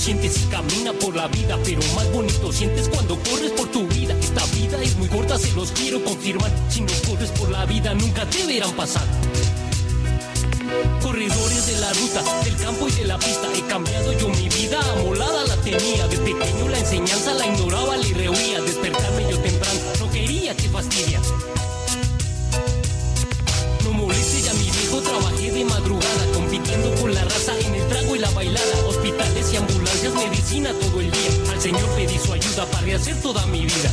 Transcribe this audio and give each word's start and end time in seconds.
Bonito 0.00 0.20
uno 0.20 0.20
siente 0.20 0.28
si 0.28 0.46
camina 0.46 0.92
por 0.94 1.14
la 1.14 1.28
vida, 1.28 1.58
pero 1.64 1.80
más 1.94 2.10
bonito 2.12 2.52
sientes 2.52 2.88
cuando 2.88 3.18
corres 3.22 3.50
por 3.52 3.68
tu 3.70 3.86
vida. 3.88 4.14
Esta 4.20 4.44
vida 4.56 4.82
es 4.82 4.96
muy 4.96 5.08
corta, 5.08 5.38
se 5.38 5.52
los 5.52 5.70
quiero 5.72 6.02
confirmar. 6.04 6.50
Si 6.68 6.80
no 6.80 6.92
corres 7.06 7.30
por 7.32 7.50
la 7.50 7.64
vida, 7.66 7.94
nunca 7.94 8.28
te 8.28 8.46
verán 8.46 8.72
pasar. 8.72 9.04
Corredores 11.02 11.66
de 11.66 11.80
la 11.80 11.92
ruta, 11.92 12.44
del 12.44 12.56
campo 12.56 12.88
y 12.88 12.92
de 12.92 13.04
la 13.04 13.18
pista. 13.18 13.48
He 13.54 13.62
cambiado 13.62 14.12
yo 14.12 14.28
mi 14.28 14.48
vida, 14.48 14.80
amolada 14.96 15.44
la 15.46 15.56
tenía. 15.56 16.06
De 16.08 16.16
pequeño 16.18 16.68
la 16.68 16.78
enseñanza 16.78 17.34
la 17.34 17.46
ignoraba, 17.46 17.96
le 17.96 18.14
rehuía. 18.14 18.60
Despertarme 18.62 19.30
yo 19.30 19.38
temprano, 19.38 19.80
no 19.98 20.10
quería 20.10 20.56
que 20.56 20.68
fastidia. 20.68 21.20
No 23.84 23.92
moleste 23.92 24.42
ya 24.42 24.54
mi 24.54 24.70
viejo, 24.70 25.00
trabajé 25.00 25.50
de 25.50 25.64
madrugada, 25.64 26.32
compitiendo 26.32 26.90
y 29.52 29.56
ambulancias, 29.56 30.14
medicina 30.14 30.72
todo 30.80 31.00
el 31.00 31.10
día. 31.10 31.52
Al 31.52 31.60
Señor 31.60 31.88
pedí 31.96 32.18
su 32.18 32.32
ayuda 32.32 32.66
para 32.66 32.82
rehacer 32.82 33.16
toda 33.20 33.44
mi 33.46 33.60
vida. 33.60 33.90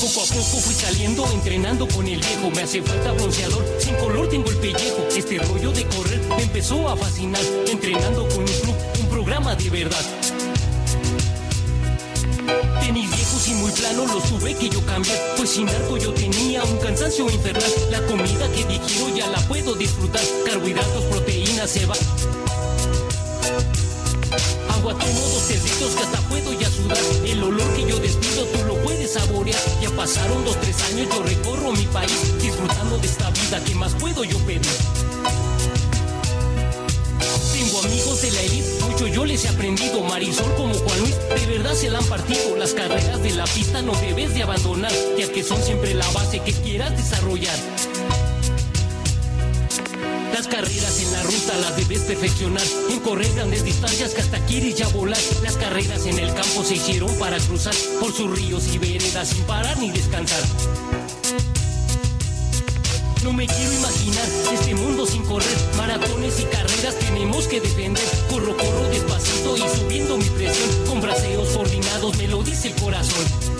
Poco 0.00 0.22
a 0.22 0.26
poco 0.26 0.56
fui 0.60 0.74
saliendo, 0.74 1.26
entrenando 1.32 1.86
con 1.88 2.06
el 2.06 2.18
viejo. 2.18 2.50
Me 2.50 2.62
hace 2.62 2.82
falta 2.82 3.12
bronceador, 3.12 3.64
sin 3.78 3.94
color 3.96 4.28
tengo 4.28 4.50
el 4.50 4.56
pellejo. 4.56 5.06
Este 5.14 5.38
rollo 5.38 5.72
de 5.72 5.84
correr 5.86 6.20
me 6.36 6.42
empezó 6.42 6.88
a 6.88 6.96
fascinar. 6.96 7.42
Entrenando 7.70 8.26
con 8.28 8.38
un 8.38 8.46
club, 8.46 8.74
un 9.00 9.06
programa 9.08 9.54
de 9.54 9.70
verdad. 9.70 10.04
Tenis 12.80 13.10
viejos 13.14 13.48
y 13.48 13.54
muy 13.54 13.70
plano 13.72 14.06
los 14.06 14.24
tuve 14.24 14.54
que 14.54 14.68
yo 14.70 14.84
cambiar. 14.86 15.18
Pues 15.36 15.50
sin 15.50 15.68
arco 15.68 15.98
yo 15.98 16.12
tenía 16.14 16.64
un 16.64 16.78
cansancio 16.78 17.28
infernal. 17.30 17.72
La 17.90 18.00
comida 18.06 18.50
que 18.52 18.64
digiero 18.64 19.14
ya 19.14 19.26
la 19.28 19.38
puedo 19.48 19.74
disfrutar. 19.74 20.22
Carbohidratos, 20.46 21.04
proteínas, 21.04 21.70
se 21.70 21.84
va. 21.84 21.94
Agua 24.80 24.94
tomo 24.94 25.20
dos 25.20 25.42
cerditos 25.42 25.94
que 25.94 26.02
hasta 26.02 26.20
puedo 26.30 26.58
ya 26.58 26.70
sudar. 26.70 26.96
El 27.26 27.42
olor 27.42 27.74
que 27.74 27.86
yo 27.86 27.98
despido 27.98 28.46
tú 28.46 28.64
lo 28.64 28.74
puedes 28.82 29.12
saborear. 29.12 29.60
Ya 29.82 29.90
pasaron 29.90 30.42
dos, 30.42 30.58
tres 30.58 30.74
años, 30.84 31.06
yo 31.14 31.22
recorro 31.22 31.72
mi 31.72 31.84
país. 31.84 32.40
Disfrutando 32.40 32.96
de 32.96 33.06
esta 33.06 33.28
vida, 33.30 33.62
¿qué 33.62 33.74
más 33.74 33.94
puedo 33.96 34.24
yo 34.24 34.38
pedir? 34.46 34.62
Tengo 37.52 37.78
amigos 37.82 38.22
de 38.22 38.30
la 38.30 38.40
elite, 38.40 38.84
mucho 38.88 39.06
yo 39.06 39.26
les 39.26 39.44
he 39.44 39.48
aprendido. 39.48 40.02
Marisol 40.02 40.54
como 40.54 40.72
Juan 40.72 41.00
Luis, 41.00 41.16
de 41.28 41.58
verdad 41.58 41.74
se 41.74 41.90
la 41.90 41.98
han 41.98 42.06
partido. 42.06 42.56
Las 42.56 42.72
carreras 42.72 43.22
de 43.22 43.32
la 43.32 43.44
pista 43.44 43.82
no 43.82 43.92
debes 44.00 44.34
de 44.34 44.44
abandonar, 44.44 44.92
ya 45.18 45.30
que 45.30 45.42
son 45.42 45.62
siempre 45.62 45.92
la 45.92 46.08
base 46.12 46.40
que 46.40 46.54
quieras 46.54 46.96
desarrollar. 46.96 47.58
Carreras 50.50 51.00
en 51.00 51.12
la 51.12 51.22
ruta 51.22 51.56
las 51.60 51.76
debes 51.76 52.00
perfeccionar. 52.00 52.66
En 52.90 52.98
correr 53.00 53.32
grandes 53.34 53.62
distancias 53.62 54.14
que 54.14 54.20
hasta 54.20 54.44
quieres 54.46 54.74
ya 54.74 54.88
volar. 54.88 55.20
Las 55.44 55.56
carreras 55.56 56.06
en 56.06 56.18
el 56.18 56.34
campo 56.34 56.64
se 56.64 56.74
hicieron 56.74 57.14
para 57.18 57.38
cruzar 57.38 57.74
por 58.00 58.12
sus 58.12 58.36
ríos 58.36 58.66
y 58.74 58.78
veredas 58.78 59.28
sin 59.28 59.44
parar 59.44 59.78
ni 59.78 59.90
descansar. 59.90 60.42
No 63.22 63.32
me 63.32 63.46
quiero 63.46 63.72
imaginar 63.72 64.28
este 64.52 64.74
mundo 64.74 65.06
sin 65.06 65.22
correr. 65.22 65.56
Maratones 65.76 66.40
y 66.40 66.44
carreras 66.44 66.98
tenemos 66.98 67.46
que 67.46 67.60
defender. 67.60 68.02
Corro, 68.28 68.56
corro 68.56 68.88
despacito 68.90 69.56
y 69.56 69.78
subiendo 69.78 70.16
mi 70.16 70.28
presión. 70.30 70.86
Con 70.88 71.00
braceos 71.00 71.48
coordinados 71.50 72.16
me 72.16 72.26
lo 72.26 72.42
dice 72.42 72.68
el 72.68 72.74
corazón. 72.74 73.59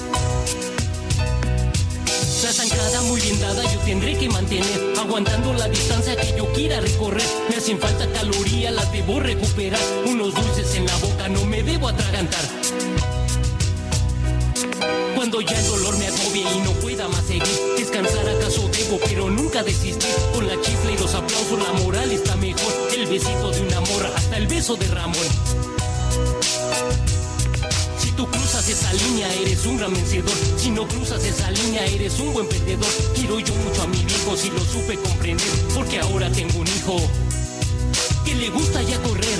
La 2.51 2.57
zancada 2.57 3.03
muy 3.03 3.21
bien 3.21 3.39
dada 3.39 3.63
yo 3.73 3.79
tendré 3.83 4.19
que 4.19 4.29
mantener, 4.29 4.95
aguantando 4.99 5.53
la 5.53 5.69
distancia 5.69 6.17
que 6.17 6.37
yo 6.37 6.53
quiera 6.53 6.81
recorrer. 6.81 7.23
Me 7.49 7.55
hacen 7.55 7.79
falta 7.79 8.11
calorías, 8.11 8.75
las 8.75 8.91
debo 8.91 9.21
recuperar. 9.21 9.79
Unos 10.07 10.35
dulces 10.35 10.75
en 10.75 10.85
la 10.85 10.97
boca 10.97 11.29
no 11.29 11.45
me 11.45 11.63
debo 11.63 11.87
atragantar. 11.87 12.45
Cuando 15.15 15.41
ya 15.43 15.57
el 15.61 15.67
dolor 15.69 15.97
me 15.97 16.09
agobie 16.09 16.45
y 16.57 16.59
no 16.63 16.73
pueda 16.73 17.07
más 17.07 17.25
seguir, 17.25 17.47
descansar 17.79 18.29
acaso 18.29 18.69
debo, 18.77 18.99
pero 19.05 19.31
nunca 19.31 19.63
desistir. 19.63 20.13
Con 20.35 20.49
la 20.49 20.61
chifla 20.61 20.91
y 20.91 20.99
los 20.99 21.15
aplausos 21.15 21.57
la 21.57 21.73
moral 21.85 22.11
está 22.11 22.35
mejor. 22.35 22.73
El 22.93 23.07
besito 23.07 23.53
de 23.53 23.61
una 23.61 23.81
morra, 23.81 24.11
hasta 24.17 24.37
el 24.39 24.49
beso 24.49 24.75
de 24.75 24.89
Ramón. 24.89 25.29
Si 27.97 28.11
cruzas 28.11 28.50
esa 28.71 28.93
línea, 28.93 29.33
eres 29.35 29.67
un 29.67 29.77
gran 29.79 29.93
vencedor. 29.93 30.37
Si 30.57 30.71
no 30.71 30.87
cruzas 30.87 31.25
esa 31.25 31.51
línea, 31.51 31.85
eres 31.87 32.19
un 32.21 32.33
buen 32.33 32.49
perdedor. 32.49 32.89
Quiero 33.15 33.41
yo 33.41 33.55
mucho 33.55 33.83
a 33.83 33.87
mi 33.89 33.99
viejo, 34.05 34.37
si 34.37 34.51
lo 34.51 34.61
supe 34.61 34.97
comprender. 34.97 35.49
Porque 35.75 35.99
ahora 35.99 36.31
tengo 36.31 36.59
un 36.59 36.67
hijo 36.69 36.97
que 38.25 38.35
le 38.35 38.49
gusta 38.51 38.83
ya 38.83 39.01
correr. 39.03 39.39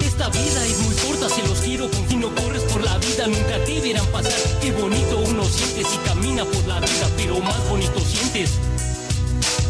Esta 0.00 0.28
vida 0.28 0.66
es 0.66 0.78
muy 0.80 0.94
corta, 0.96 1.28
se 1.34 1.48
los 1.48 1.58
quiero 1.60 1.90
con 1.90 2.08
si 2.08 2.16
no 2.16 2.34
corres 2.34 2.62
por 2.64 2.84
la 2.84 2.98
vida, 2.98 3.26
nunca 3.26 3.64
te 3.64 3.80
verán 3.80 4.06
pasar. 4.08 4.32
Qué 4.60 4.70
bonito 4.72 5.18
uno 5.26 5.44
siente 5.44 5.88
si 5.88 5.96
camina 6.04 6.44
por 6.44 6.66
la 6.66 6.80
vida, 6.80 7.10
pero 7.16 7.40
más 7.40 7.68
bonito 7.70 8.00
sientes 8.00 8.50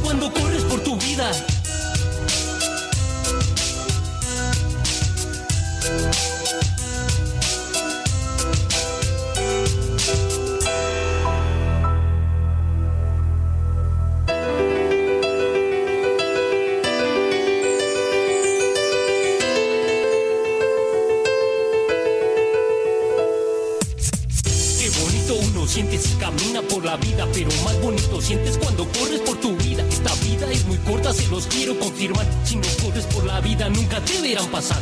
cuando 0.02 0.32
corres 0.32 0.62
por 0.64 0.80
tu 0.80 0.96
vida. 0.96 1.30
Qué 6.02 6.08
bonito 25.00 25.34
uno 25.34 25.68
siente 25.68 25.98
si 25.98 26.16
camina 26.16 26.62
por 26.62 26.84
la 26.84 26.96
vida, 26.96 27.28
pero 27.32 27.48
más 27.64 27.80
bonito 27.80 28.20
sientes 28.20 28.58
cuando 28.58 28.86
corres 28.88 29.20
por 29.20 29.36
tu 29.40 29.56
vida. 29.56 29.86
Esta 29.88 30.12
vida 30.16 30.50
es 30.50 30.66
muy 30.66 30.78
corta, 30.78 31.12
se 31.12 31.28
los 31.28 31.46
quiero 31.46 31.78
confirmar. 31.78 32.26
Si 32.44 32.56
no 32.56 32.66
corres 32.82 33.06
por 33.06 33.24
la 33.24 33.40
vida, 33.40 33.68
nunca 33.68 34.00
te 34.04 34.20
verán 34.20 34.48
pasar. 34.48 34.80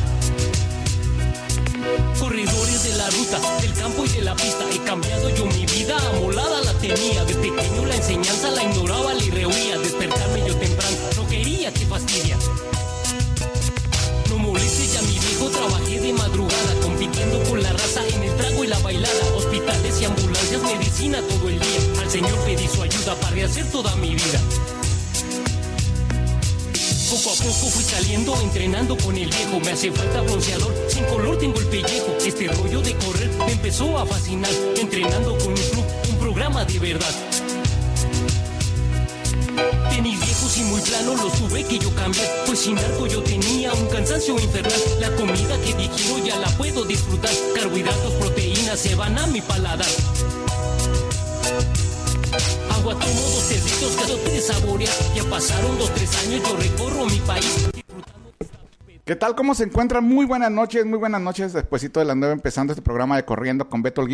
Señor 22.11 22.37
pedí 22.39 22.67
su 22.67 22.81
ayuda 22.81 23.15
para 23.15 23.31
rehacer 23.31 23.65
toda 23.71 23.95
mi 23.95 24.09
vida. 24.09 24.41
Poco 27.09 27.29
a 27.31 27.35
poco 27.37 27.69
fui 27.69 27.83
saliendo, 27.85 28.35
entrenando 28.41 28.97
con 28.97 29.15
el 29.15 29.29
viejo. 29.29 29.61
Me 29.61 29.71
hace 29.71 29.93
falta 29.93 30.19
bronceador, 30.19 30.75
sin 30.89 31.05
color 31.05 31.37
tengo 31.37 31.57
el 31.61 31.67
pellejo. 31.67 32.17
Este 32.25 32.49
rollo 32.49 32.81
de 32.81 32.97
correr 32.97 33.29
me 33.45 33.53
empezó 33.53 33.97
a 33.97 34.05
fascinar. 34.05 34.51
Entrenando 34.77 35.37
con 35.37 35.47
un 35.47 35.55
club, 35.55 35.85
un 36.09 36.17
programa 36.17 36.65
de 36.65 36.79
verdad. 36.79 37.15
Tenis 39.89 40.19
viejos 40.19 40.57
y 40.57 40.63
muy 40.63 40.81
planos 40.81 41.23
los 41.23 41.33
tuve 41.39 41.63
que 41.63 41.79
yo 41.79 41.95
cambiar. 41.95 42.27
Pues 42.45 42.59
sin 42.59 42.77
arco 42.77 43.07
yo 43.07 43.23
tenía 43.23 43.71
un 43.73 43.87
cansancio 43.87 44.37
infernal. 44.37 44.81
La 44.99 45.15
comida 45.15 45.57
que 45.61 45.75
digiero 45.75 46.25
ya 46.25 46.35
la 46.39 46.49
puedo 46.57 46.83
disfrutar. 46.83 47.31
Carbohidratos, 47.55 48.13
proteínas 48.15 48.81
se 48.81 48.95
van 48.95 49.17
a 49.17 49.27
mi 49.27 49.39
paladar. 49.39 49.87
¿Qué 59.03 59.15
tal? 59.17 59.35
¿Cómo 59.35 59.55
se 59.55 59.65
encuentran? 59.65 60.05
Muy 60.05 60.25
buenas 60.25 60.51
noches, 60.51 60.85
muy 60.85 60.97
buenas 60.97 61.21
noches. 61.21 61.51
Despuésito 61.51 61.99
de 61.99 62.05
la 62.05 62.15
nueva 62.15 62.33
empezando 62.33 62.71
este 62.71 62.81
programa 62.81 63.17
de 63.17 63.25
Corriendo 63.25 63.67
con 63.67 63.81
Beto. 63.81 64.05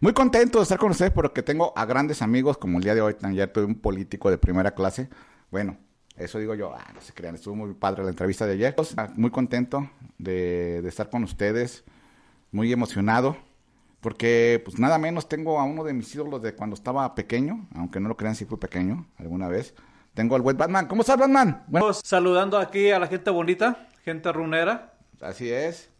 Muy 0.00 0.12
contento 0.14 0.58
de 0.58 0.62
estar 0.62 0.78
con 0.78 0.92
ustedes 0.92 1.10
porque 1.10 1.42
tengo 1.42 1.74
a 1.76 1.84
grandes 1.84 2.22
amigos 2.22 2.56
como 2.56 2.78
el 2.78 2.84
día 2.84 2.94
de 2.94 3.02
hoy. 3.02 3.14
Ayer 3.22 3.52
tuve 3.52 3.66
un 3.66 3.74
político 3.74 4.30
de 4.30 4.38
primera 4.38 4.70
clase. 4.70 5.10
Bueno, 5.50 5.76
eso 6.16 6.38
digo 6.38 6.54
yo. 6.54 6.72
Ah, 6.74 6.90
no 6.94 7.02
se 7.02 7.12
crean, 7.12 7.34
estuvo 7.34 7.56
muy 7.56 7.74
padre 7.74 8.04
la 8.04 8.10
entrevista 8.10 8.46
de 8.46 8.54
ayer. 8.54 8.74
Muy 9.16 9.30
contento 9.30 9.90
de 10.16 10.78
estar 10.86 11.10
con 11.10 11.24
ustedes. 11.24 11.84
Muy 12.52 12.72
emocionado. 12.72 13.36
Porque, 14.00 14.62
pues 14.64 14.78
nada 14.78 14.98
menos, 14.98 15.28
tengo 15.28 15.58
a 15.58 15.64
uno 15.64 15.84
de 15.84 15.92
mis 15.92 16.14
ídolos 16.14 16.40
de 16.42 16.54
cuando 16.54 16.74
estaba 16.74 17.14
pequeño. 17.14 17.68
Aunque 17.74 18.00
no 18.00 18.08
lo 18.08 18.16
crean, 18.16 18.34
sí 18.34 18.44
fue 18.44 18.58
pequeño 18.60 19.06
alguna 19.18 19.48
vez. 19.48 19.74
Tengo 20.14 20.36
al 20.36 20.42
web 20.42 20.56
Batman. 20.56 20.86
¿Cómo 20.86 21.02
estás, 21.02 21.18
Batman? 21.18 21.64
Bueno. 21.66 21.92
Saludando 21.92 22.58
aquí 22.58 22.90
a 22.90 22.98
la 22.98 23.06
gente 23.06 23.30
bonita 23.30 23.88
gente 24.08 24.32
runera. 24.32 24.94
Así 25.20 25.50
es. 25.50 25.90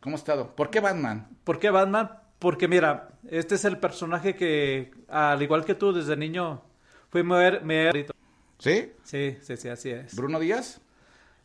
¿Cómo 0.00 0.16
ha 0.16 0.18
estado? 0.18 0.54
¿Por 0.54 0.68
qué 0.68 0.80
Batman? 0.80 1.28
¿Por 1.44 1.58
qué 1.58 1.70
Batman? 1.70 2.10
Porque 2.38 2.68
mira, 2.68 3.08
este 3.30 3.54
es 3.54 3.64
el 3.64 3.78
personaje 3.78 4.34
que, 4.34 4.92
al 5.08 5.42
igual 5.42 5.64
que 5.64 5.74
tú, 5.74 5.94
desde 5.94 6.14
niño, 6.16 6.62
fui 7.08 7.22
me... 7.22 7.90
¿Sí? 8.58 8.92
Sí, 9.02 9.38
sí, 9.40 9.56
sí, 9.56 9.68
así 9.68 9.90
es. 9.90 10.14
¿Bruno 10.14 10.38
Díaz? 10.38 10.80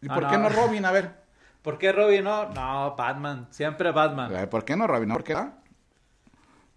¿Y 0.02 0.10
por 0.10 0.28
qué 0.28 0.38
no 0.38 0.50
Robin? 0.50 0.84
A 0.84 0.92
ver. 0.92 1.21
¿Por 1.62 1.78
qué 1.78 1.92
Robin 1.92 2.24
no? 2.24 2.50
No, 2.50 2.96
Batman. 2.96 3.48
Siempre 3.52 3.92
Batman. 3.92 4.50
¿Por 4.50 4.66
qué 4.66 4.76
no 4.76 4.88
Robin? 4.88 5.10
¿Por 5.10 5.24
qué 5.24 5.34
no? 5.34 5.54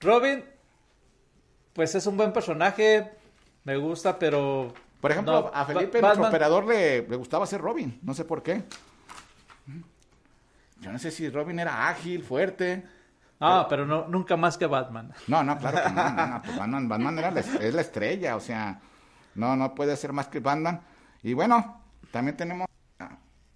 Robin, 0.01 0.45
pues 1.73 1.95
es 1.95 2.07
un 2.07 2.17
buen 2.17 2.33
personaje. 2.33 3.13
Me 3.65 3.77
gusta, 3.77 4.19
pero 4.19 4.75
por 5.05 5.13
ejemplo, 5.13 5.51
a 5.53 5.67
Felipe, 5.67 6.01
nuestro 6.01 6.29
operador, 6.29 6.65
le, 6.65 7.03
gustaba 7.03 7.45
ser 7.45 7.61
Robin. 7.61 7.99
No 8.01 8.15
sé 8.15 8.25
por 8.25 8.43
qué. 8.43 8.65
Yo 10.81 10.91
no 10.91 10.99
sé 10.99 11.11
si 11.11 11.29
Robin 11.29 11.59
era 11.59 11.89
ágil, 11.91 12.23
fuerte. 12.23 12.87
Ah, 13.39 13.67
pero, 13.69 13.85
no, 13.85 14.09
nunca 14.09 14.39
más 14.39 14.57
que 14.57 14.65
Batman. 14.65 15.13
No, 15.27 15.45
no, 15.45 15.59
claro 15.59 15.83
que 15.83 15.91
no. 15.91 16.43
Pues 16.43 16.89
Batman, 16.89 17.19
era 17.19 17.29
es 17.39 17.75
la 17.75 17.83
estrella, 17.83 18.35
o 18.37 18.41
sea, 18.41 18.81
no, 19.35 19.57
no 19.57 19.75
puede 19.75 19.95
ser 19.99 20.15
más 20.15 20.29
que 20.29 20.41
Batman. 20.41 20.81
Y 21.23 21.35
bueno, 21.35 21.83
también 22.11 22.39
tenemos 22.39 22.67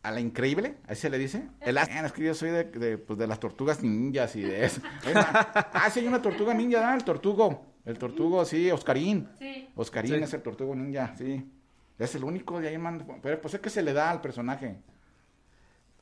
a, 0.08 0.12
la 0.12 0.20
increíble, 0.20 0.76
ahí 0.86 0.96
se 0.96 1.10
le 1.10 1.18
dice. 1.18 1.48
El, 1.60 1.76
es 1.76 2.12
que 2.12 2.24
yo 2.24 2.34
soy 2.34 2.50
de, 2.50 2.98
pues, 2.98 3.18
de 3.18 3.26
las 3.26 3.38
tortugas 3.38 3.82
ninjas 3.82 4.34
y 4.36 4.42
de 4.42 4.64
eso. 4.64 4.80
ah, 5.14 5.88
sí, 5.92 6.00
hay 6.00 6.06
una 6.06 6.22
tortuga 6.22 6.54
ninja, 6.54 6.80
¿no? 6.80 6.94
El 6.94 7.04
tortugo. 7.04 7.66
El 7.84 7.98
tortugo, 7.98 8.44
sí, 8.44 8.70
Oscarín. 8.70 9.28
Sí. 9.38 9.68
Oscarín 9.74 10.22
es 10.22 10.34
el 10.34 10.42
tortugo 10.42 10.74
ninja, 10.74 11.14
sí. 11.16 11.50
Es 11.98 12.14
el 12.14 12.24
único 12.24 12.60
de 12.60 12.68
ahí, 12.68 12.78
man. 12.78 13.04
Pero 13.22 13.40
pues 13.40 13.54
es 13.54 13.60
que 13.60 13.70
se 13.70 13.82
le 13.82 13.92
da 13.92 14.10
al 14.10 14.20
personaje. 14.20 14.76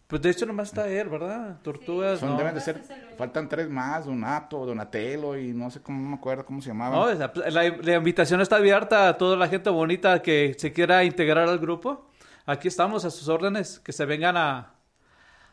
Pues 0.07 0.23
de 0.23 0.31
hecho 0.31 0.47
nomás 0.47 0.69
está 0.69 0.89
él, 0.89 1.09
¿verdad? 1.09 1.59
Tortugas. 1.63 2.21
Son, 2.21 2.37
deben 2.37 2.55
de 2.55 2.61
ser, 2.61 2.81
faltan 3.17 3.49
tres 3.49 3.69
más, 3.69 4.07
Donato, 4.07 4.65
Donatello 4.65 5.37
y 5.37 5.53
no 5.53 5.69
sé 5.69 5.81
cómo, 5.81 6.01
no 6.01 6.11
me 6.11 6.15
acuerdo 6.15 6.47
cómo 6.47 6.63
se 6.63 6.69
llamaba. 6.69 6.95
No, 6.95 7.13
la, 7.13 7.63
la, 7.83 7.95
invitación 7.97 8.41
está 8.41 8.57
abierta 8.57 9.09
a 9.09 9.19
toda 9.19 9.37
la 9.37 9.49
gente 9.49 9.69
bonita 9.69 10.23
que 10.23 10.55
se 10.59 10.73
quiera 10.73 11.03
integrar 11.03 11.49
al 11.49 11.59
grupo. 11.59 12.07
Aquí 12.47 12.69
estamos 12.69 13.05
a 13.05 13.11
sus 13.11 13.27
órdenes, 13.27 13.81
que 13.81 13.93
se 13.93 14.07
vengan 14.07 14.37
a, 14.37 14.75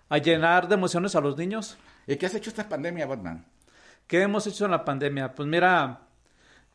a 0.09 0.17
llenar 0.19 0.67
de 0.67 0.75
emociones 0.75 1.15
a 1.15 1.21
los 1.21 1.35
niños. 1.35 1.75
¿Y 2.05 2.17
qué 2.17 2.27
has 2.27 2.35
hecho 2.35 2.51
esta 2.51 2.69
pandemia, 2.69 3.07
Batman? 3.07 3.43
¿Qué 4.05 4.21
hemos 4.21 4.45
hecho 4.45 4.65
en 4.65 4.71
la 4.71 4.85
pandemia? 4.85 5.33
Pues 5.33 5.47
mira, 5.47 6.01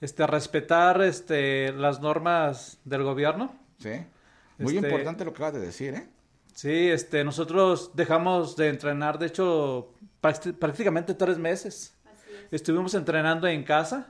este, 0.00 0.26
respetar 0.26 1.00
este, 1.02 1.72
las 1.72 2.00
normas 2.00 2.78
del 2.84 3.04
gobierno. 3.04 3.54
Sí. 3.78 3.90
Muy 4.58 4.74
este, 4.74 4.88
importante 4.88 5.24
lo 5.24 5.32
que 5.32 5.36
acabas 5.36 5.54
de 5.54 5.66
decir, 5.66 5.94
¿eh? 5.94 6.08
Sí, 6.52 6.88
este, 6.88 7.22
nosotros 7.22 7.92
dejamos 7.94 8.56
de 8.56 8.70
entrenar, 8.70 9.20
de 9.20 9.26
hecho, 9.26 9.94
prácticamente 10.20 11.14
tres 11.14 11.38
meses. 11.38 11.94
Estuvimos 12.50 12.94
entrenando 12.94 13.46
en 13.46 13.62
casa, 13.62 14.08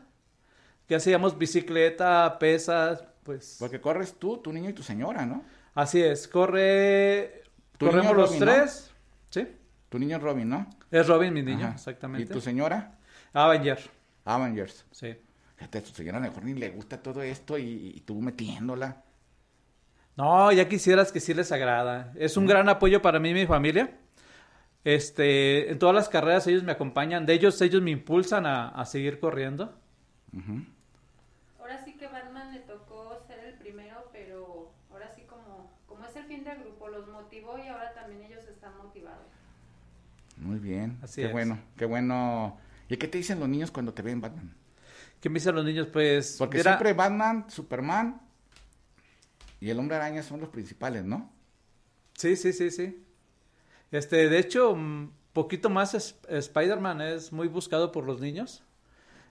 que 0.86 0.94
hacíamos 0.94 1.36
bicicleta, 1.36 2.38
pesas, 2.38 3.04
pues... 3.24 3.56
Porque 3.58 3.78
corres 3.78 4.14
tú, 4.14 4.38
tu 4.38 4.54
niño 4.54 4.70
y 4.70 4.72
tu 4.72 4.82
señora, 4.82 5.26
¿no? 5.26 5.44
Así 5.74 6.02
es, 6.02 6.28
corre... 6.28 7.42
Corremos 7.78 8.16
los 8.16 8.38
tres, 8.38 8.92
¿sí? 9.30 9.46
Tu 9.88 9.98
niño 9.98 10.16
es 10.16 10.22
Robin, 10.22 10.48
¿no? 10.48 10.68
Es 10.90 11.06
Robin, 11.06 11.32
mi 11.32 11.42
niño, 11.42 11.70
exactamente. 11.72 12.24
¿Y 12.24 12.34
tu 12.34 12.40
señora? 12.40 12.98
Avenger. 13.32 13.78
Avengers. 14.24 14.84
Sí. 14.90 15.16
Fíjate, 15.56 15.80
tu 15.80 15.90
señora 15.90 16.20
mejor 16.20 16.44
ni 16.44 16.54
le 16.54 16.70
gusta 16.70 17.02
todo 17.02 17.22
esto 17.22 17.58
y, 17.58 18.02
tú 18.06 18.20
metiéndola. 18.20 19.02
No, 20.16 20.52
ya 20.52 20.68
quisieras 20.68 21.12
que 21.12 21.20
sí 21.20 21.34
les 21.34 21.50
agrada. 21.52 22.12
Es 22.16 22.36
un 22.36 22.46
gran 22.46 22.68
apoyo 22.68 23.00
para 23.00 23.18
mí 23.18 23.30
y 23.30 23.34
mi 23.34 23.46
familia. 23.46 23.98
Este, 24.84 25.70
en 25.70 25.78
todas 25.78 25.94
las 25.94 26.08
carreras 26.08 26.46
ellos 26.46 26.62
me 26.62 26.72
acompañan. 26.72 27.26
De 27.26 27.34
ellos, 27.34 27.60
ellos 27.60 27.82
me 27.82 27.90
impulsan 27.90 28.46
a, 28.46 28.84
seguir 28.84 29.18
corriendo. 29.18 29.74
Sí 31.84 31.96
que 31.96 32.08
Batman 32.08 32.52
le 32.52 32.60
tocó 32.60 33.18
ser 33.26 33.38
el 33.44 33.54
primero, 33.54 34.08
pero 34.12 34.72
ahora 34.90 35.10
sí 35.14 35.22
como, 35.22 35.70
como 35.86 36.04
es 36.04 36.14
el 36.16 36.24
fin 36.24 36.44
del 36.44 36.58
grupo, 36.58 36.88
los 36.88 37.08
motivó 37.08 37.58
y 37.58 37.68
ahora 37.68 37.94
también 37.94 38.22
ellos 38.22 38.44
están 38.46 38.76
motivados. 38.76 39.26
Muy 40.40 40.58
bien. 40.58 40.98
Así 41.02 41.22
qué 41.22 41.28
bueno, 41.28 41.58
qué 41.76 41.84
bueno. 41.84 42.58
¿Y 42.88 42.96
qué 42.96 43.08
te 43.08 43.18
dicen 43.18 43.40
los 43.40 43.48
niños 43.48 43.70
cuando 43.70 43.92
te 43.92 44.02
ven, 44.02 44.20
Batman? 44.20 44.54
¿Qué 45.20 45.28
me 45.28 45.34
dicen 45.34 45.54
los 45.54 45.64
niños? 45.64 45.88
Pues. 45.92 46.36
Porque 46.38 46.62
siempre 46.62 46.92
Batman, 46.92 47.46
Superman 47.48 48.20
y 49.60 49.70
el 49.70 49.78
Hombre 49.78 49.96
Araña 49.96 50.22
son 50.22 50.40
los 50.40 50.48
principales, 50.48 51.04
¿no? 51.04 51.30
Sí, 52.14 52.36
sí, 52.36 52.52
sí, 52.52 52.70
sí. 52.70 53.04
Este, 53.90 54.28
de 54.28 54.38
hecho, 54.38 54.70
un 54.70 55.12
poquito 55.32 55.70
más 55.70 55.94
Spider-Man 56.28 57.00
es 57.00 57.32
muy 57.32 57.48
buscado 57.48 57.90
por 57.90 58.04
los 58.04 58.20
niños. 58.20 58.62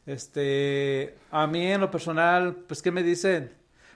Este, 0.06 1.18
a 1.32 1.48
mí 1.48 1.68
en 1.68 1.82
lo 1.82 1.92
personal, 1.92 2.56
pues, 2.68 2.82
¿qué 2.82 2.92
me 2.92 3.04
dicen? 3.04 3.54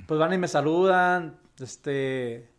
Pues 0.07 0.19
van 0.19 0.33
y 0.33 0.37
me 0.37 0.47
saludan, 0.47 1.39
este, 1.59 2.50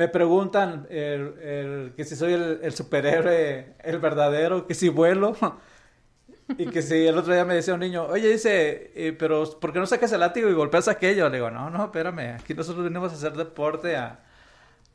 me 0.00 0.08
preguntan 0.08 0.86
el, 0.88 1.92
que 1.94 2.06
si 2.06 2.16
soy 2.16 2.32
el, 2.32 2.60
el 2.62 2.72
superhéroe, 2.72 3.74
el 3.84 3.98
verdadero, 3.98 4.66
que 4.66 4.74
si 4.74 4.88
vuelo. 4.88 5.36
Y 6.58 6.66
que 6.66 6.82
si 6.82 7.06
el 7.06 7.16
otro 7.16 7.32
día 7.32 7.44
me 7.44 7.54
decía 7.54 7.74
un 7.74 7.80
niño, 7.80 8.06
oye, 8.06 8.28
dice, 8.28 8.90
eh, 8.96 9.12
pero 9.16 9.44
¿por 9.60 9.72
qué 9.72 9.78
no 9.78 9.86
sacas 9.86 10.10
el 10.10 10.18
látigo 10.18 10.48
y 10.48 10.52
golpeas 10.52 10.88
aquello? 10.88 11.28
Le 11.28 11.36
digo, 11.36 11.48
no, 11.48 11.70
no, 11.70 11.84
espérame, 11.84 12.34
aquí 12.34 12.54
nosotros 12.54 12.82
venimos 12.82 13.12
a 13.12 13.14
hacer 13.14 13.34
deporte, 13.34 13.94
a, 13.94 14.18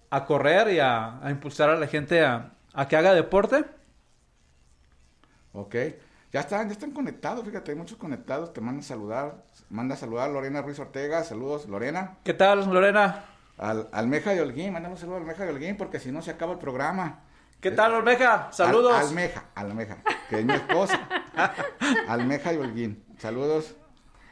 a 0.10 0.25
correr 0.25 0.74
y 0.74 0.80
a, 0.80 1.22
impulsar 1.30 1.69
a 1.69 1.78
la 1.78 1.88
gente 1.88 2.25
a, 2.25 2.52
a, 2.74 2.88
que 2.90 2.98
haga 2.98 3.13
deporte. 3.13 3.63
Ok, 5.54 5.75
ya 6.34 6.42
están, 6.42 6.68
ya 6.68 6.74
están 6.74 6.92
conectados, 6.92 7.46
fíjate, 7.46 7.72
hay 7.72 7.78
muchos 7.78 7.98
conectados, 7.98 8.52
te 8.52 8.60
mandan 8.60 8.81
a 8.81 8.88
saludar, 8.88 9.46
manda 9.69 9.96
a 9.96 9.98
saludar 9.98 10.30
Lorena 10.31 10.62
Ruiz 10.62 10.80
Ortega, 10.80 11.24
saludos, 11.24 11.69
Lorena. 11.69 12.18
¿Qué 12.26 12.33
tal, 12.33 12.69
Lorena? 12.69 13.34
Al, 13.57 13.90
Almeja 13.92 14.31
de 14.31 14.42
Holguín, 14.42 14.74
mandamos 14.74 15.00
saludos 15.00 15.19
a 15.19 15.21
Almeja 15.21 15.45
de 15.45 15.52
Holguín, 15.52 15.78
porque 15.78 16.00
si 16.00 16.12
no 16.12 16.21
se 16.21 16.31
acaba 16.31 16.54
el 16.54 16.59
programa. 16.59 17.21
¿Qué 17.62 17.71
tal, 17.71 17.95
Almeja? 17.95 18.50
Saludos. 18.52 18.94
Almeja, 18.94 19.45
Almeja, 19.56 19.97
que 20.30 20.40
es 20.40 20.45
mi 20.45 20.54
esposa. 20.54 21.07
Almeja 22.07 22.54
y 22.54 22.57
Holguín. 22.57 23.04
Saludos. 23.18 23.76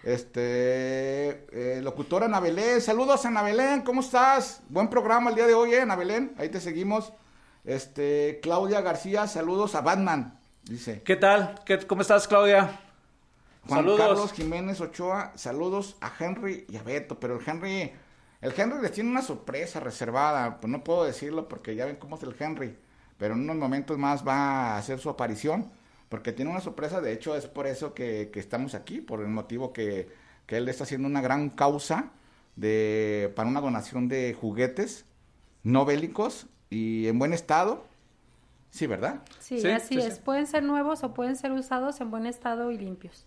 Este, 0.03 1.47
eh, 1.51 1.81
locutora 1.81 2.25
Ana 2.25 2.41
Belén, 2.41 2.81
saludos 2.81 3.25
Ana 3.25 3.41
Belén, 3.41 3.83
¿cómo 3.83 4.01
estás? 4.01 4.61
Buen 4.67 4.89
programa 4.89 5.29
el 5.29 5.37
día 5.37 5.47
de 5.47 5.53
hoy, 5.53 5.73
eh, 5.73 5.81
Ana 5.81 5.95
Belén, 5.95 6.35
ahí 6.37 6.49
te 6.49 6.59
seguimos. 6.59 7.13
Este, 7.63 8.41
Claudia 8.43 8.81
García, 8.81 9.27
saludos 9.27 9.75
a 9.75 9.81
Batman, 9.81 10.37
dice. 10.63 11.01
¿Qué 11.03 11.15
tal? 11.15 11.55
¿Qué, 11.65 11.79
¿Cómo 11.87 12.01
estás, 12.01 12.27
Claudia? 12.27 12.81
Juan 13.65 13.79
saludos. 13.79 13.99
Carlos 13.99 14.33
Jiménez 14.33 14.81
Ochoa, 14.81 15.31
saludos 15.35 15.95
a 16.01 16.11
Henry 16.19 16.65
y 16.67 16.75
a 16.75 16.83
Beto, 16.83 17.17
pero 17.17 17.39
el 17.39 17.49
Henry, 17.49 17.93
el 18.43 18.53
Henry 18.55 18.81
les 18.81 18.91
tiene 18.91 19.09
una 19.09 19.21
sorpresa 19.21 19.79
reservada, 19.79 20.59
pues 20.59 20.69
no 20.69 20.83
puedo 20.83 21.03
decirlo 21.03 21.47
porque 21.47 21.75
ya 21.75 21.85
ven 21.85 21.95
cómo 21.95 22.17
es 22.17 22.23
el 22.23 22.35
Henry 22.37 22.77
pero 23.17 23.35
en 23.35 23.41
unos 23.41 23.55
momentos 23.55 23.97
más 23.97 24.27
va 24.27 24.73
a 24.73 24.77
hacer 24.77 24.99
su 24.99 25.09
aparición, 25.09 25.71
porque 26.09 26.33
tiene 26.33 26.51
una 26.51 26.59
sorpresa, 26.59 27.01
de 27.01 27.13
hecho 27.13 27.35
es 27.35 27.47
por 27.47 27.67
eso 27.67 27.93
que, 27.93 28.29
estamos 28.35 28.75
aquí, 28.75 29.01
por 29.01 29.21
el 29.21 29.27
motivo 29.27 29.73
que, 29.73 30.09
él 30.47 30.67
está 30.67 30.83
haciendo 30.83 31.07
una 31.07 31.21
gran 31.21 31.49
causa 31.49 32.11
de, 32.57 33.31
para 33.35 33.47
una 33.47 33.61
donación 33.61 34.07
de 34.07 34.37
juguetes 34.39 35.05
no 35.63 35.85
bélicos 35.85 36.45
y 36.69 37.07
en 37.07 37.17
buen 37.17 37.33
estado. 37.33 37.85
Sí, 38.69 38.85
¿verdad? 38.85 39.21
Sí, 39.39 39.65
así 39.67 39.97
es. 39.97 40.19
Pueden 40.19 40.45
ser 40.45 40.63
nuevos 40.63 41.03
o 41.03 41.13
pueden 41.13 41.37
ser 41.37 41.53
usados 41.53 42.01
en 42.01 42.11
buen 42.11 42.25
estado 42.25 42.71
y 42.71 42.77
limpios. 42.77 43.25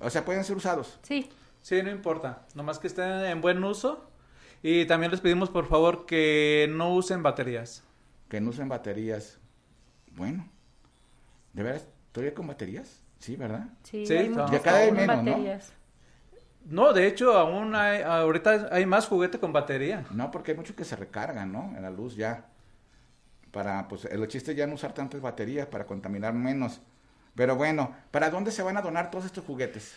o 0.00 0.10
sea, 0.10 0.24
pueden 0.24 0.44
ser 0.44 0.56
usados. 0.56 0.98
Sí. 1.02 1.28
Sí, 1.60 1.82
no 1.82 1.90
importa. 1.90 2.46
Nomás 2.54 2.78
que 2.78 2.86
estén 2.86 3.10
en 3.26 3.40
buen 3.40 3.62
uso. 3.62 4.10
Y 4.64 4.86
también 4.86 5.12
les 5.12 5.20
pedimos, 5.20 5.48
por 5.48 5.68
favor, 5.68 6.06
que 6.06 6.66
no 6.70 6.92
usen 6.92 7.22
baterías 7.22 7.84
que 8.34 8.40
no 8.40 8.50
usen 8.50 8.68
baterías. 8.68 9.38
Bueno, 10.16 10.48
¿de 11.52 11.62
veras? 11.62 11.86
¿Todavía 12.10 12.34
con 12.34 12.48
baterías? 12.48 13.00
Sí, 13.20 13.36
¿verdad? 13.36 13.68
Sí, 13.84 14.04
sí 14.04 14.30
ya 14.50 14.60
cada 14.60 14.80
vez 14.80 14.92
menos, 14.92 15.24
baterías. 15.24 15.72
¿no? 16.64 16.86
No, 16.86 16.92
de 16.92 17.06
hecho, 17.06 17.38
aún 17.38 17.76
hay, 17.76 18.02
ahorita 18.02 18.70
hay 18.72 18.86
más 18.86 19.06
juguete 19.06 19.38
con 19.38 19.52
batería. 19.52 20.04
No, 20.10 20.32
porque 20.32 20.50
hay 20.50 20.56
muchos 20.56 20.74
que 20.74 20.84
se 20.84 20.96
recargan, 20.96 21.52
¿no? 21.52 21.72
En 21.76 21.82
la 21.82 21.90
luz 21.90 22.16
ya. 22.16 22.46
para, 23.52 23.86
pues, 23.86 24.04
el 24.06 24.26
chiste 24.26 24.50
es 24.50 24.56
ya 24.56 24.66
no 24.66 24.74
usar 24.74 24.94
tantas 24.94 25.20
baterías 25.20 25.68
para 25.68 25.86
contaminar 25.86 26.34
menos. 26.34 26.80
Pero 27.36 27.54
bueno, 27.54 27.94
¿para 28.10 28.30
dónde 28.30 28.50
se 28.50 28.64
van 28.64 28.76
a 28.76 28.82
donar 28.82 29.12
todos 29.12 29.26
estos 29.26 29.44
juguetes? 29.44 29.96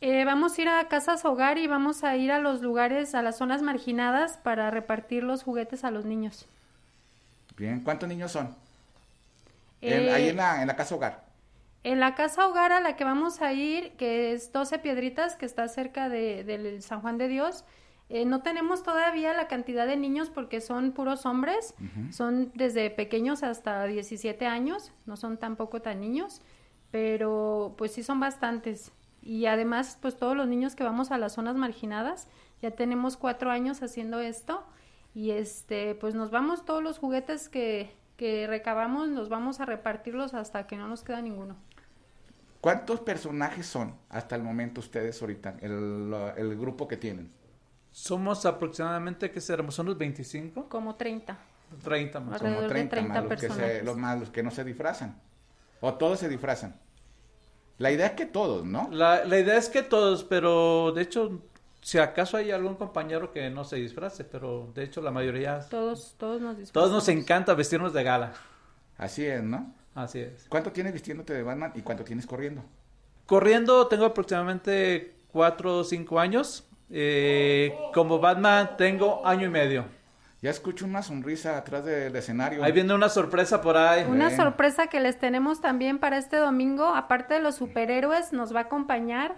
Eh, 0.00 0.24
vamos 0.24 0.56
a 0.58 0.62
ir 0.62 0.68
a 0.68 0.88
casas 0.88 1.24
hogar 1.24 1.58
y 1.58 1.66
vamos 1.66 2.04
a 2.04 2.16
ir 2.16 2.32
a 2.32 2.38
los 2.38 2.62
lugares, 2.62 3.14
a 3.14 3.22
las 3.22 3.36
zonas 3.38 3.60
marginadas 3.62 4.38
para 4.38 4.70
repartir 4.70 5.22
los 5.22 5.42
juguetes 5.42 5.84
a 5.84 5.90
los 5.90 6.04
niños. 6.06 6.46
Bien, 7.56 7.80
¿cuántos 7.80 8.08
niños 8.08 8.32
son? 8.32 8.54
En- 9.82 10.08
Eh, 10.08 10.12
ahí 10.12 10.28
en 10.30 10.36
la, 10.36 10.62
en 10.62 10.68
la 10.68 10.76
casa 10.76 10.94
hogar. 10.94 11.24
En 11.84 12.00
la 12.00 12.14
casa 12.14 12.46
hogar 12.46 12.72
a 12.72 12.80
la 12.80 12.96
que 12.96 13.04
vamos 13.04 13.40
a 13.42 13.52
ir, 13.52 13.92
que 13.92 14.32
es 14.32 14.52
12 14.52 14.78
Piedritas, 14.78 15.36
que 15.36 15.46
está 15.46 15.66
cerca 15.68 16.08
de, 16.08 16.44
del 16.44 16.82
San 16.82 17.00
Juan 17.00 17.16
de 17.18 17.28
Dios, 17.28 17.64
eh, 18.10 18.24
no 18.24 18.42
tenemos 18.42 18.82
todavía 18.82 19.32
la 19.34 19.48
cantidad 19.48 19.86
de 19.86 19.96
niños 19.96 20.30
porque 20.30 20.60
son 20.60 20.92
puros 20.92 21.24
hombres, 21.26 21.74
son 22.12 22.50
desde 22.54 22.90
pequeños 22.90 23.42
hasta 23.42 23.84
17 23.84 24.46
años, 24.46 24.90
no 25.06 25.16
son 25.16 25.38
tampoco 25.38 25.80
tan 25.80 26.00
niños, 26.00 26.40
pero 26.90 27.74
pues 27.78 27.92
sí 27.92 28.02
son 28.02 28.18
bastantes. 28.20 28.90
Y 29.22 29.46
además, 29.46 29.98
pues 30.00 30.16
todos 30.16 30.36
los 30.36 30.48
niños 30.48 30.74
que 30.74 30.84
vamos 30.84 31.10
a 31.10 31.18
las 31.18 31.34
zonas 31.34 31.56
marginadas, 31.56 32.28
ya 32.62 32.70
tenemos 32.70 33.16
cuatro 33.16 33.50
años 33.50 33.82
haciendo 33.82 34.20
esto 34.20 34.64
y 35.14 35.30
este, 35.32 35.94
pues 35.94 36.14
nos 36.14 36.30
vamos 36.30 36.64
todos 36.64 36.82
los 36.82 36.98
juguetes 36.98 37.48
que, 37.48 37.94
que 38.16 38.46
recabamos, 38.46 39.08
nos 39.08 39.28
vamos 39.28 39.60
a 39.60 39.66
repartirlos 39.66 40.34
hasta 40.34 40.66
que 40.66 40.76
no 40.76 40.88
nos 40.88 41.02
queda 41.02 41.20
ninguno. 41.20 41.56
¿Cuántos 42.60 43.00
personajes 43.00 43.66
son 43.66 43.94
hasta 44.10 44.36
el 44.36 44.42
momento 44.42 44.80
ustedes 44.80 45.20
ahorita, 45.20 45.56
el, 45.60 46.14
el 46.36 46.56
grupo 46.58 46.86
que 46.86 46.96
tienen? 46.96 47.30
Somos 47.90 48.46
aproximadamente, 48.46 49.30
¿qué 49.30 49.40
seremos? 49.40 49.74
¿Son 49.74 49.86
los 49.86 49.98
25? 49.98 50.68
Como 50.68 50.94
30. 50.94 51.36
30 51.82 52.20
más. 52.20 52.34
Alrededor 52.34 52.56
Como 52.56 52.68
de 52.68 52.68
30, 52.68 52.96
30 52.96 53.14
más 53.14 53.30
los 53.30 53.40
que, 53.40 53.50
se, 53.50 53.82
los 53.82 53.96
más 53.96 54.20
los 54.20 54.30
que 54.30 54.42
no 54.42 54.50
se 54.50 54.64
disfrazan. 54.64 55.20
O 55.80 55.94
todos 55.94 56.18
se 56.18 56.28
disfrazan. 56.28 56.76
La 57.80 57.90
idea 57.90 58.08
es 58.08 58.12
que 58.12 58.26
todos, 58.26 58.64
¿no? 58.66 58.88
La, 58.92 59.24
la 59.24 59.38
idea 59.38 59.56
es 59.56 59.70
que 59.70 59.82
todos, 59.82 60.22
pero 60.22 60.92
de 60.92 61.00
hecho, 61.00 61.40
si 61.80 61.96
acaso 61.96 62.36
hay 62.36 62.50
algún 62.50 62.74
compañero 62.74 63.32
que 63.32 63.48
no 63.48 63.64
se 63.64 63.76
disfrace, 63.76 64.22
pero 64.22 64.70
de 64.74 64.84
hecho 64.84 65.00
la 65.00 65.10
mayoría, 65.10 65.60
Todos, 65.70 66.14
todos 66.18 66.42
nos 66.42 66.58
disfrazamos. 66.58 66.72
todos 66.72 66.90
nos 66.92 67.08
encanta 67.08 67.54
vestirnos 67.54 67.94
de 67.94 68.02
gala. 68.02 68.34
Así 68.98 69.24
es, 69.24 69.42
¿no? 69.42 69.72
Así 69.94 70.18
es. 70.20 70.44
¿Cuánto 70.50 70.70
tienes 70.72 70.92
vistiéndote 70.92 71.32
de 71.32 71.42
Batman 71.42 71.72
y 71.74 71.80
cuánto 71.80 72.04
tienes 72.04 72.26
corriendo? 72.26 72.62
Corriendo 73.24 73.86
tengo 73.86 74.04
aproximadamente 74.04 75.14
4 75.32 75.78
o 75.78 75.84
5 75.84 76.20
años. 76.20 76.64
Eh, 76.90 77.74
como 77.94 78.18
Batman 78.18 78.76
tengo 78.76 79.26
año 79.26 79.46
y 79.46 79.50
medio. 79.50 79.86
Ya 80.42 80.50
escucho 80.50 80.86
una 80.86 81.02
sonrisa 81.02 81.58
atrás 81.58 81.84
del 81.84 82.16
escenario. 82.16 82.64
Ahí 82.64 82.72
viene 82.72 82.94
una 82.94 83.10
sorpresa 83.10 83.60
por 83.60 83.76
ahí. 83.76 84.04
Una 84.08 84.28
Bien. 84.28 84.36
sorpresa 84.38 84.86
que 84.86 84.98
les 84.98 85.18
tenemos 85.18 85.60
también 85.60 85.98
para 85.98 86.16
este 86.16 86.36
domingo, 86.38 86.86
aparte 86.94 87.34
de 87.34 87.40
los 87.40 87.56
superhéroes, 87.56 88.32
nos 88.32 88.54
va 88.54 88.60
a 88.60 88.62
acompañar 88.62 89.36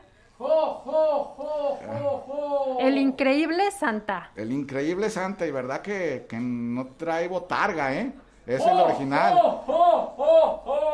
el 2.81 2.99
increíble 2.99 3.71
Santa. 3.73 4.31
El 4.37 4.53
increíble 4.53 5.11
Santa, 5.11 5.47
y 5.47 5.51
verdad 5.51 5.83
que, 5.83 6.27
que 6.29 6.39
no 6.39 6.87
trae 6.97 7.29
botarga, 7.29 7.95
¿eh? 7.95 8.13
Es 8.47 8.61
el 8.67 8.81
original. 8.81 9.39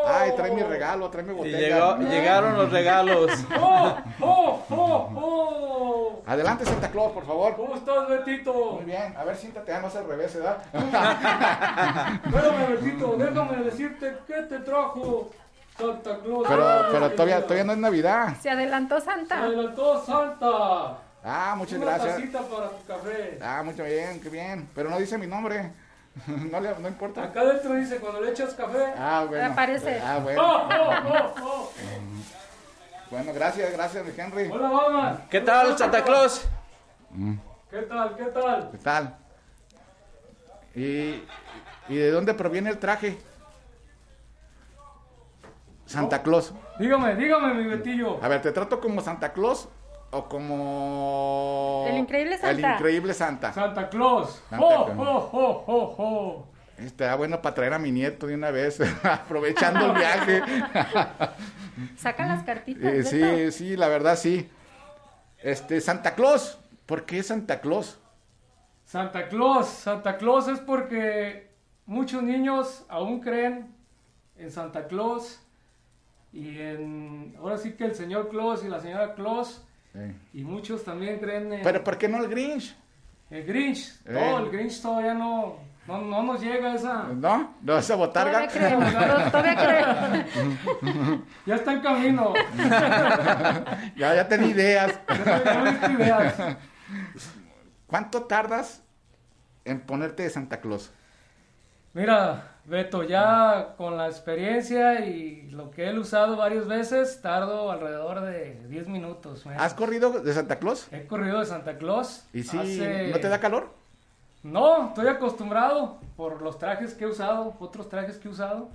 Ay, 0.06 0.32
trae 0.36 0.50
mi 0.52 0.62
regalo, 0.62 1.08
trae 1.08 1.24
mi 1.24 1.32
Y 1.32 1.36
botella. 1.36 1.58
llegó- 1.58 1.96
llegaron 2.10 2.56
los 2.56 2.70
regalos. 2.70 3.30
Adelante, 6.26 6.64
Santa 6.66 6.90
Claus, 6.90 7.12
por 7.12 7.26
favor. 7.26 7.56
¿Cómo 7.56 7.74
estás, 7.74 8.06
Betito? 8.08 8.52
Muy 8.72 8.84
bien, 8.84 9.14
a 9.16 9.24
ver, 9.24 9.36
siéntate, 9.36 9.72
ah, 9.72 9.80
no 9.80 9.88
es 9.88 9.96
al 9.96 10.06
revés, 10.06 10.34
¿verdad? 10.34 10.58
Espérame, 12.24 12.66
Betito, 12.68 13.16
déjame 13.16 13.56
decirte 13.64 14.18
qué 14.26 14.42
te 14.42 14.58
trajo 14.60 15.30
Santa 15.78 16.18
Claus. 16.18 16.46
pero 16.48 16.68
Ay, 16.68 16.84
pero 16.92 17.10
todavía, 17.12 17.42
todavía 17.42 17.64
no 17.64 17.72
es 17.72 17.78
Navidad. 17.78 18.34
Se 18.42 18.50
adelantó 18.50 18.98
Se 19.00 19.06
Santa. 19.06 19.38
adelantó 19.42 20.04
Santa. 20.04 20.98
Ah, 21.24 21.54
muchas 21.56 21.78
Una 21.78 21.86
gracias. 21.86 22.14
tacita 22.16 22.40
para 22.42 22.68
tu 22.70 22.84
café. 22.86 23.38
Ah, 23.42 23.62
muy 23.64 23.74
bien, 23.74 24.20
qué 24.20 24.28
bien. 24.28 24.68
Pero 24.74 24.90
no 24.90 24.98
dice 24.98 25.16
mi 25.18 25.26
nombre. 25.26 25.72
No, 26.50 26.60
le, 26.60 26.74
no 26.78 26.88
importa. 26.88 27.24
Acá 27.24 27.40
adentro 27.40 27.74
dice, 27.74 27.98
cuando 27.98 28.20
le 28.20 28.30
echas 28.30 28.54
café. 28.54 28.92
Ah, 28.96 29.24
bueno. 29.28 29.52
Aparece. 29.52 30.00
Ah, 30.00 30.16
¡Oh, 30.18 30.20
bueno. 30.22 30.42
oh, 30.42 31.34
oh, 31.42 31.42
oh! 31.42 31.72
Bueno, 33.10 33.32
gracias, 33.32 33.72
gracias, 33.72 34.04
mi 34.04 34.12
Henry. 34.16 34.50
Hola, 34.52 34.68
Batman. 34.68 35.24
¿Qué 35.30 35.40
tal, 35.40 35.78
Santa 35.78 36.04
Claus? 36.04 36.46
¿Qué 37.70 37.82
tal, 37.82 38.16
qué 38.16 38.24
tal? 38.24 38.70
¿Qué 38.70 38.78
tal? 38.78 39.16
¿Y, 40.74 41.22
¿Y 41.88 41.96
de 41.96 42.10
dónde 42.10 42.34
proviene 42.34 42.70
el 42.70 42.78
traje? 42.78 43.18
Santa 45.86 46.22
Claus. 46.22 46.52
Dígame, 46.78 47.16
dígame, 47.16 47.54
mi 47.54 47.64
Betillo. 47.64 48.22
A 48.22 48.28
ver, 48.28 48.42
¿te 48.42 48.52
trato 48.52 48.78
como 48.78 49.00
Santa 49.00 49.32
Claus 49.32 49.68
o 50.10 50.28
como... 50.28 51.84
El 51.88 51.98
increíble 51.98 52.34
El 52.34 52.40
Santa. 52.40 52.74
increíble 52.74 53.14
Santa. 53.14 53.52
Santa 53.52 53.88
Claus. 53.88 54.42
Santa 54.48 54.64
¡Oh, 54.64 54.84
Claus. 54.86 54.98
oh, 54.98 55.28
oh, 55.32 55.64
oh, 55.66 55.94
oh! 55.98 56.46
Está 56.78 57.14
bueno 57.16 57.42
para 57.42 57.54
traer 57.54 57.74
a 57.74 57.78
mi 57.78 57.90
nieto 57.90 58.26
de 58.26 58.34
una 58.34 58.50
vez, 58.50 58.80
aprovechando 59.02 59.86
el 59.86 59.92
viaje. 59.98 60.42
Saca 61.96 62.26
las 62.26 62.44
cartitas. 62.44 62.84
Eh, 62.84 63.02
sí, 63.02 63.52
sí, 63.52 63.76
la 63.76 63.88
verdad 63.88 64.16
sí. 64.16 64.48
Este, 65.38 65.80
Santa 65.80 66.14
Claus. 66.14 66.58
¿Por 66.86 67.04
qué 67.04 67.22
Santa 67.22 67.60
Claus? 67.60 67.98
Santa 68.84 69.28
Claus. 69.28 69.68
Santa 69.68 70.16
Claus 70.16 70.48
es 70.48 70.60
porque 70.60 71.50
muchos 71.84 72.22
niños 72.22 72.84
aún 72.88 73.20
creen 73.20 73.74
en 74.36 74.50
Santa 74.50 74.86
Claus 74.86 75.40
y 76.32 76.60
en, 76.60 77.34
ahora 77.38 77.58
sí 77.58 77.72
que 77.72 77.84
el 77.84 77.94
señor 77.94 78.28
Claus 78.28 78.64
y 78.64 78.68
la 78.68 78.80
señora 78.80 79.14
Claus 79.14 79.64
Eh, 79.98 80.14
y 80.32 80.44
muchos 80.44 80.84
también 80.84 81.18
creen 81.18 81.52
en 81.52 81.62
Pero 81.62 81.82
¿por 81.82 81.98
qué 81.98 82.08
no 82.08 82.18
el 82.22 82.28
Grinch? 82.28 82.76
el 83.30 83.44
Grinch. 83.44 84.00
Eh. 84.06 84.12
No, 84.12 84.38
el 84.38 84.50
Grinch 84.50 84.80
todavía 84.80 85.12
no, 85.12 85.56
no, 85.88 86.00
no 86.02 86.22
nos 86.22 86.40
llega 86.40 86.74
esa. 86.74 87.08
¿No? 87.14 87.54
¿No 87.62 87.78
esa 87.78 87.96
botarga? 87.96 88.46
Todavía 88.46 88.78
creemos, 88.78 88.92
todavía 89.32 89.56
creemos. 89.56 91.22
Ya 91.46 91.54
está 91.56 91.72
en 91.72 91.80
camino. 91.80 92.34
ya, 93.96 94.14
ya 94.14 94.28
tenía 94.28 94.48
ideas. 94.48 95.00
Ya 95.08 95.42
tengo 95.42 96.02
ideas. 96.02 96.34
¿Cuánto 97.86 98.22
tardas 98.24 98.82
en 99.64 99.80
ponerte 99.80 100.22
de 100.22 100.30
Santa 100.30 100.60
Claus? 100.60 100.92
Mira, 101.94 102.56
Beto, 102.64 103.02
ya 103.02 103.74
con 103.76 103.96
la 103.96 104.06
experiencia 104.08 105.00
y 105.06 105.48
lo 105.50 105.70
que 105.70 105.88
he 105.88 105.98
usado 105.98 106.36
varias 106.36 106.66
veces, 106.68 107.20
tardo 107.22 107.70
alrededor 107.70 108.20
de 108.20 108.60
10 108.68 108.88
minutos. 108.88 109.46
mira. 109.46 109.64
¿Has 109.64 109.74
corrido 109.74 110.10
de 110.20 110.32
Santa 110.32 110.58
Claus? 110.58 110.86
He 110.92 111.06
corrido 111.06 111.40
de 111.40 111.46
Santa 111.46 111.78
Claus. 111.78 112.26
¿Y 112.32 112.42
si 112.42 112.58
hace- 112.58 113.08
no 113.10 113.18
te 113.18 113.28
da 113.28 113.40
calor? 113.40 113.72
No, 114.42 114.88
estoy 114.88 115.08
acostumbrado 115.08 115.98
por 116.16 116.42
los 116.42 116.58
trajes 116.58 116.94
que 116.94 117.04
he 117.04 117.08
usado, 117.08 117.56
otros 117.58 117.88
trajes 117.88 118.18
que 118.18 118.28
he 118.28 118.30
usado. 118.30 118.68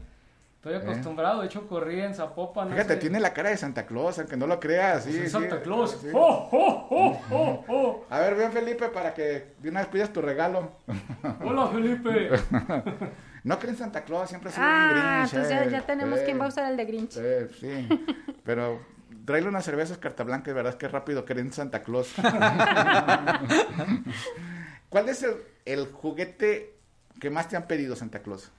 Estoy 0.63 0.75
acostumbrado, 0.75 1.41
de 1.41 1.47
hecho 1.47 1.67
corrí 1.67 1.99
en 1.99 2.15
Zapopan. 2.15 2.69
Fíjate, 2.69 2.93
hace- 2.93 3.01
tiene 3.01 3.19
la 3.19 3.33
cara 3.33 3.49
de 3.49 3.57
Santa 3.57 3.85
Claus, 3.85 4.17
aunque 4.19 4.37
no 4.37 4.47
lo 4.47 4.61
creas. 4.61 5.03
Sí, 5.03 5.11
Soy 5.11 5.21
sí, 5.23 5.29
Santa 5.29 5.61
Claus. 5.61 5.97
sí. 6.01 6.07
¡Oh, 6.13 6.47
oh, 6.53 6.87
oh, 6.89 7.21
oh, 7.31 7.65
oh! 7.67 8.05
A 8.09 8.19
ver, 8.21 8.35
ven 8.35 8.49
Felipe 8.53 8.87
para 8.87 9.13
que 9.13 9.55
de 9.59 9.69
una 9.69 9.81
vez 9.81 9.89
pidas 9.89 10.13
tu 10.13 10.21
regalo. 10.21 10.71
Hola, 11.43 11.67
Felipe. 11.67 12.29
no 13.43 13.59
creen 13.59 13.75
Santa 13.75 14.05
Claus, 14.05 14.29
siempre 14.29 14.51
ha 14.51 14.53
sido 14.53 14.65
un 14.65 14.71
Ah, 14.71 15.17
Grinch. 15.25 15.33
entonces 15.33 15.49
ya, 15.49 15.63
eh, 15.65 15.69
ya 15.69 15.81
tenemos 15.85 16.19
eh, 16.19 16.23
quién 16.23 16.39
va 16.39 16.45
a 16.45 16.47
usar 16.47 16.71
el 16.71 16.77
de 16.77 16.85
Grinch. 16.85 17.17
eh, 17.17 17.49
sí, 17.59 17.89
pero 18.45 18.79
tráele 19.25 19.49
unas 19.49 19.65
cervezas 19.65 19.97
carta 19.97 20.23
blanca 20.23 20.49
y 20.49 20.53
verás 20.53 20.77
que 20.77 20.87
rápido 20.87 21.25
creen 21.25 21.51
Santa 21.51 21.81
Claus. 21.81 22.13
¿Cuál 24.89 25.09
es 25.09 25.23
el, 25.23 25.33
el 25.65 25.87
juguete 25.91 26.73
que 27.19 27.29
más 27.29 27.49
te 27.49 27.57
han 27.57 27.67
pedido, 27.67 27.97
Santa 27.97 28.19
Claus? 28.19 28.49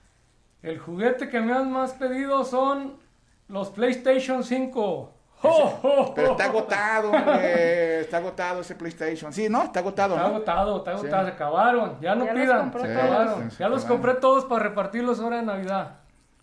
El 0.64 0.78
juguete 0.78 1.28
que 1.28 1.40
me 1.40 1.52
han 1.52 1.70
más 1.70 1.92
pedido 1.92 2.44
son 2.44 2.96
los 3.48 3.68
PlayStation 3.70 4.42
5. 4.42 5.10
¡Oh, 5.46 5.80
oh, 5.82 6.14
Pero 6.14 6.30
está 6.30 6.44
agotado, 6.46 7.10
hombre, 7.12 8.00
está 8.00 8.16
agotado 8.16 8.62
ese 8.62 8.74
PlayStation. 8.74 9.30
Sí, 9.30 9.46
¿no? 9.50 9.64
Está 9.64 9.80
agotado, 9.80 10.14
Está 10.14 10.26
¿no? 10.28 10.34
agotado, 10.36 10.76
está 10.78 10.92
Sí. 10.92 10.98
agotado, 11.00 11.26
se 11.26 11.32
acabaron. 11.32 12.00
Ya 12.00 12.14
no 12.14 12.24
Ya 12.24 12.32
los 12.32 12.42
pidan, 12.42 12.60
compró 12.62 12.80
se 12.80 12.94
todos. 12.94 13.04
acabaron. 13.04 13.50
Sí, 13.50 13.56
se 13.56 13.62
ya 13.62 13.68
los 13.68 13.84
compré 13.84 14.14
todos 14.14 14.46
para 14.46 14.62
repartirlos 14.62 15.20
ahora 15.20 15.40
en 15.40 15.46
Navidad. 15.46 15.98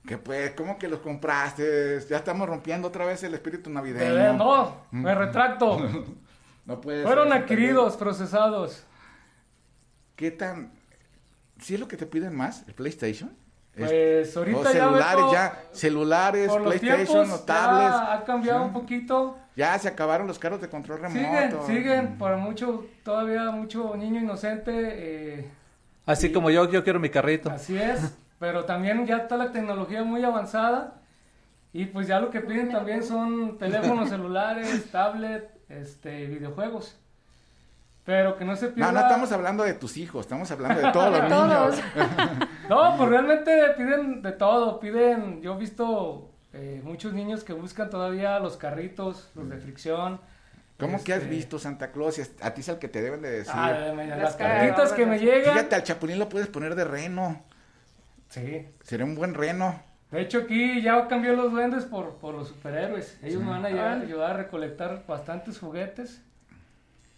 Que 0.06 0.20
pues, 0.20 0.52
¿cómo 0.52 0.78
que 0.78 0.88
los 0.88 1.00
compraste? 1.00 2.00
Ya 2.08 2.18
estamos 2.18 2.48
rompiendo 2.48 2.88
otra 2.90 3.06
vez 3.06 3.24
el 3.24 3.34
espíritu 3.34 3.70
navideño. 3.72 4.14
De 4.14 4.34
no, 4.34 4.76
me 4.92 5.16
retracto. 5.16 5.78
No 6.64 6.80
puede 6.80 7.04
Fueron 7.04 7.30
ser, 7.30 7.38
adquiridos, 7.42 7.98
procesados. 7.98 8.84
¿Qué 10.16 10.30
tan...? 10.30 10.72
¿Sí 11.60 11.74
es 11.74 11.80
lo 11.80 11.88
que 11.88 11.98
te 11.98 12.06
piden 12.06 12.36
más, 12.36 12.64
el 12.68 12.76
PlayStation? 12.76 13.36
Es- 13.76 13.88
Pues 14.34 14.38
ahorita 14.38 14.60
o 14.60 14.64
ya, 14.64 14.72
celulares 14.72 15.16
Beto, 15.16 15.34
ya, 15.34 15.60
celulares, 15.72 16.48
los 16.48 16.58
PlayStation 16.62 17.24
tiempos 17.26 17.46
tablets. 17.46 17.96
ya 17.96 18.14
ha 18.14 18.24
cambiado 18.26 18.64
un 18.64 18.74
poquito. 18.74 19.38
Ya 19.56 19.78
se 19.80 19.88
acabaron 19.88 20.28
los 20.28 20.40
carros 20.40 20.62
de 20.62 20.70
control 20.70 21.00
Siguen, 21.10 21.34
remoto. 21.52 21.68
siguen, 21.68 22.18
para 22.18 22.38
mucho, 22.38 22.86
todavía 23.04 23.50
mucho 23.52 23.96
niño 23.96 24.20
inocente. 24.22 24.72
eh, 24.76 25.50
Así 26.06 26.32
como 26.32 26.50
yo, 26.50 26.70
yo 26.70 26.84
quiero 26.84 27.00
mi 27.00 27.10
carrito. 27.10 27.50
así 27.50 27.78
es. 27.78 28.14
pero 28.40 28.66
también 28.66 29.06
ya 29.06 29.18
está 29.18 29.38
la 29.38 29.52
tecnología 29.52 30.04
muy 30.04 30.24
avanzada 30.24 30.96
y 31.74 31.86
pues 31.86 32.08
ya 32.08 32.20
lo 32.20 32.30
que 32.32 32.42
piden 32.42 32.72
también 32.72 33.04
son 33.04 33.58
teléfonos 33.58 34.10
celulares, 34.10 34.90
tablet, 34.92 35.50
este, 35.70 36.26
videojuegos. 36.28 36.98
Pero 38.04 38.36
que 38.36 38.44
no 38.46 38.56
se 38.56 38.70
pierda. 38.70 38.92
No, 38.92 39.00
no 39.00 39.06
estamos 39.06 39.32
hablando 39.32 39.64
de 39.64 39.74
tus 39.74 39.96
hijos, 39.98 40.26
estamos 40.26 40.50
hablando 40.52 40.82
de 40.82 40.92
todos 40.92 41.12
los 41.20 41.30
niños. 41.30 41.82
No, 42.70 42.96
pues 42.98 43.10
realmente 43.10 43.52
piden 43.78 44.22
de 44.22 44.32
todo, 44.32 44.80
piden, 44.80 45.42
yo 45.42 45.56
he 45.56 45.58
visto 45.58 46.32
eh, 46.54 46.82
muchos 46.86 47.12
niños 47.14 47.44
que 47.44 47.52
buscan 47.54 47.90
todavía 47.90 48.40
los 48.40 48.56
carritos, 48.56 49.30
los 49.36 49.50
de 49.50 49.58
fricción. 49.58 50.22
¿Cómo 50.80 51.04
que 51.04 51.14
has 51.14 51.20
Este, 51.24 51.30
visto 51.36 51.60
Santa 51.60 51.92
Claus? 51.92 52.20
A 52.42 52.54
ti 52.54 52.62
es 52.62 52.70
el 52.70 52.80
que 52.80 52.88
te 52.88 53.02
deben 53.02 53.22
de 53.22 53.30
decir. 53.30 53.54
Ah, 53.56 53.72
Las 54.18 54.36
carritas 54.36 54.94
que 54.94 55.06
me 55.06 55.20
llegan. 55.20 55.54
Fíjate, 55.54 55.76
al 55.76 55.84
Chapulín 55.84 56.18
lo 56.18 56.28
puedes 56.30 56.48
poner 56.48 56.74
de 56.76 56.86
reno. 56.86 57.44
Sí. 58.30 58.68
Sería 58.84 59.06
un 59.06 59.16
buen 59.16 59.34
reno. 59.34 59.80
De 60.10 60.22
hecho 60.22 60.40
aquí 60.40 60.82
ya 60.82 61.08
cambió 61.08 61.34
los 61.34 61.52
duendes 61.52 61.84
por, 61.86 62.16
por 62.16 62.34
los 62.34 62.48
superhéroes. 62.48 63.20
Ellos 63.22 63.44
me 63.44 63.50
van 63.52 63.66
a 63.66 63.68
ayudar, 63.68 63.88
Órale. 63.88 64.06
ayudar 64.06 64.32
a 64.32 64.38
recolectar 64.38 65.04
bastantes 65.08 65.60
juguetes. 65.60 66.22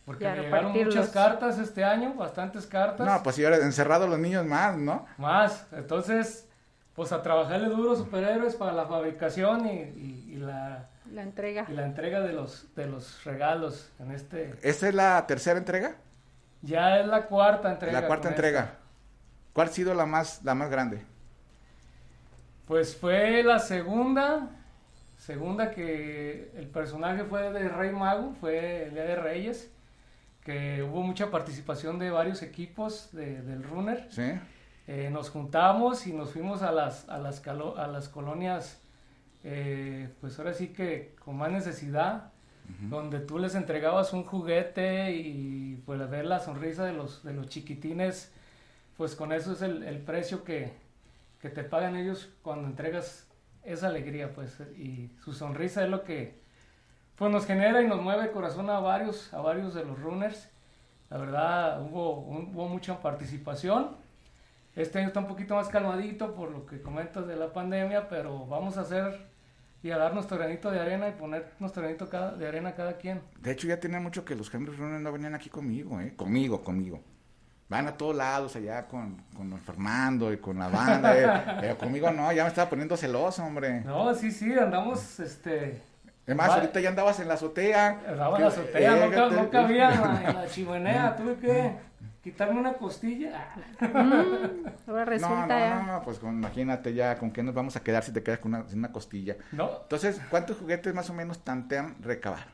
Porque 0.05 0.27
me 0.27 0.41
llegaron 0.41 0.73
muchas 0.73 1.09
cartas 1.09 1.57
este 1.59 1.83
año, 1.83 2.13
bastantes 2.15 2.67
cartas. 2.67 3.07
No, 3.07 3.23
pues 3.23 3.35
si 3.37 3.45
ahora 3.45 3.57
encerrados 3.57 4.09
los 4.09 4.19
niños 4.19 4.45
más, 4.45 4.77
¿no? 4.77 5.05
Más. 5.17 5.65
Entonces, 5.71 6.47
pues 6.93 7.11
a 7.13 7.21
trabajarle 7.21 7.69
duro 7.69 7.95
superhéroes 7.95 8.55
para 8.55 8.73
la 8.73 8.85
fabricación 8.85 9.65
y, 9.65 9.71
y- 9.71 10.25
y 10.33 10.35
la, 10.35 10.89
La 11.11 11.23
entrega. 11.23 11.65
y 11.69 11.71
la 11.73 11.85
entrega 11.85 12.19
de 12.19 12.33
los, 12.33 12.67
de 12.75 12.87
los 12.87 13.23
regalos 13.23 13.91
en 13.99 14.11
este... 14.11 14.53
¿Esta 14.61 14.89
es 14.89 14.93
la 14.93 15.25
tercera 15.25 15.57
entrega? 15.57 15.95
Ya 16.61 16.99
es 16.99 17.07
la 17.07 17.25
cuarta 17.27 17.71
entrega. 17.71 18.01
la 18.01 18.07
cuarta 18.07 18.27
entrega. 18.27 18.59
esta. 18.61 18.77
¿Cuál 19.53 19.67
ha 19.69 19.71
sido 19.71 19.93
la 19.93 20.05
más, 20.05 20.43
la 20.43 20.53
más 20.55 20.69
grande? 20.69 21.01
Pues 22.67 22.95
fue 22.95 23.43
la 23.43 23.59
segunda, 23.59 24.47
segunda 25.17 25.71
que 25.71 26.51
el 26.55 26.67
personaje 26.67 27.23
fue 27.25 27.51
de 27.51 27.67
Rey 27.69 27.91
Mago, 27.91 28.33
fue 28.39 28.85
el 28.85 28.93
Día 28.93 29.03
de 29.03 29.15
Reyes, 29.15 29.69
que 30.43 30.83
hubo 30.83 31.01
mucha 31.03 31.31
participación 31.31 31.99
de 31.99 32.09
varios 32.11 32.41
equipos 32.41 33.09
de- 33.13 33.41
del 33.41 33.63
Runner. 33.63 34.07
¿Sí? 34.09 34.31
Eh, 34.87 35.09
nos 35.11 35.29
juntamos 35.29 36.05
y 36.07 36.13
nos 36.13 36.31
fuimos 36.31 36.61
a 36.61 36.71
las, 36.71 37.07
a 37.07 37.17
las, 37.17 37.39
calo- 37.41 37.77
a 37.77 37.87
las 37.87 38.09
colonias, 38.09 38.81
eh, 39.45 40.09
pues 40.19 40.37
ahora 40.39 40.53
sí 40.53 40.67
que 40.69 41.15
con 41.23 41.37
más 41.37 41.51
necesidad, 41.51 42.31
donde 42.89 43.19
tú 43.19 43.39
les 43.39 43.55
entregabas 43.55 44.13
un 44.13 44.23
juguete 44.23 45.11
y 45.11 45.81
pues 45.85 46.09
ver 46.09 46.25
la 46.25 46.39
sonrisa 46.39 46.85
de 46.85 46.93
los, 46.93 47.21
de 47.23 47.33
los 47.33 47.47
chiquitines, 47.49 48.31
pues 48.97 49.15
con 49.15 49.33
eso 49.33 49.51
es 49.53 49.61
el, 49.61 49.83
el 49.83 49.97
precio 49.99 50.43
que, 50.45 50.71
que 51.41 51.49
te 51.49 51.63
pagan 51.63 51.97
ellos 51.97 52.29
cuando 52.41 52.67
entregas 52.67 53.27
esa 53.65 53.87
alegría, 53.87 54.33
pues, 54.33 54.59
y 54.77 55.09
su 55.23 55.33
sonrisa 55.33 55.83
es 55.83 55.89
lo 55.89 56.03
que 56.03 56.41
pues 57.23 57.31
nos 57.31 57.45
genera 57.45 57.81
y 57.81 57.87
nos 57.87 58.01
mueve 58.01 58.23
el 58.23 58.31
corazón 58.31 58.69
a 58.69 58.79
varios, 58.79 59.33
a 59.33 59.39
varios 59.39 59.73
de 59.73 59.85
los 59.85 59.97
runners. 60.01 60.49
La 61.09 61.17
verdad, 61.17 61.81
hubo, 61.81 62.19
un- 62.19 62.51
hubo 62.53 62.67
mucha 62.67 62.99
participación. 63.01 63.95
Este 64.75 64.99
año 64.99 65.07
está 65.07 65.21
un 65.21 65.27
poquito 65.27 65.55
más 65.55 65.69
calmadito 65.69 66.33
por 66.35 66.51
lo 66.51 66.65
que 66.65 66.81
comentas 66.81 67.25
de 67.27 67.35
la 67.35 67.53
pandemia, 67.53 68.09
pero 68.09 68.45
vamos 68.47 68.77
a 68.77 68.81
hacer 68.81 69.25
y 69.83 69.91
a 69.91 69.97
dar 69.97 70.13
nuestro 70.13 70.37
granito 70.37 70.69
de 70.69 70.79
arena 70.81 71.07
y 71.07 71.11
poner 71.13 71.51
nuestro 71.59 71.81
granito 71.83 72.09
cada- 72.09 72.33
de 72.35 72.45
arena 72.47 72.73
cada 72.73 72.97
quien. 72.97 73.21
De 73.39 73.51
hecho, 73.51 73.67
ya 73.67 73.79
tiene 73.79 73.99
mucho 74.01 74.25
que 74.25 74.35
los 74.35 74.53
Henry 74.53 74.75
Runners 74.75 75.01
no 75.01 75.11
venían 75.13 75.33
aquí 75.35 75.49
conmigo, 75.49 76.01
¿eh? 76.01 76.13
Conmigo, 76.17 76.61
conmigo. 76.63 76.99
Van 77.69 77.87
a 77.87 77.95
todos 77.95 78.15
lados 78.15 78.55
allá 78.57 78.85
con, 78.87 79.21
con 79.35 79.49
don 79.49 79.59
Fernando 79.59 80.33
y 80.33 80.37
con 80.37 80.59
la 80.59 80.67
banda, 80.67 81.17
eh, 81.17 81.57
pero 81.61 81.77
conmigo 81.77 82.11
no, 82.11 82.31
ya 82.33 82.43
me 82.43 82.49
estaba 82.49 82.69
poniendo 82.69 82.97
celoso, 82.97 83.43
hombre. 83.45 83.81
No, 83.81 84.13
sí, 84.13 84.29
sí, 84.31 84.51
andamos, 84.59 85.19
este... 85.21 85.81
Es 86.25 86.35
más, 86.35 86.49
ahorita 86.51 86.79
ya 86.79 86.89
andabas 86.89 87.19
en 87.19 87.27
la 87.27 87.33
azotea. 87.33 87.99
Andaba 88.07 88.37
en 88.37 88.41
la 88.43 88.47
azotea, 88.47 88.91
no, 88.95 88.99
ca- 89.11 89.29
Fíjate. 89.29 89.35
no 89.35 89.49
cabía 89.49 89.93
en 89.93 90.01
la, 90.01 90.23
en 90.29 90.35
la 90.35 90.47
chimenea, 90.49 91.15
tuve 91.17 91.35
que 91.37 91.75
quitarme 92.23 92.59
una 92.61 92.73
costilla. 92.73 93.49
Ahora 93.81 95.03
No, 95.03 95.05
resulta 95.05 95.45
no, 95.47 95.47
ya. 95.49 95.83
no, 95.85 96.01
pues 96.03 96.19
con- 96.19 96.33
imagínate 96.37 96.93
ya 96.93 97.17
con 97.17 97.31
qué 97.31 97.43
nos 97.43 97.53
vamos 97.53 97.75
a 97.75 97.83
quedar 97.83 98.03
si 98.03 98.13
te 98.13 98.23
quedas 98.23 98.39
con 98.39 98.53
una, 98.53 98.67
sin 98.69 98.79
una 98.79 98.91
costilla. 98.91 99.35
No, 99.51 99.69
Entonces, 99.83 100.21
¿cuántos 100.29 100.57
juguetes 100.57 100.93
más 100.93 101.09
o 101.09 101.13
menos 101.13 101.43
tantean 101.43 101.95
recabar? 102.01 102.45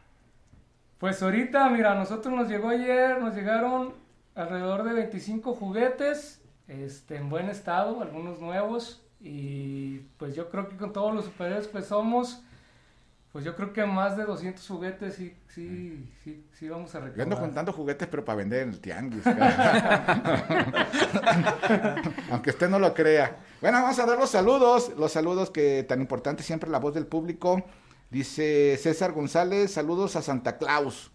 Pues 0.98 1.22
ahorita, 1.24 1.70
mira, 1.70 1.92
a 1.94 1.96
nosotros 1.96 2.34
nos 2.34 2.50
llegó 2.50 2.70
ayer, 2.70 3.20
nos 3.22 3.36
llegaron 3.36 3.94
alrededor 4.36 4.84
de 4.84 4.94
25 4.94 5.54
juguetes, 5.54 6.42
este, 6.68 7.18
en 7.18 7.30
buen 7.30 7.50
estado, 7.50 8.02
algunos 8.02 8.40
nuevos, 8.42 9.02
y 9.22 10.00
pues 10.18 10.36
yo 10.36 10.50
creo 10.50 10.68
que 10.68 10.76
con 10.76 10.92
todos 10.92 11.14
los 11.14 11.26
superhéroes 11.26 11.68
que 11.68 11.82
somos, 11.82 12.44
pues 13.32 13.46
yo 13.46 13.56
creo 13.56 13.74
que 13.74 13.86
más 13.86 14.18
de 14.18 14.26
200 14.26 14.68
juguetes 14.68 15.16
sí, 15.16 15.36
sí, 15.48 16.12
sí, 16.24 16.44
sí 16.52 16.68
vamos 16.68 16.94
a 16.96 17.14
Yo 17.14 17.24
ando 17.24 17.36
juntando 17.36 17.72
juguetes, 17.72 18.08
pero 18.08 18.26
para 18.26 18.38
vender 18.38 18.64
en 18.64 18.70
el 18.70 18.80
tianguis. 18.80 19.24
Aunque 22.32 22.50
usted 22.50 22.70
no 22.70 22.80
lo 22.80 22.94
crea. 22.94 23.38
Bueno, 23.62 23.82
vamos 23.82 24.00
a 24.00 24.06
dar 24.06 24.18
los 24.18 24.30
saludos. 24.32 24.92
Los 24.98 25.12
saludos 25.12 25.52
que 25.52 25.86
tan 25.88 26.02
importante 26.02 26.44
siempre 26.44 26.70
la 26.70 26.80
voz 26.80 26.94
del 26.94 27.06
público. 27.06 27.64
Dice 28.10 28.78
César 28.82 29.12
González, 29.12 29.72
saludos 29.74 30.16
a 30.16 30.22
Santa 30.24 30.58
Claus. 30.58 31.12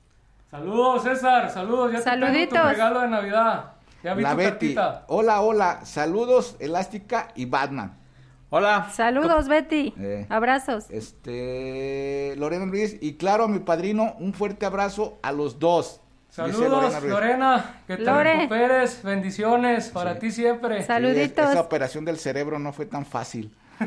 Saludos, 0.51 1.03
César, 1.03 1.51
saludos, 1.51 1.91
ya 1.91 1.99
te 1.99 2.05
tengo 2.05 2.27
Saluditos. 2.27 2.63
tu 2.63 2.69
regalo 2.69 3.01
de 3.01 3.09
Navidad. 3.09 3.73
Ya 4.05 4.15
vi 4.15 4.23
La 4.23 4.31
tu 4.31 4.37
Betty. 4.37 4.75
cartita. 4.75 5.05
Hola, 5.09 5.41
hola. 5.41 5.81
Saludos, 5.85 6.55
Elástica 6.61 7.29
y 7.35 7.47
Batman. 7.47 7.97
Hola. 8.51 8.91
Saludos, 8.93 9.49
Betty. 9.49 9.93
Eh. 9.99 10.27
Abrazos. 10.29 10.87
Este, 10.91 12.35
Lorena 12.37 12.67
Ruiz. 12.67 12.97
Y 13.01 13.15
claro, 13.15 13.49
mi 13.49 13.59
padrino, 13.59 14.15
un 14.21 14.33
fuerte 14.33 14.65
abrazo 14.67 15.19
a 15.23 15.33
los 15.33 15.59
dos. 15.59 16.01
Saludos. 16.31 17.03
Lorena, 17.05 17.83
que 17.87 17.97
te 17.97 18.03
Lore. 18.03 18.35
recuperes, 18.37 19.03
bendiciones 19.03 19.89
para 19.91 20.19
ti 20.19 20.31
siempre. 20.33 20.81
Sí, 20.81 20.87
Saluditos. 20.87 21.45
es- 21.47 21.51
esa 21.53 21.61
operación 21.61 22.05
del 22.05 22.19
cerebro 22.19 22.59
no 22.59 22.73
fue 22.73 22.87
tan 22.87 23.07
fácil. 23.07 23.53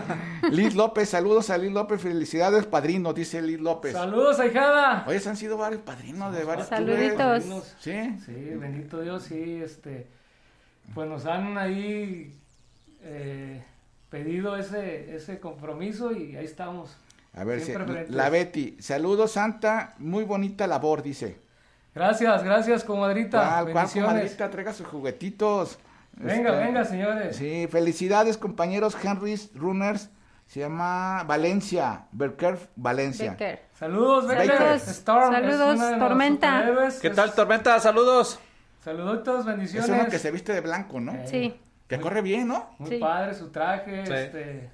Liz 0.50 0.74
López, 0.74 1.08
saludos 1.08 1.50
a 1.50 1.58
Liz 1.58 1.72
López, 1.72 2.00
felicidades 2.00 2.66
padrino, 2.66 3.12
dice 3.12 3.40
Liz 3.42 3.60
López. 3.60 3.92
Saludos, 3.92 4.38
ahijada. 4.40 5.04
Oye, 5.06 5.18
se 5.20 5.28
han 5.30 5.36
sido 5.36 5.56
varios 5.56 5.82
padrinos 5.82 6.32
de 6.34 6.44
varios 6.44 6.68
Saluditos. 6.68 7.44
Sí. 7.80 8.16
Sí, 8.24 8.32
bendito 8.56 9.00
Dios, 9.00 9.24
sí, 9.24 9.60
este, 9.62 10.06
pues 10.94 11.08
nos 11.08 11.26
han 11.26 11.58
ahí 11.58 12.36
eh, 13.02 13.64
pedido 14.10 14.56
ese, 14.56 15.14
ese 15.16 15.38
compromiso 15.40 16.12
y 16.12 16.36
ahí 16.36 16.44
estamos. 16.44 16.96
A 17.34 17.44
ver, 17.44 17.60
frentes. 17.60 18.10
la 18.10 18.28
Betty, 18.28 18.76
saludos 18.80 19.32
Santa, 19.32 19.94
muy 19.98 20.24
bonita 20.24 20.66
labor, 20.66 21.02
dice. 21.02 21.38
Gracias, 21.94 22.42
gracias, 22.44 22.84
comadrita. 22.84 23.38
¿Cuál, 23.40 23.50
cuál 23.64 23.74
Bendiciones. 23.74 24.10
comadrita? 24.12 24.50
Traiga 24.50 24.72
sus 24.72 24.86
juguetitos. 24.86 25.78
Venga, 26.12 26.50
Este, 26.50 26.64
venga, 26.66 26.84
señores. 26.84 27.36
Sí, 27.36 27.66
felicidades 27.70 28.36
compañeros 28.36 28.96
Henry's 29.02 29.50
Runners. 29.54 30.10
Se 30.46 30.58
llama 30.58 31.22
Valencia, 31.28 32.06
Berker 32.10 32.58
Valencia. 32.74 33.30
Becker. 33.32 33.62
Saludos, 33.78 34.26
Becker. 34.26 34.48
Saludos. 34.58 34.88
Storm 34.88 35.34
es 35.34 35.56
Saludos, 35.56 35.98
Tormenta. 36.00 36.64
¿Qué 37.00 37.08
Es- 37.08 37.14
tal, 37.14 37.32
Tormenta? 37.34 37.78
Saludos. 37.78 38.40
Saluditos, 38.84 39.40
Es 39.40 39.46
bendiciones. 39.46 39.88
uno 39.90 40.06
que 40.08 40.18
se 40.18 40.30
viste 40.32 40.52
de 40.52 40.60
blanco, 40.60 40.98
¿no? 41.00 41.12
Eh, 41.12 41.24
Sí. 41.28 41.60
Que 41.90 42.00
corre 42.00 42.22
bien, 42.22 42.48
¿no? 42.48 42.70
Muy 42.78 42.88
Sí. 42.90 42.96
padre 42.98 43.34
su 43.34 43.50
traje, 43.50 44.06
Sí. 44.06 44.12
este... 44.12 44.70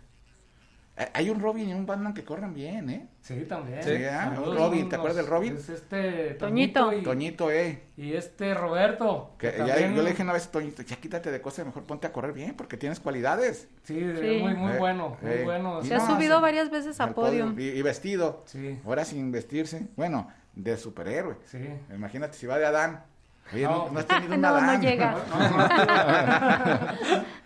Eh, 0.98 1.08
Hay 1.12 1.28
un 1.28 1.40
Robin 1.40 1.68
y 1.68 1.74
un 1.74 1.84
Batman 1.84 2.14
que 2.14 2.24
corren 2.24 2.54
bien, 2.54 2.88
¿eh? 2.88 3.06
Sí, 3.20 3.44
también. 3.46 3.82
Sí, 3.82 4.02
¿ah? 4.04 4.30
Saludos, 4.34 4.56
Robin, 4.56 4.88
¿te 4.88 4.96
acuerdas 4.96 5.16
del 5.18 5.26
Robin? 5.26 5.54
Es 5.56 5.68
este 5.68 6.34
Toñito. 6.34 6.90
y, 6.90 7.02
Toñito, 7.02 7.50
eh. 7.50 7.82
y 7.98 8.14
este 8.14 8.54
Roberto. 8.54 9.34
Que 9.38 9.50
que 9.50 9.58
ya- 9.58 9.66
también- 9.66 9.94
yo 9.94 10.02
le 10.02 10.10
dije 10.10 10.22
una 10.22 10.32
vez 10.32 10.46
a 10.46 10.50
Toñito, 10.52 10.80
ya 10.82 10.96
quítate 10.96 11.30
de 11.30 11.42
cosas, 11.42 11.66
mejor 11.66 11.82
ponte 11.84 12.06
a 12.06 12.12
correr 12.12 12.32
bien, 12.32 12.54
porque 12.54 12.78
tienes 12.78 12.98
cualidades. 12.98 13.68
Sí, 13.82 13.94
Sí. 14.18 14.38
muy, 14.42 14.54
muy 14.54 14.72
Eh, 14.72 14.78
bueno, 14.78 15.18
muy 15.20 15.30
eh. 15.32 15.42
bueno. 15.44 15.82
Se 15.82 15.94
ha 15.94 15.98
no, 15.98 16.06
subido 16.14 16.40
varias 16.40 16.70
veces 16.70 16.98
a 16.98 17.04
Al 17.04 17.14
podio. 17.14 17.52
Y, 17.58 17.62
y 17.64 17.82
vestido. 17.82 18.42
Sí, 18.46 18.78
Ahora 18.86 19.04
sin 19.04 19.30
vestirse. 19.32 19.88
Bueno, 19.96 20.28
de 20.54 20.78
superhéroe. 20.78 21.36
sí. 21.44 21.58
Imagínate 21.94 22.38
si 22.38 22.46
va 22.46 22.56
de 22.58 22.64
Adán. 22.66 23.04
Oye, 23.52 23.62
no, 23.64 23.88
No. 23.90 23.98
has 23.98 24.06
tenido 24.06 24.34
un 24.34 24.40
No, 24.40 24.80
llega. 24.80 25.14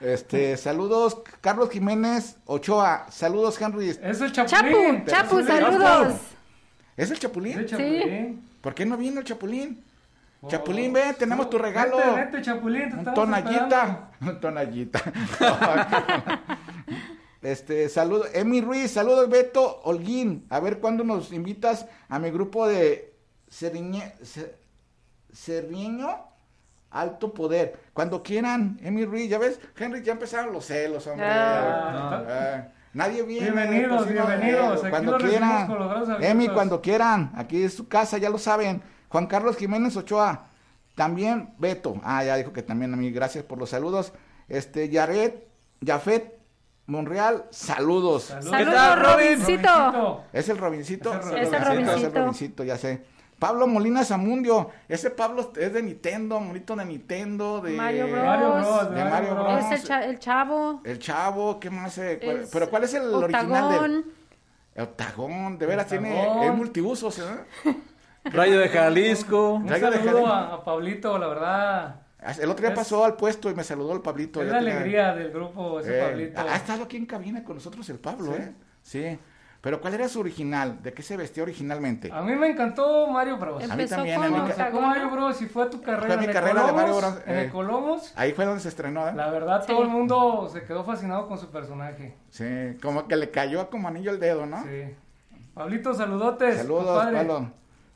Este, 0.00 0.56
saludos, 0.56 1.18
Carlos 1.40 1.70
Jiménez 1.70 2.36
Ochoa. 2.46 3.06
Saludos, 3.10 3.60
Henry. 3.60 3.90
Es 3.90 4.20
el 4.20 4.32
Chapu, 4.32 4.48
Chapulín. 4.50 5.04
Chapu, 5.06 5.40
Sí, 5.40 5.46
saludos. 5.46 6.14
¿Es 6.14 6.16
el 6.16 6.22
Es 6.96 7.10
el 7.12 7.18
Chapulín? 7.18 7.66
Chapulín. 7.66 8.48
¿Por 8.60 8.74
qué 8.74 8.86
no 8.86 8.96
vino 8.96 9.20
el 9.20 9.26
Chapulín? 9.26 9.84
Oh, 10.42 10.48
Chapulín, 10.48 10.92
ven, 10.94 11.14
tenemos 11.16 11.50
tu 11.50 11.58
regalo. 11.58 11.98
Vente, 11.98 12.14
vente, 12.20 12.42
Chapulín, 12.42 13.04
te 13.04 13.10
tonallita. 13.12 13.62
esperando. 13.62 14.08
Un 14.32 14.40
tonallita. 14.40 15.00
este, 17.42 17.88
saludos. 17.90 18.28
Emi 18.34 18.60
Ruiz, 18.62 18.90
saludos 18.90 19.28
Beto 19.28 19.80
Holguín. 19.84 20.46
A 20.48 20.60
ver 20.60 20.78
cuándo 20.78 21.04
nos 21.04 21.30
invitas 21.32 21.86
a 22.08 22.18
mi 22.18 22.30
grupo 22.30 22.66
de 22.66 23.14
Cerriñe, 23.50 24.14
Ce- 24.22 24.54
Cerrieño 25.34 26.26
alto 26.90 27.32
poder. 27.32 27.78
Cuando 27.92 28.22
quieran, 28.22 28.78
Emi 28.82 29.04
Ruiz, 29.04 29.30
ya 29.30 29.38
ves, 29.38 29.60
Henry, 29.78 30.02
ya 30.02 30.12
empezaron 30.12 30.52
los 30.52 30.66
celos, 30.66 31.06
hombre. 31.06 31.24
Ah. 31.26 32.24
Ah, 32.28 32.68
nadie 32.92 33.22
viene. 33.22 33.50
Bienvenidos, 33.52 34.02
pues, 34.04 34.14
no, 34.14 34.26
bienvenidos. 34.26 34.76
eh, 34.78 34.80
Aquí 34.86 34.90
Cuando 34.90 35.18
quieran. 35.18 36.22
Emi, 36.22 36.48
cuando 36.48 36.80
quieran. 36.80 37.32
Aquí 37.36 37.62
es 37.62 37.74
su 37.74 37.86
casa, 37.88 38.18
ya 38.18 38.28
lo 38.28 38.38
saben. 38.38 38.82
Juan 39.08 39.26
Carlos 39.26 39.56
Jiménez 39.56 39.96
Ochoa. 39.96 40.46
También 40.96 41.54
Beto. 41.58 42.00
Ah, 42.02 42.24
ya 42.24 42.36
dijo 42.36 42.52
que 42.52 42.62
también 42.62 42.92
a 42.92 42.96
mí. 42.96 43.10
Gracias 43.12 43.44
por 43.44 43.58
los 43.58 43.70
saludos. 43.70 44.12
Este, 44.48 44.88
Yared, 44.88 45.34
Jafet 45.86 46.38
Monreal, 46.86 47.44
saludos. 47.50 48.24
Saludos. 48.24 48.50
Saludos, 48.50 48.74
tal, 48.74 49.00
Robin? 49.00 49.40
Robincito. 49.40 50.24
¿Es 50.32 50.48
el 50.48 50.58
Robincito? 50.58 51.14
Es 51.14 51.26
el 51.26 51.38
Es 51.38 51.52
el 51.52 51.64
Robincito. 51.64 51.96
Es 51.96 52.02
el 52.04 52.12
Robincito, 52.14 52.64
ya 52.64 52.76
sé. 52.76 53.04
Pablo 53.40 53.66
Molina 53.66 54.04
Zamundio. 54.04 54.70
Ese 54.88 55.10
Pablo 55.10 55.50
es 55.56 55.72
de 55.72 55.82
Nintendo, 55.82 56.38
monito 56.38 56.76
de 56.76 56.84
Nintendo, 56.84 57.60
de 57.60 57.72
Mario 57.72 58.06
Bros. 58.06 58.24
Mario 58.24 58.50
Bros. 58.52 58.94
De 58.94 59.04
Mario 59.04 59.34
Bros. 59.34 59.64
Es 59.64 59.80
el, 59.80 59.88
cha- 59.88 60.04
el 60.04 60.18
chavo. 60.20 60.80
El 60.84 60.98
chavo, 61.00 61.58
¿qué 61.58 61.70
más? 61.70 61.98
eh? 61.98 62.20
¿Cuál- 62.22 62.36
Es 62.42 62.50
Pero 62.52 62.70
¿cuál 62.70 62.84
es 62.84 62.94
el 62.94 63.02
original 63.12 63.50
Octagón. 63.64 63.90
del 63.92 64.04
el 64.76 64.82
Octagón? 64.84 65.58
De 65.58 65.66
veras 65.66 65.86
tiene 65.88 66.46
es 66.46 66.54
multiusos, 66.54 67.18
¿eh? 67.64 67.74
Rayo 68.24 68.60
de 68.60 68.68
Jalisco. 68.68 69.54
Un 69.54 69.66
de 69.66 69.80
saludo 69.80 69.98
Jalisco. 69.98 70.26
a, 70.28 70.54
a 70.54 70.64
Pablito, 70.64 71.18
la 71.18 71.26
verdad. 71.26 71.96
El 72.38 72.50
otro 72.50 72.60
día 72.60 72.70
Es- 72.74 72.78
pasó 72.78 73.04
al 73.06 73.16
puesto 73.16 73.48
y 73.50 73.54
me 73.54 73.64
saludó 73.64 73.94
el 73.94 74.02
Pablito. 74.02 74.42
Es 74.42 74.48
la 74.52 74.58
tenía- 74.58 74.74
alegría 74.76 75.14
del 75.14 75.30
grupo, 75.32 75.80
ese 75.80 75.98
Eh, 75.98 76.02
Pablito. 76.02 76.40
ha 76.42 76.56
estado 76.56 76.84
aquí 76.84 76.98
en 76.98 77.06
cabina 77.06 77.42
con 77.42 77.56
nosotros 77.56 77.88
el 77.88 77.98
Pablo, 77.98 78.34
Sí. 78.34 78.42
¿eh? 78.42 78.52
Sí. 78.82 79.18
Pero 79.60 79.80
¿cuál 79.82 79.92
era 79.92 80.08
su 80.08 80.20
original? 80.20 80.82
¿De 80.82 80.94
qué 80.94 81.02
se 81.02 81.18
vestía 81.18 81.42
originalmente? 81.42 82.10
A 82.10 82.22
mí 82.22 82.34
me 82.34 82.48
encantó 82.48 83.06
Mario 83.08 83.36
Bros. 83.36 83.62
A 83.62 83.66
mí 83.66 83.72
Empezó 83.82 83.96
también, 83.96 84.22
a 84.22 84.28
mí 84.28 84.52
sacó. 84.56 84.80
Mario 84.80 85.10
Bros. 85.10 85.42
y 85.42 85.46
fue 85.46 85.64
a 85.64 85.70
tu 85.70 85.82
carrera 85.82 86.06
Fue 86.06 86.16
mi 86.16 86.24
en 86.24 86.32
carrera 86.32 86.64
de 86.66 86.72
Mario 86.72 86.92
Ecolomos, 86.94 87.14
Bros, 87.14 87.22
En 87.26 87.34
eh. 87.36 87.42
Ecolomos. 87.44 88.12
Ahí 88.16 88.32
fue 88.32 88.46
donde 88.46 88.60
se 88.62 88.68
estrenó, 88.68 89.06
¿eh? 89.06 89.12
La 89.14 89.28
verdad, 89.30 89.60
Sí. 89.60 89.66
todo 89.72 89.82
el 89.82 89.88
mundo 89.88 90.48
se 90.50 90.62
quedó 90.64 90.82
fascinado 90.84 91.28
con 91.28 91.36
su 91.38 91.50
personaje. 91.50 92.16
Sí, 92.30 92.78
como 92.82 93.06
que 93.06 93.16
le 93.16 93.30
cayó 93.30 93.68
como 93.68 93.88
anillo 93.88 94.12
el 94.12 94.18
dedo, 94.20 94.46
¿no? 94.46 94.62
Sí. 94.62 94.94
Pablito, 95.52 95.92
saludotes. 95.92 96.56
Saludos. 96.56 97.04
Pablo. 97.12 97.52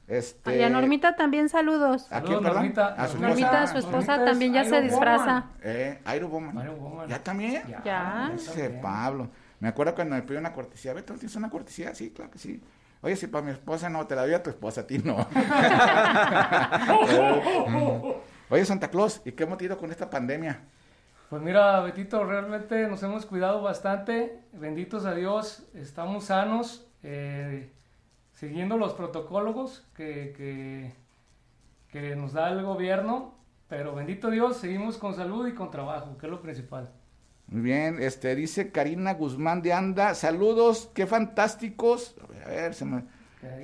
Este... 0.07 0.59
Y 0.59 0.62
a 0.62 0.68
Normita 0.68 1.16
también 1.16 1.48
saludos. 1.48 2.09
¿A 2.12 2.20
quién? 2.20 2.42
Normita. 2.42 2.88
A 2.88 3.09
su 3.09 3.18
Normita, 3.18 3.64
esposa. 3.64 3.66
su 3.72 3.79
esposa, 3.79 4.16
Normita 4.18 4.24
es 4.24 4.31
también 4.31 4.53
ya 4.53 4.64
se 4.64 4.83
disfraza. 4.83 5.24
Woman. 5.24 5.50
Eh, 5.62 5.98
Iron 6.14 6.31
Woman. 6.31 6.59
Iron 6.62 6.79
Woman. 6.79 7.09
¿Ya 7.09 7.18
también? 7.22 7.62
Ya. 7.83 8.31
Ese 8.35 8.50
también. 8.64 8.83
Pablo. 8.83 9.29
Me 9.64 9.70
acuerdo 9.70 9.94
cuando 9.94 10.14
me 10.14 10.20
pidió 10.20 10.40
una 10.40 10.53
cortesía. 10.53 10.92
Beto, 10.92 11.14
¿tienes 11.14 11.35
una 11.37 11.48
cortesía? 11.48 11.94
Sí, 11.94 12.11
claro 12.11 12.31
que 12.31 12.38
sí. 12.38 12.62
Oye, 13.00 13.16
si 13.16 13.29
para 13.29 13.46
mi 13.46 13.50
esposa 13.50 13.88
no, 13.88 14.07
te 14.07 14.14
la 14.14 14.27
doy 14.27 14.35
a 14.35 14.42
tu 14.42 14.50
esposa, 14.50 14.83
a 14.83 14.87
ti 14.87 14.98
no. 14.98 15.16
Oye, 18.50 18.66
Santa 18.66 18.90
Claus, 18.90 19.22
¿y 19.24 19.33
qué 19.33 19.44
hemos 19.44 19.57
tenido 19.57 19.79
con 19.79 19.90
esta 19.90 20.11
pandemia? 20.11 20.61
Pues 21.31 21.40
mira, 21.40 21.81
Betito, 21.81 22.24
realmente 22.24 22.87
nos 22.88 23.03
hemos 23.05 23.24
cuidado 23.24 23.62
bastante. 23.62 24.38
Benditos 24.53 25.07
a 25.07 25.14
Dios, 25.14 25.66
estamos 25.72 26.24
sanos, 26.24 26.87
eh, 27.03 27.72
siguiendo 28.35 28.77
los 28.77 28.92
protocolos 28.92 29.87
que, 29.96 30.35
que, 30.37 30.92
que 31.90 32.16
nos 32.16 32.35
da 32.35 32.50
el 32.50 32.62
gobierno. 32.62 33.35
Pero 33.68 33.94
bendito 33.94 34.29
Dios, 34.29 34.59
seguimos 34.59 34.98
con 34.98 35.14
salud 35.14 35.48
y 35.48 35.55
con 35.55 35.70
trabajo, 35.70 36.18
que 36.18 36.27
es 36.27 36.31
lo 36.31 36.42
principal. 36.42 36.90
Muy 37.48 37.61
bien, 37.62 37.98
este, 38.00 38.35
dice 38.35 38.70
Karina 38.72 39.14
Guzmán 39.14 39.62
de 39.62 39.72
Anda. 39.72 40.14
Saludos, 40.14 40.90
qué 40.94 41.07
fantásticos. 41.07 42.16
A 42.44 42.48
ver, 42.48 42.74
se 42.74 42.85
me... 42.85 43.04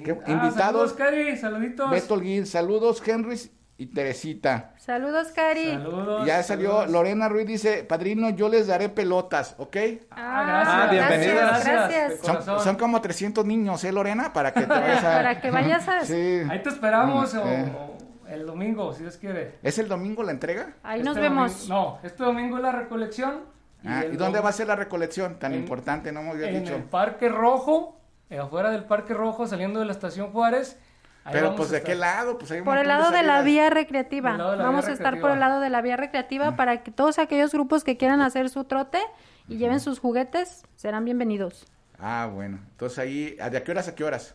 ¿Qué- 0.04 0.12
Ah, 0.26 0.30
invitados? 0.32 0.54
Saludos, 0.54 0.92
Cari, 0.92 1.36
saluditos. 1.38 1.90
Beto 1.90 2.14
Holguín, 2.14 2.44
saludos, 2.46 3.02
Henry 3.06 3.40
y 3.78 3.86
Teresita. 3.86 4.74
Saludos, 4.76 5.28
Cari. 5.34 5.64
Saludos. 5.70 6.26
Ya 6.26 6.42
salió, 6.42 6.68
saludos. 6.72 6.90
Lorena 6.90 7.30
Ruiz 7.30 7.46
dice, 7.46 7.82
padrino, 7.84 8.28
yo 8.28 8.50
les 8.50 8.66
daré 8.66 8.90
pelotas, 8.90 9.54
¿ok? 9.56 9.76
Ah, 10.10 10.44
gracias. 10.46 10.74
Ah, 10.74 10.88
bienvenida. 10.90 11.60
Gracias. 11.64 12.62
Son, 12.62 12.76
como 12.76 13.00
300 13.00 13.46
niños, 13.46 13.82
¿eh, 13.84 13.92
Lorena? 13.92 14.34
Para 14.34 14.52
que 14.52 14.60
te 14.60 14.66
vayas 14.66 15.02
a... 15.02 15.12
Para 15.16 15.40
que 15.40 15.50
vayas 15.50 15.88
a... 15.88 16.04
Sí. 16.04 16.42
Ahí 16.50 16.62
te 16.62 16.68
esperamos 16.68 17.34
o- 17.34 17.48
Eh. 17.48 17.72
o 17.74 17.96
el 18.28 18.44
domingo, 18.46 18.92
si 18.92 19.02
Dios 19.02 19.16
quiere. 19.16 19.58
¿Es 19.62 19.78
el 19.78 19.88
domingo 19.88 20.22
la 20.22 20.32
entrega? 20.32 20.74
Ahí 20.82 21.00
Este 21.00 21.08
nos 21.08 21.18
vemos. 21.18 21.52
domingo- 21.68 21.74
no, 22.02 22.06
este 22.06 22.22
domingo 22.22 22.56
es 22.58 22.62
la 22.62 22.72
recolección. 22.72 23.58
Ah, 23.84 24.04
¿Y 24.04 24.16
dónde 24.16 24.40
va 24.40 24.50
a 24.50 24.52
ser 24.52 24.66
la 24.66 24.76
recolección? 24.76 25.38
Tan 25.38 25.52
en- 25.52 25.60
importante, 25.60 26.12
no 26.12 26.22
me 26.22 26.30
había 26.30 26.48
En 26.50 26.62
dicho. 26.62 26.76
el 26.76 26.84
Parque 26.84 27.28
Rojo, 27.28 27.98
eh, 28.28 28.38
afuera 28.38 28.70
del 28.70 28.84
Parque 28.84 29.14
Rojo, 29.14 29.46
saliendo 29.46 29.80
de 29.80 29.86
la 29.86 29.92
Estación 29.92 30.32
Juárez. 30.32 30.78
Ahí 31.24 31.32
Pero 31.34 31.46
vamos 31.46 31.58
pues 31.58 31.70
de 31.70 31.82
qué 31.82 31.94
lado, 31.94 32.38
pues 32.38 32.50
hay 32.50 32.60
un 32.60 32.64
Por 32.64 32.78
el 32.78 32.88
lado 32.88 33.10
de 33.10 33.22
la 33.22 33.42
vía 33.42 33.68
recreativa. 33.68 34.36
La 34.36 34.54
Vamos 34.56 34.84
vía 34.86 34.90
a 34.90 34.94
estar 34.94 35.20
por 35.20 35.30
el 35.32 35.40
lado 35.40 35.60
de 35.60 35.68
la 35.68 35.82
vía 35.82 35.96
recreativa 35.96 36.56
para 36.56 36.82
que 36.82 36.90
todos 36.90 37.18
aquellos 37.18 37.52
grupos 37.52 37.84
que 37.84 37.96
quieran 37.98 38.22
hacer 38.22 38.48
su 38.48 38.64
trote 38.64 38.98
y 39.46 39.56
lleven 39.58 39.80
sus 39.80 39.98
juguetes 39.98 40.62
serán 40.76 41.04
bienvenidos. 41.04 41.66
Ah, 41.98 42.30
bueno. 42.32 42.58
Entonces 42.70 42.98
ahí, 42.98 43.36
¿de 43.36 43.56
a 43.56 43.62
qué 43.64 43.70
horas 43.70 43.88
a 43.88 43.94
qué 43.94 44.04
horas? 44.04 44.34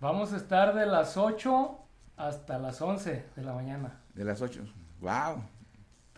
Vamos 0.00 0.32
a 0.32 0.36
estar 0.36 0.74
de 0.74 0.86
las 0.86 1.16
8 1.16 1.76
hasta 2.16 2.58
las 2.58 2.80
11 2.80 3.24
de 3.34 3.42
la 3.42 3.52
mañana. 3.52 3.98
De 4.14 4.24
las 4.24 4.40
8. 4.42 4.62
Wow. 5.00 5.42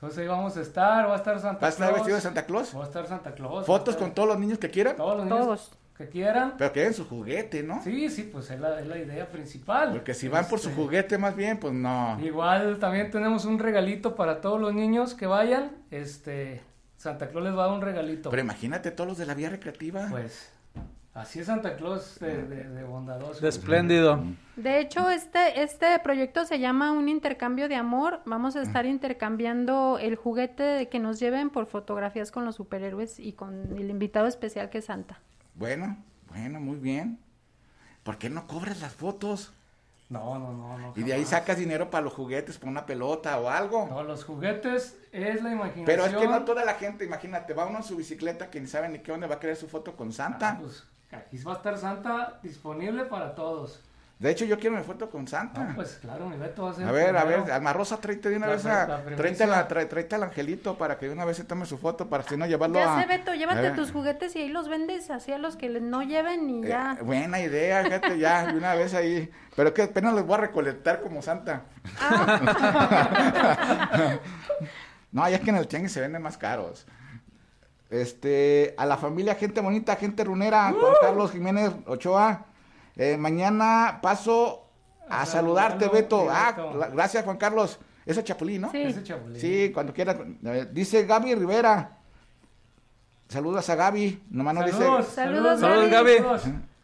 Entonces 0.05 0.21
ahí 0.23 0.29
vamos 0.29 0.55
a 0.55 0.61
estar, 0.61 1.09
va 1.09 1.14
a 1.14 1.17
estar 1.17 1.40
Santa 1.40 1.61
¿Va 1.62 1.67
a 1.67 1.71
estar 1.71 1.87
Claus. 1.88 1.95
vestido 2.01 2.17
de 2.17 2.21
Santa 2.21 2.45
Claus? 2.45 2.77
Va 2.77 2.81
a 2.83 2.87
estar 2.87 3.07
Santa 3.07 3.33
Claus. 3.35 3.64
¿Fotos 3.64 3.97
con 3.97 4.12
todos 4.12 4.29
los 4.29 4.38
niños 4.38 4.59
que 4.59 4.69
quieran? 4.69 4.97
todos 4.97 5.17
los 5.17 5.25
niños 5.25 5.40
Todos. 5.47 5.71
que 5.97 6.09
quieran. 6.11 6.55
Pero 6.59 6.73
que 6.75 6.81
den 6.83 6.93
su 6.93 7.07
juguete, 7.09 7.62
¿no? 7.62 7.83
Sí, 7.83 8.11
sí, 8.11 8.25
pues 8.31 8.51
es 8.51 8.61
la, 8.61 8.81
es 8.81 8.87
la 8.87 8.99
idea 8.99 9.27
principal. 9.31 9.93
Porque 9.93 10.12
si 10.12 10.29
van 10.29 10.47
por 10.47 10.59
su 10.59 10.69
Este, 10.69 10.83
juguete 10.83 11.17
más 11.17 11.35
bien, 11.35 11.59
pues 11.59 11.73
no. 11.73 12.19
Igual 12.23 12.79
también 12.79 13.11
tenemos 13.11 13.47
un 13.47 13.59
regalito 13.59 14.14
para 14.14 14.43
todos 14.43 14.61
los 14.61 14.75
niños 14.75 15.14
que 15.14 15.27
vayan. 15.27 15.73
Este, 15.90 16.61
Santa 16.99 17.29
Claus 17.29 17.47
les 17.47 17.57
va 17.57 17.64
a 17.64 17.67
dar 17.69 17.75
un 17.77 17.81
regalito. 17.81 18.29
Pero 18.29 18.43
imagínate 18.43 18.90
todos 18.90 19.09
los 19.09 19.17
de 19.17 19.25
la 19.25 19.33
vía 19.33 19.49
recreativa. 19.49 20.09
Pues 20.11 20.51
así 21.14 21.40
es 21.40 21.46
Santa 21.46 21.77
Claus 21.77 22.18
de, 22.18 22.44
de- 22.44 22.68
de 22.68 22.85
bondadoso. 22.85 23.40
De 23.40 23.48
espléndido. 23.48 24.22
De 24.57 24.79
hecho, 24.81 25.09
este, 25.11 25.62
este 25.62 25.98
proyecto 26.00 26.44
se 26.44 26.59
llama 26.59 26.92
un 26.92 27.09
intercambio 27.09 27.68
de 27.68 27.77
amor. 27.77 28.20
Vamos 28.27 28.57
a 28.57 28.62
estar 28.62 28.85
intercambiando 28.87 29.98
el 30.00 30.16
juguete 30.16 30.88
que 30.88 30.98
nos 30.98 31.18
lleven 31.20 31.50
por 31.50 31.66
fotografías 31.66 32.31
con 32.31 32.44
los 32.44 32.57
superhéroes 32.57 33.18
y 33.20 33.33
con 33.33 33.77
el 33.77 33.90
invitado 33.90 34.27
especial 34.27 34.70
que 34.70 34.79
es 34.79 34.85
Santa. 34.87 35.18
Bueno, 35.55 35.96
bueno, 36.29 36.61
muy 36.61 36.77
bien. 36.77 37.18
¿Por 38.03 38.18
qué 38.18 38.29
no 38.29 38.46
cobras 38.46 38.81
las 38.81 38.92
fotos? 38.92 39.53
No, 40.11 40.38
no, 40.38 40.53
no, 40.53 40.79
no. 40.79 40.92
Y 40.96 41.03
de 41.03 41.14
ahí 41.14 41.24
sacas 41.24 41.57
dinero 41.57 41.90
para 41.90 42.05
los 42.05 42.12
juguetes, 42.12 42.59
para 42.59 42.70
una 42.70 42.85
pelota 42.87 43.40
o 43.40 43.48
algo. 43.48 43.87
No, 43.88 44.03
los 44.03 44.22
juguetes 44.24 44.98
es 45.11 45.42
la 45.42 45.50
imaginación. 45.53 45.87
Pero 45.87 46.05
es 46.05 46.14
que 46.14 46.29
no 46.29 46.44
toda 46.44 46.64
la 46.64 46.74
gente, 46.74 47.05
imagínate, 47.07 47.55
va 47.55 47.66
uno 47.66 47.79
en 47.79 47.85
su 47.85 47.96
bicicleta 47.96 48.50
que 48.50 48.61
ni 48.61 48.66
sabe 48.66 48.88
ni 48.90 48.98
qué 48.98 49.11
dónde 49.12 49.27
va 49.27 49.37
a 49.37 49.40
querer 49.40 49.57
su 49.57 49.66
foto 49.66 49.96
con 49.96 50.12
Santa. 50.12 50.50
Ah, 50.50 50.59
pues 50.61 50.85
aquí 51.16 51.38
va 51.42 51.53
a 51.53 51.57
estar 51.57 51.79
Santa 51.79 52.38
disponible 52.42 53.05
para 53.05 53.35
todos. 53.35 53.81
De 54.16 54.31
hecho, 54.31 54.44
yo 54.44 54.57
quiero 54.59 54.77
mi 54.77 54.83
foto 54.85 55.11
con 55.11 55.27
Santa. 55.27 55.64
No, 55.64 55.74
pues 55.74 55.98
claro, 56.00 56.29
mi 56.29 56.37
Beto 56.37 56.62
va 56.62 56.70
a 56.70 56.74
ser 56.74 56.87
a 56.87 56.92
ver, 56.92 57.16
a 57.16 57.24
ver, 57.24 57.50
Alma 57.50 57.72
Rosa, 57.72 58.00
tráete 58.00 58.31
de 58.31 58.37
una 58.37 58.46
La 58.46 58.53
vez 58.55 58.64
a, 58.64 58.87
la 58.87 59.03
tráete, 59.16 59.46
la- 59.46 59.68
tra- 59.68 59.88
tráete 59.88 60.14
al 60.14 60.22
angelito 60.22 60.79
para 60.79 60.96
que 60.98 61.07
de 61.07 61.12
una 61.12 61.24
vez 61.24 61.37
se 61.37 61.44
tome 61.44 61.66
su 61.66 61.79
foto, 61.79 62.09
para 62.09 62.22
si 62.22 62.37
no 62.37 62.46
llevarlo 62.46 62.77
Ya 62.77 62.96
a... 62.96 63.00
sé, 63.03 63.09
Beto, 63.09 63.35
llévate 63.35 63.72
tus 63.72 63.90
juguetes 63.90 64.35
y 64.37 64.38
ahí 64.38 64.48
los 64.50 64.68
vendes 64.68 65.11
así 65.11 65.33
a 65.33 65.38
los 65.38 65.57
que 65.57 65.68
no 65.68 66.03
lleven 66.05 66.48
y 66.48 66.64
Eh, 66.64 66.68
ya. 66.68 66.96
buena 67.03 67.40
idea, 67.40 67.83
fíjate, 67.85 68.18
ya, 68.18 68.46
de 68.46 68.57
una 68.57 68.74
vez 68.77 68.94
ahí. 68.94 69.31
Pero 69.57 69.74
que 69.74 69.83
apenas 69.83 70.14
les 70.14 70.24
voy 70.24 70.35
a 70.35 70.38
recolectar 70.42 71.03
como 71.03 71.20
Santa. 71.20 71.62
Ah. 72.00 74.18
no, 75.12 75.29
ya 75.29 75.37
es 75.37 75.42
que 75.42 75.50
en 75.50 75.57
el 75.57 75.66
tianguis 75.68 75.92
se 75.92 76.00
venden 76.00 76.22
más 76.22 76.38
caros. 76.38 76.87
Este, 77.95 78.75
a 78.77 78.87
la 78.87 78.97
familia, 78.97 79.37
gente 79.37 79.61
bonita, 79.61 79.95
gente 79.97 80.25
runera, 80.25 80.73
Uh. 80.73 80.81
Juan 80.81 80.93
Carlos 81.01 81.31
Jiménez 81.31 81.71
Ochoa. 81.87 82.47
Eh, 82.97 83.17
mañana 83.17 84.01
paso 84.03 84.69
a, 85.09 85.23
A 85.23 85.27
saludarte, 85.27 85.89
Beto. 85.89 86.27
Ah, 86.31 86.73
la- 86.77 86.89
gracias, 86.89 87.25
Juan 87.25 87.37
Carlos. 87.37 87.79
Ese 88.05 88.25
Chapulín, 88.25 88.63
¿no? 88.63 88.71
Sí. 88.71 88.83
Ese 88.83 89.03
chapulín. 89.03 89.41
Sí, 89.41 89.71
cuando 89.73 89.93
quiera. 89.95 90.19
Eh, 90.45 90.67
Dice 90.73 91.05
Gaby 91.07 91.35
Rivera. 91.37 91.99
Saludos 93.29 93.69
a 93.71 93.75
Gaby. 93.77 94.25
Nomás 94.31 94.55
no 94.55 94.63
dice. 94.65 94.77
Saludos, 94.79 95.07
Saludos, 95.09 95.61
Saludos, 95.61 95.91
Gaby. 95.91 96.13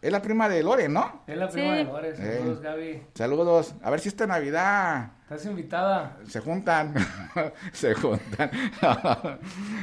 Es 0.01 0.11
la 0.13 0.23
prima 0.23 0.49
de 0.49 0.63
Lore, 0.63 0.89
¿no? 0.89 1.23
Es 1.27 1.37
la 1.37 1.49
prima 1.49 1.77
Sí. 1.77 1.85
de. 1.85 2.17
Saludos, 2.17 2.59
Eh. 2.59 2.63
Gaby. 2.63 3.03
Saludos. 3.15 3.75
A 3.83 3.91
ver 3.91 4.01
si 4.01 4.09
esta 4.09 4.27
Navidad 4.27 5.11
Estás 5.31 5.47
invitada. 5.47 6.17
se 6.27 6.41
juntan. 6.41 6.93
se 7.73 7.95
juntan. 7.95 8.51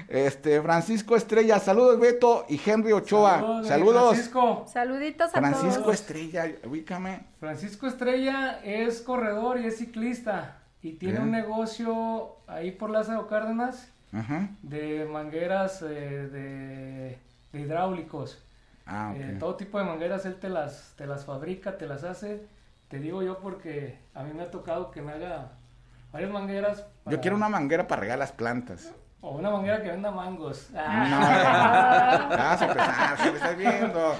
este, 0.09 0.61
Francisco 0.61 1.15
Estrella. 1.15 1.57
Saludos, 1.57 1.97
Beto 2.01 2.45
y 2.49 2.59
Henry 2.65 2.91
Ochoa. 2.91 3.39
Saludos, 3.39 3.67
Saludos. 3.67 4.09
Francisco. 4.09 4.65
Saluditos 4.67 5.33
a 5.33 5.37
Francisco 5.39 5.83
todos. 5.83 5.93
Estrella. 5.93 6.51
Ubícame. 6.65 7.27
Francisco 7.39 7.87
Estrella 7.87 8.59
es 8.61 8.99
corredor 8.99 9.57
y 9.57 9.67
es 9.67 9.77
ciclista. 9.77 10.57
Y 10.81 10.95
tiene 10.95 11.21
un 11.21 11.31
negocio 11.31 12.35
ahí 12.47 12.71
por 12.71 12.89
Lázaro 12.89 13.29
Cárdenas 13.29 13.87
de 14.63 15.07
mangueras 15.09 15.81
eh, 15.81 15.87
de, 15.87 17.17
de 17.53 17.59
hidráulicos. 17.61 18.43
Ah, 18.85 19.13
ok. 19.15 19.21
Eh, 19.21 19.37
todo 19.39 19.55
tipo 19.55 19.79
de 19.79 19.85
mangueras 19.85 20.25
él 20.25 20.35
te 20.35 20.49
las, 20.49 20.91
te 20.97 21.07
las 21.07 21.23
fabrica, 21.23 21.77
te 21.77 21.87
las 21.87 22.03
hace. 22.03 22.45
Te 22.89 22.99
digo 22.99 23.21
yo 23.21 23.39
porque 23.39 23.99
a 24.13 24.23
mí 24.23 24.33
me 24.33 24.43
ha 24.43 24.51
tocado 24.51 24.91
que 24.91 25.01
me 25.01 25.11
haga 25.13 25.51
varias 26.11 26.31
mangueras. 26.31 26.77
Yo 26.79 26.85
para- 27.05 27.19
quiero 27.21 27.35
una 27.35 27.49
manguera 27.49 27.87
para 27.87 28.01
regar 28.01 28.17
las 28.19 28.31
plantas. 28.31 28.93
O 29.19 29.31
una 29.31 29.49
manguera 29.49 29.81
que 29.81 29.89
venda 29.89 30.11
mangos. 30.11 30.69
No, 30.71 30.79
Ah. 30.85 32.27
ya 32.29 32.37
vas 32.37 32.61
a 32.61 32.65
empezar, 32.67 33.17
si 33.17 33.29
me 33.31 33.35
estás 33.37 33.57
viendo. 33.57 34.15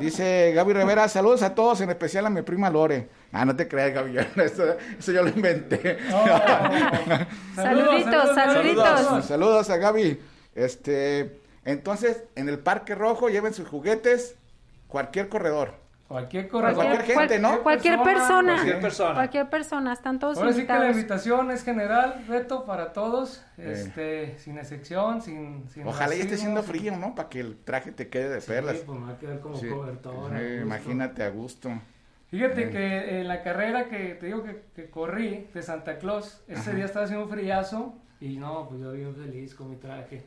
Dice 0.00 0.52
Gaby 0.54 0.72
Rivera, 0.72 1.06
saludos 1.08 1.42
a 1.42 1.54
todos, 1.54 1.80
en 1.82 1.90
especial 1.90 2.26
a 2.26 2.30
mi 2.30 2.42
prima 2.42 2.70
Lore. 2.70 3.08
Ah, 3.30 3.44
no 3.44 3.54
te 3.54 3.68
creas, 3.68 3.92
Gaby, 3.92 4.16
eso, 4.42 4.64
eso 4.98 5.12
yo 5.12 5.22
lo 5.22 5.28
inventé. 5.28 5.98
Oh. 6.12 6.24
Saluditos, 7.54 8.34
saluditos. 8.34 9.24
Saludos 9.26 9.70
a 9.70 9.76
Gaby. 9.76 10.18
Este, 10.54 11.40
entonces, 11.64 12.24
en 12.34 12.48
el 12.48 12.58
Parque 12.58 12.94
Rojo 12.94 13.28
lleven 13.28 13.52
sus 13.54 13.68
juguetes, 13.68 14.34
cualquier 14.88 15.28
corredor. 15.28 15.74
Cualquier 16.08 16.48
corredor. 16.48 16.74
Cualquier 16.86 17.18
gente, 17.18 17.38
¿no? 17.38 17.62
Cualquier 17.62 18.02
persona. 18.02 18.54
Cualquier 18.54 18.80
persona. 18.80 19.14
Cualquier 19.14 19.50
persona. 19.50 19.92
Están 19.92 20.18
todos 20.18 20.38
Ahora 20.38 20.52
sí 20.54 20.62
que 20.62 20.66
la 20.68 20.74
invitados. 20.76 20.96
invitación 20.96 21.50
es 21.50 21.64
general, 21.64 22.24
reto 22.26 22.64
para 22.64 22.94
todos, 22.94 23.44
este, 23.58 24.38
sin 24.38 24.56
excepción, 24.56 25.20
sin, 25.20 25.68
sin 25.68 25.86
Ojalá 25.86 26.14
y 26.14 26.20
esté 26.20 26.30
racismo, 26.32 26.58
haciendo 26.58 26.62
sin- 26.62 26.70
frío, 26.80 26.96
¿no? 26.96 27.14
Para 27.14 27.28
que 27.28 27.40
el 27.40 27.58
traje 27.58 27.92
te 27.92 28.08
quede 28.08 28.30
de 28.30 28.40
Sí, 28.40 28.46
perlas. 28.46 28.76
pues 28.78 28.98
me 28.98 29.06
va 29.06 29.12
a 29.12 29.18
quedar 29.18 29.40
como 29.40 29.56
Sí. 29.56 29.68
cobertor. 29.68 30.32
a 30.32 30.40
Eh, 30.40 30.48
gusto. 30.52 30.64
imagínate 30.66 31.22
a 31.22 31.28
gusto. 31.28 31.70
Fíjate 32.30 32.62
Eh. 32.64 32.70
que 32.70 33.20
en 33.20 33.28
la 33.28 33.42
carrera 33.42 33.84
que 33.90 34.14
te 34.14 34.26
digo 34.26 34.42
que, 34.44 34.62
que 34.74 34.88
corrí 34.88 35.46
de 35.52 35.62
Santa 35.62 35.98
Claus, 35.98 36.40
ese 36.48 36.74
día 36.74 36.86
estaba 36.86 37.04
haciendo 37.04 37.26
un 37.26 37.30
friazo 37.30 37.94
y 38.18 38.38
no, 38.38 38.66
pues 38.66 38.80
yo 38.80 38.92
bien 38.92 39.14
feliz 39.14 39.54
con 39.54 39.68
mi 39.68 39.76
traje. 39.76 40.24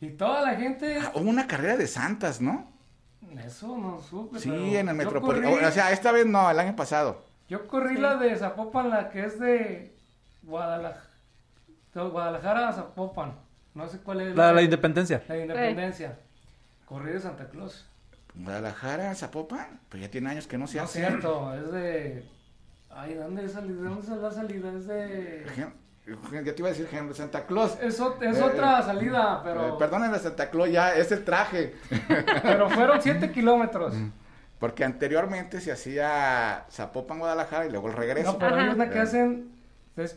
Y 0.00 0.08
toda 0.10 0.40
la 0.42 0.54
gente, 0.56 0.98
Ah, 0.98 1.12
hubo 1.14 1.28
una 1.28 1.46
carrera 1.46 1.76
de 1.76 1.86
santas, 1.86 2.40
¿no? 2.40 2.71
Eso 3.44 3.76
no 3.78 4.00
supe. 4.00 4.38
Sí, 4.38 4.50
pero 4.50 4.64
en 4.64 4.88
el 4.88 4.94
Metropolitano. 4.94 5.68
O 5.68 5.70
sea, 5.70 5.92
esta 5.92 6.12
vez 6.12 6.26
no, 6.26 6.50
el 6.50 6.58
año 6.58 6.76
pasado. 6.76 7.22
Yo 7.48 7.66
corrí 7.66 7.96
la 7.98 8.16
de 8.16 8.36
Zapopan, 8.36 8.90
la 8.90 9.10
que 9.10 9.24
es 9.24 9.38
de 9.38 9.94
Guadalajara, 10.42 11.04
Guadalajara 11.94 12.68
a 12.68 12.72
Zapopan. 12.72 13.34
No 13.74 13.88
sé 13.88 13.98
cuál 13.98 14.20
es. 14.22 14.36
La, 14.36 14.52
la 14.52 14.62
independencia. 14.62 15.22
La 15.28 15.38
independencia. 15.38 16.18
Corrí 16.86 17.12
de 17.12 17.20
Santa 17.20 17.48
Claus. 17.48 17.86
Guadalajara, 18.34 19.14
Zapopan, 19.14 19.80
pues 19.88 20.02
ya 20.02 20.10
tiene 20.10 20.30
años 20.30 20.46
que 20.46 20.56
no 20.58 20.66
se 20.66 20.78
No 20.78 20.84
es 20.84 20.90
hace. 20.90 20.98
cierto, 21.00 21.54
es 21.54 21.72
de. 21.72 22.28
Ay, 22.90 23.14
¿dónde 23.14 23.44
es 23.44 23.52
salida? 23.52 23.82
¿De 23.82 23.88
dónde 23.88 24.00
es 24.02 24.08
la 24.08 24.30
salida? 24.30 24.72
Es 24.72 24.86
de. 24.86 25.72
Ya 26.04 26.42
te 26.42 26.54
iba 26.58 26.68
a 26.68 26.72
decir 26.72 26.88
gen- 26.88 27.14
Santa 27.14 27.46
Claus. 27.46 27.78
Es, 27.80 28.00
Eh, 28.00 28.42
otra 28.42 28.82
salida, 28.82 29.36
Eh, 29.38 29.40
pero. 29.44 29.78
Perdónenme, 29.78 30.18
Santa 30.18 30.50
Claus, 30.50 30.70
ya 30.70 30.94
es 30.96 31.12
el 31.12 31.24
traje. 31.24 31.74
Pero 32.42 32.68
fueron 32.70 33.00
7 33.00 33.30
kilómetros. 33.30 33.94
Porque 34.58 34.84
anteriormente 34.84 35.60
se 35.60 35.70
hacía 35.72 36.64
Zapopan, 36.70 37.18
Guadalajara 37.20 37.66
y 37.66 37.70
luego 37.70 37.88
el 37.88 37.94
regreso. 37.94 38.32
No, 38.32 38.38
pero 38.38 38.56
hay 38.56 38.68
una 38.68 38.90
que 38.90 38.98
Eh, 38.98 39.02
hacen. 39.02 39.52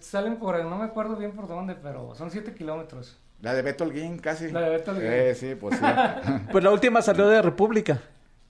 Salen 0.02 0.38
por. 0.38 0.64
No 0.64 0.78
me 0.78 0.86
acuerdo 0.86 1.16
bien 1.18 1.32
por 1.34 1.48
dónde, 1.48 1.76
pero 1.76 2.16
son 2.16 2.32
7 2.32 2.54
kilómetros. 2.54 3.20
La 3.42 3.54
de 3.54 3.62
Beto 3.62 3.84
Holguín, 3.84 4.18
casi. 4.18 4.50
La 4.52 4.62
de 4.62 4.70
Beto 4.70 4.92
Holguín. 4.92 5.08
Eh, 5.12 5.36
sí, 5.36 5.54
pues 5.56 5.78
sí. 5.78 5.86
Pues 6.52 6.64
la 6.64 6.72
última 6.72 7.02
salió 7.04 7.28
de 7.28 7.42
República. 7.42 8.00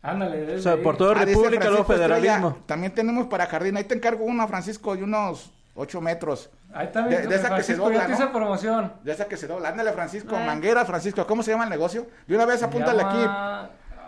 Ándale, 0.02 0.56
O 0.56 0.60
sea, 0.60 0.78
por 0.78 0.95
todo 0.98 1.12
Ah, 1.12 1.15
República, 1.26 1.65
luego 1.65 1.82
Estrella, 1.82 2.04
federalismo. 2.08 2.58
También 2.65 2.93
tenemos 2.93 3.26
para 3.28 3.48
jardín. 3.48 3.76
Ahí 3.76 3.86
te 3.86 3.95
encargo 3.95 4.24
una, 4.24 4.48
Francisco, 4.48 4.95
de 4.95 5.04
unos 5.04 5.52
8 5.75 6.01
metros. 6.01 6.49
Ahí 6.73 6.88
también. 6.91 7.21
de- 7.21 7.27
de 7.27 7.35
esa 7.35 7.55
que 7.55 7.63
se 7.63 7.75
dobla, 7.75 8.07
¿no? 8.07 8.13
hice 8.13 8.27
promoción. 8.27 8.93
De 9.03 9.11
esa 9.11 9.25
que 9.25 9.38
se 9.38 9.47
dobla. 9.47 9.69
Ándale, 9.69 9.91
Francisco. 9.93 10.35
Ay. 10.35 10.45
Manguera, 10.45 10.85
Francisco. 10.85 11.25
¿Cómo 11.27 11.43
se 11.43 11.51
llama 11.51 11.65
el 11.65 11.69
negocio? 11.69 12.07
De 12.27 12.35
una 12.35 12.45
vez 12.45 12.63
apúntale 12.63 13.01
aquí. 13.03 13.17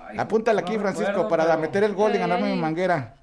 Ay, 0.10 0.18
Apúntale 0.18 0.62
no 0.62 0.68
aquí, 0.68 0.78
Francisco, 0.78 1.28
para 1.28 1.46
pero- 1.46 1.60
meter 1.60 1.84
el 1.84 1.94
gol 1.94 2.16
y 2.16 2.18
ganarme 2.18 2.54
mi 2.54 2.60
manguera. 2.60 3.14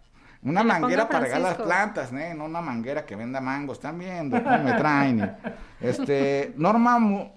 Una 0.42 0.62
manguera 0.62 1.08
para 1.08 1.20
regar 1.20 1.40
las 1.40 1.54
plantas, 1.54 2.12
¿eh? 2.12 2.34
No 2.36 2.44
una 2.44 2.60
manguera 2.60 3.06
que 3.06 3.16
venda 3.16 3.40
mangos. 3.40 3.78
Están 3.78 3.98
viendo 3.98 4.42
cómo 4.42 4.58
me 4.58 4.72
traen. 4.74 5.36
Este, 5.80 6.52
Norma 6.56 6.98
Mu- 6.98 7.30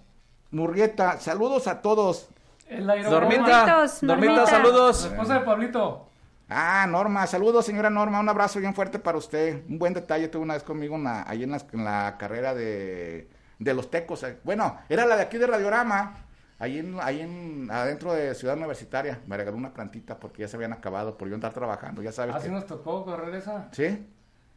Murrieta, 0.51 1.17
saludos 1.19 1.67
a 1.67 1.81
todos. 1.81 2.29
El. 2.67 2.85
Dormita, 2.87 3.09
Dormita, 3.09 3.85
Normita. 4.01 4.35
La 4.41 4.45
saludos. 4.47 5.05
esposa 5.05 5.33
de 5.35 5.39
Pablito. 5.41 6.06
Ah, 6.49 6.87
Norma, 6.89 7.27
saludos, 7.27 7.65
señora 7.65 7.89
Norma. 7.89 8.19
Un 8.19 8.29
abrazo 8.29 8.59
bien 8.59 8.73
fuerte 8.73 8.99
para 8.99 9.17
usted. 9.17 9.63
Un 9.67 9.77
buen 9.79 9.93
detalle 9.93 10.29
tuve 10.29 10.43
una 10.43 10.53
vez 10.53 10.63
conmigo 10.63 10.95
en 10.95 11.03
la- 11.03 11.23
ahí 11.29 11.43
en, 11.43 11.51
la 11.83 12.15
carrera 12.17 12.53
de, 12.55 13.27
de 13.59 13.73
los 13.73 13.91
tecos. 13.91 14.23
eh. 14.23 14.37
Bueno, 14.43 14.77
era 14.87 15.05
la 15.05 15.17
de 15.17 15.23
aquí 15.23 15.37
de 15.37 15.47
Radiorama. 15.47 16.15
Ahí 16.59 16.79
en, 16.79 16.97
ahí 17.01 17.19
en, 17.21 17.69
adentro 17.69 18.13
de 18.13 18.33
Ciudad 18.33 18.55
Universitaria. 18.57 19.19
Me 19.27 19.35
regaló 19.37 19.57
una 19.57 19.73
plantita 19.73 20.17
porque 20.17 20.41
ya 20.43 20.47
se 20.47 20.55
habían 20.55 20.73
acabado 20.73 21.17
por 21.17 21.27
yo 21.27 21.35
andar 21.35 21.53
trabajando. 21.53 22.01
Ya 22.01 22.11
sabes 22.13 22.33
Así 22.35 22.47
que- 22.47 22.53
nos 22.53 22.65
tocó 22.65 23.03
correr 23.03 23.35
esa. 23.35 23.67
¿Sí? 23.73 24.07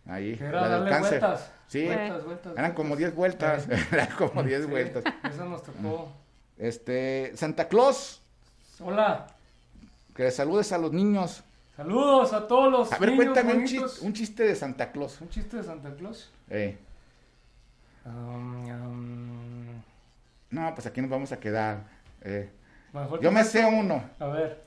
Ahí. 0.06 0.36
Que 0.36 0.44
era 0.44 0.60
la 0.62 0.68
darle 0.68 0.98
vueltas. 0.98 1.50
Sí. 1.66 1.86
Vueltas, 1.86 2.24
vueltas, 2.24 2.52
Eran 2.56 2.72
como 2.72 2.88
vueltas. 2.90 2.98
10 2.98 3.16
vueltas. 3.16 3.68
Eran 3.92 4.08
como 4.16 4.42
10 4.44 4.60
Sí, 4.62 4.66
vueltas. 4.70 5.04
Esa 5.24 5.44
nos 5.44 5.62
tocó. 5.64 6.12
Este, 6.56 7.32
Santa 7.36 7.66
Claus, 7.68 8.22
Hola. 8.80 9.26
que 10.14 10.30
saludes 10.30 10.72
a 10.72 10.78
los 10.78 10.92
niños. 10.92 11.42
Saludos 11.80 12.34
a 12.34 12.46
todos 12.46 12.70
los 12.70 12.92
A 12.92 12.98
ver, 12.98 13.10
niños 13.10 13.24
cuéntame 13.32 13.54
un 13.54 13.64
chiste, 13.64 14.04
un 14.04 14.12
chiste 14.12 14.42
de 14.44 14.54
Santa 14.54 14.92
Claus. 14.92 15.18
¿Un 15.22 15.30
chiste 15.30 15.56
de 15.56 15.62
Santa 15.62 15.94
Claus. 15.94 16.30
Eh, 16.50 16.78
Um, 18.04 18.70
um, 18.70 19.82
no, 20.50 20.74
pues 20.74 20.86
aquí 20.86 21.00
nos 21.00 21.10
vamos 21.10 21.32
a 21.32 21.40
quedar. 21.40 21.84
Eh, 22.22 22.50
mejor 22.92 23.20
yo 23.20 23.30
me 23.32 23.44
sé 23.44 23.64
uno. 23.64 24.02
A 24.18 24.26
ver. 24.26 24.62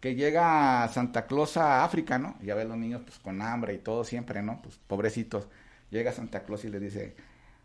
que 0.00 0.14
llega 0.14 0.88
Santa 0.88 1.26
Claus 1.26 1.56
a 1.56 1.84
África, 1.84 2.18
¿no? 2.18 2.36
Ya 2.42 2.54
ves 2.54 2.66
los 2.68 2.76
niños 2.76 3.02
pues 3.04 3.18
con 3.18 3.42
hambre 3.42 3.74
y 3.74 3.78
todo 3.78 4.04
siempre, 4.04 4.42
¿no? 4.42 4.60
Pues 4.62 4.78
pobrecitos. 4.86 5.48
Llega 5.90 6.12
Santa 6.12 6.44
Claus 6.44 6.64
y 6.64 6.68
le 6.68 6.80
dice, 6.80 7.16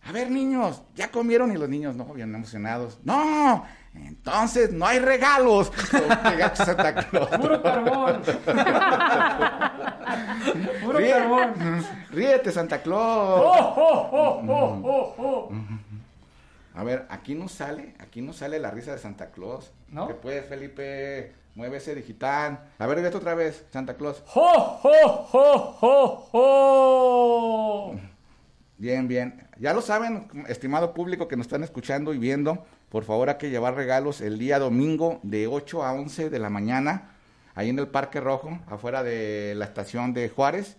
a 0.02 0.12
ver 0.12 0.32
niños, 0.32 0.82
¿ya 0.96 1.12
comieron? 1.12 1.52
Y 1.52 1.58
los 1.58 1.70
niños, 1.70 1.96
no, 1.96 2.06
bien 2.14 2.34
emocionados. 2.34 3.00
No, 3.04 3.66
entonces 3.96 4.72
no 4.72 4.86
hay 4.86 5.00
regalos. 5.00 5.72
Llega 6.30 6.56
Santa 6.56 6.94
Claus. 7.06 7.30
Puro 7.38 7.62
carbón. 7.62 8.22
Puro 10.84 11.00
Ríe- 11.00 11.12
carbón. 11.12 11.54
Ríete, 12.12 12.52
Santa 12.52 12.82
Claus. 12.82 13.42
¡Oh, 13.44 13.74
oh, 13.78 14.10
oh, 14.12 14.42
oh, 14.48 14.82
oh, 14.84 15.16
oh! 15.18 15.50
A 16.76 16.84
ver, 16.84 17.06
aquí 17.10 17.36
no 17.36 17.48
sale, 17.48 17.94
aquí 18.00 18.22
no 18.22 18.34
sale 18.34 18.58
la 18.60 18.72
risa 18.72 18.92
de 18.94 18.98
Santa 18.98 19.30
Claus. 19.32 19.72
¿No? 19.90 20.08
Que 20.08 20.16
puedes, 20.16 20.46
Felipe, 20.48 21.32
mueve 21.56 21.78
ese 21.78 21.94
digital. 21.94 22.60
A 22.80 22.88
ver, 22.88 23.00
vete 23.02 23.16
otra 23.16 23.36
vez, 23.36 23.64
Santa 23.72 23.94
Claus. 23.96 24.24
¡Oh, 24.34 24.80
oh, 24.84 25.30
oh, 25.34 25.78
oh, 25.82 26.30
oh! 26.34 27.96
Bien, 28.78 29.08
bien. 29.08 29.48
Ya 29.60 29.72
lo 29.74 29.82
saben, 29.82 30.28
estimado 30.48 30.94
público 30.96 31.28
que 31.28 31.38
nos 31.38 31.46
están 31.46 31.64
escuchando 31.64 32.12
y 32.14 32.18
viendo, 32.18 32.66
por 32.94 33.06
favor 33.06 33.28
hay 33.28 33.38
que 33.38 33.50
llevar 33.50 33.74
regalos 33.74 34.22
el 34.22 34.38
día 34.38 34.60
domingo 34.60 35.20
de 35.24 35.48
8 35.48 35.84
a 35.84 35.94
11 35.94 36.30
de 36.30 36.38
la 36.38 36.52
mañana, 36.52 37.10
ahí 37.56 37.70
en 37.70 37.80
el 37.80 37.88
Parque 37.88 38.22
Rojo, 38.22 38.60
afuera 38.68 39.02
de 39.02 39.56
la 39.58 39.66
estación 39.66 40.14
de 40.14 40.30
Juárez, 40.30 40.78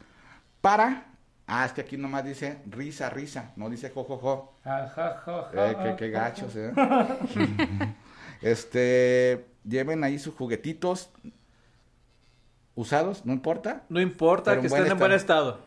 para... 0.61 1.09
Ah, 1.49 1.65
es 1.67 1.73
que 1.73 1.81
aquí 1.81 1.97
nomás 1.97 2.25
dice 2.25 2.61
risa, 2.67 3.11
risa, 3.11 3.51
no 3.57 3.69
dice 3.69 3.91
jojojo. 3.91 4.57
Ja, 4.63 4.87
ja, 4.95 5.51
Eh, 5.55 5.77
qué, 5.83 5.97
qué 5.97 6.11
gachos, 6.11 6.55
¿eh? 6.55 6.73
este, 8.43 9.47
lleven 9.65 10.05
ahí 10.05 10.21
sus 10.21 10.37
juguetitos 10.37 11.11
usados, 12.77 13.27
no 13.27 13.33
importa. 13.33 13.83
No 13.89 14.01
importa 14.01 14.53
Pero 14.53 14.61
que 14.61 14.69
estén 14.69 14.87
en 14.87 14.99
buen 15.01 15.11
estado. 15.11 15.59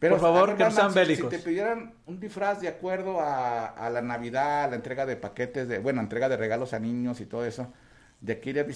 Por 0.00 0.20
favor, 0.20 0.56
que 0.56 0.64
no 0.64 0.70
sean 0.70 0.94
bélicos. 0.94 1.30
Si 1.30 1.36
te 1.38 1.42
pidieran 1.42 1.92
un 2.06 2.20
disfraz 2.20 2.60
de 2.60 2.68
acuerdo 2.68 3.20
a, 3.20 3.66
a 3.66 3.90
la 3.90 4.00
Navidad, 4.00 4.64
a 4.64 4.68
la 4.68 4.76
entrega 4.76 5.06
de 5.06 5.16
paquetes, 5.16 5.66
de 5.68 5.78
bueno, 5.80 6.00
entrega 6.00 6.28
de 6.28 6.36
regalos 6.36 6.72
a 6.72 6.78
niños 6.78 7.20
y 7.20 7.26
todo 7.26 7.44
eso, 7.44 7.72
¿de 8.20 8.40
qué 8.40 8.50
irías 8.50 8.66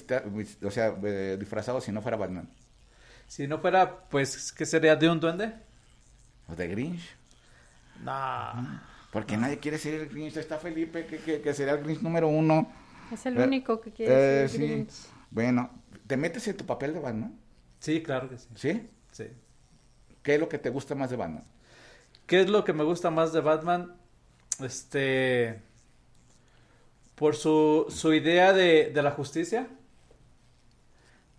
o 0.63 0.71
sea, 0.71 0.95
eh, 1.05 1.37
disfrazado 1.39 1.81
si 1.81 1.93
no 1.93 2.03
fuera 2.03 2.17
Batman? 2.17 2.49
Si 3.27 3.47
no 3.49 3.59
fuera, 3.59 4.09
pues, 4.09 4.53
¿qué 4.53 4.67
sería 4.67 4.95
de 4.97 5.09
un 5.11 5.19
duende? 5.21 5.55
¿O 6.49 6.55
de 6.55 6.69
Grinch? 6.69 7.17
No. 8.03 8.81
Porque 9.11 9.37
nadie 9.37 9.59
quiere 9.59 9.79
ser 9.79 9.95
el 9.95 10.09
Grinch. 10.09 10.37
Está 10.37 10.59
Felipe, 10.59 11.07
que, 11.07 11.19
que, 11.19 11.41
que 11.41 11.55
sería 11.55 11.75
el 11.75 11.83
Grinch 11.83 12.01
número 12.03 12.29
uno. 12.29 12.73
Es 13.11 13.27
el 13.27 13.37
Eh, 13.37 13.45
único 13.45 13.81
que 13.81 13.93
quiere 13.93 14.25
eh, 14.45 14.49
ser 14.49 14.49
sí. 14.49 14.59
Grinch. 14.59 14.93
Bueno, 15.31 15.71
¿te 16.07 16.17
metes 16.17 16.47
en 16.49 16.57
tu 16.57 16.67
papel 16.67 16.95
de 16.95 17.01
Batman? 17.01 17.39
Sí, 17.81 18.03
claro 18.03 18.29
que 18.31 18.39
sí. 18.39 18.49
¿Sí? 18.55 18.89
sí. 19.11 19.25
¿Qué 20.23 20.35
es 20.35 20.41
lo 20.41 20.49
que 20.49 20.59
te 20.59 20.71
gusta 20.71 20.95
más 20.95 21.11
de 21.11 21.17
Batman? 21.17 21.45
¿Qué 22.27 22.41
es 22.41 22.49
lo 22.49 22.65
que 22.65 22.73
me 22.73 22.85
gusta 22.85 23.11
más 23.11 23.33
de 23.33 23.41
Batman? 23.41 23.95
Este. 24.61 25.61
Por 27.15 27.35
su, 27.37 27.87
su 27.89 28.13
idea 28.15 28.53
de, 28.53 28.91
de 28.95 29.03
la 29.03 29.11
justicia. 29.13 29.69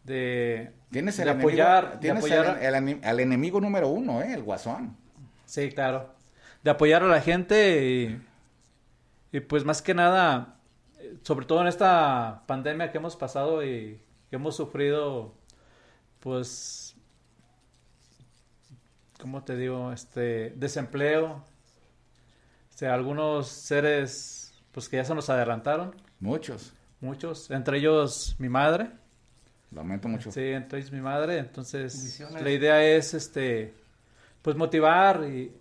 De, 0.03 0.71
Tienes 0.91 1.17
de 1.17 1.23
el 1.23 1.29
apoyar. 1.29 1.77
enemigo, 1.83 1.93
de 1.95 1.99
tienes 2.01 2.23
apoyar 2.23 2.45
al- 2.47 2.65
al 2.75 2.83
enem- 2.83 3.03
al 3.05 3.19
enemigo 3.19 3.61
número 3.61 3.87
uno, 3.87 4.21
¿eh? 4.21 4.33
El 4.33 4.43
guasón. 4.43 4.95
Sí, 5.45 5.69
claro. 5.71 6.09
De 6.61 6.71
apoyar 6.71 7.03
a 7.03 7.07
la 7.07 7.21
gente 7.21 7.85
y, 7.85 8.21
y 9.31 9.39
pues 9.41 9.63
más 9.65 9.81
que 9.81 9.93
nada, 9.93 10.55
sobre 11.23 11.45
todo 11.45 11.61
en 11.61 11.67
esta 11.67 12.43
pandemia 12.47 12.91
que 12.91 12.97
hemos 12.97 13.15
pasado 13.15 13.63
y 13.63 14.01
que 14.29 14.35
hemos 14.35 14.55
sufrido, 14.57 15.33
pues 16.19 16.82
¿cómo 19.23 19.41
te 19.41 19.55
digo? 19.55 19.93
Este, 19.93 20.49
desempleo. 20.57 21.45
Este, 22.69 22.87
algunos 22.87 23.47
seres, 23.47 24.53
pues 24.73 24.89
que 24.89 24.97
ya 24.97 25.05
se 25.05 25.15
nos 25.15 25.29
adelantaron, 25.29 25.95
Muchos. 26.19 26.73
muchos, 26.99 27.49
entre 27.49 27.77
ellos 27.77 28.35
mi 28.37 28.49
madre. 28.49 28.91
Lamento 29.71 30.09
mucho. 30.09 30.29
Sí, 30.29 30.41
ellos 30.41 30.91
mi 30.91 30.99
madre. 30.99 31.37
Entonces, 31.37 32.19
la 32.33 32.51
idea 32.51 32.83
es, 32.83 33.13
este, 33.13 33.73
pues 34.41 34.57
motivar 34.57 35.23
y, 35.23 35.55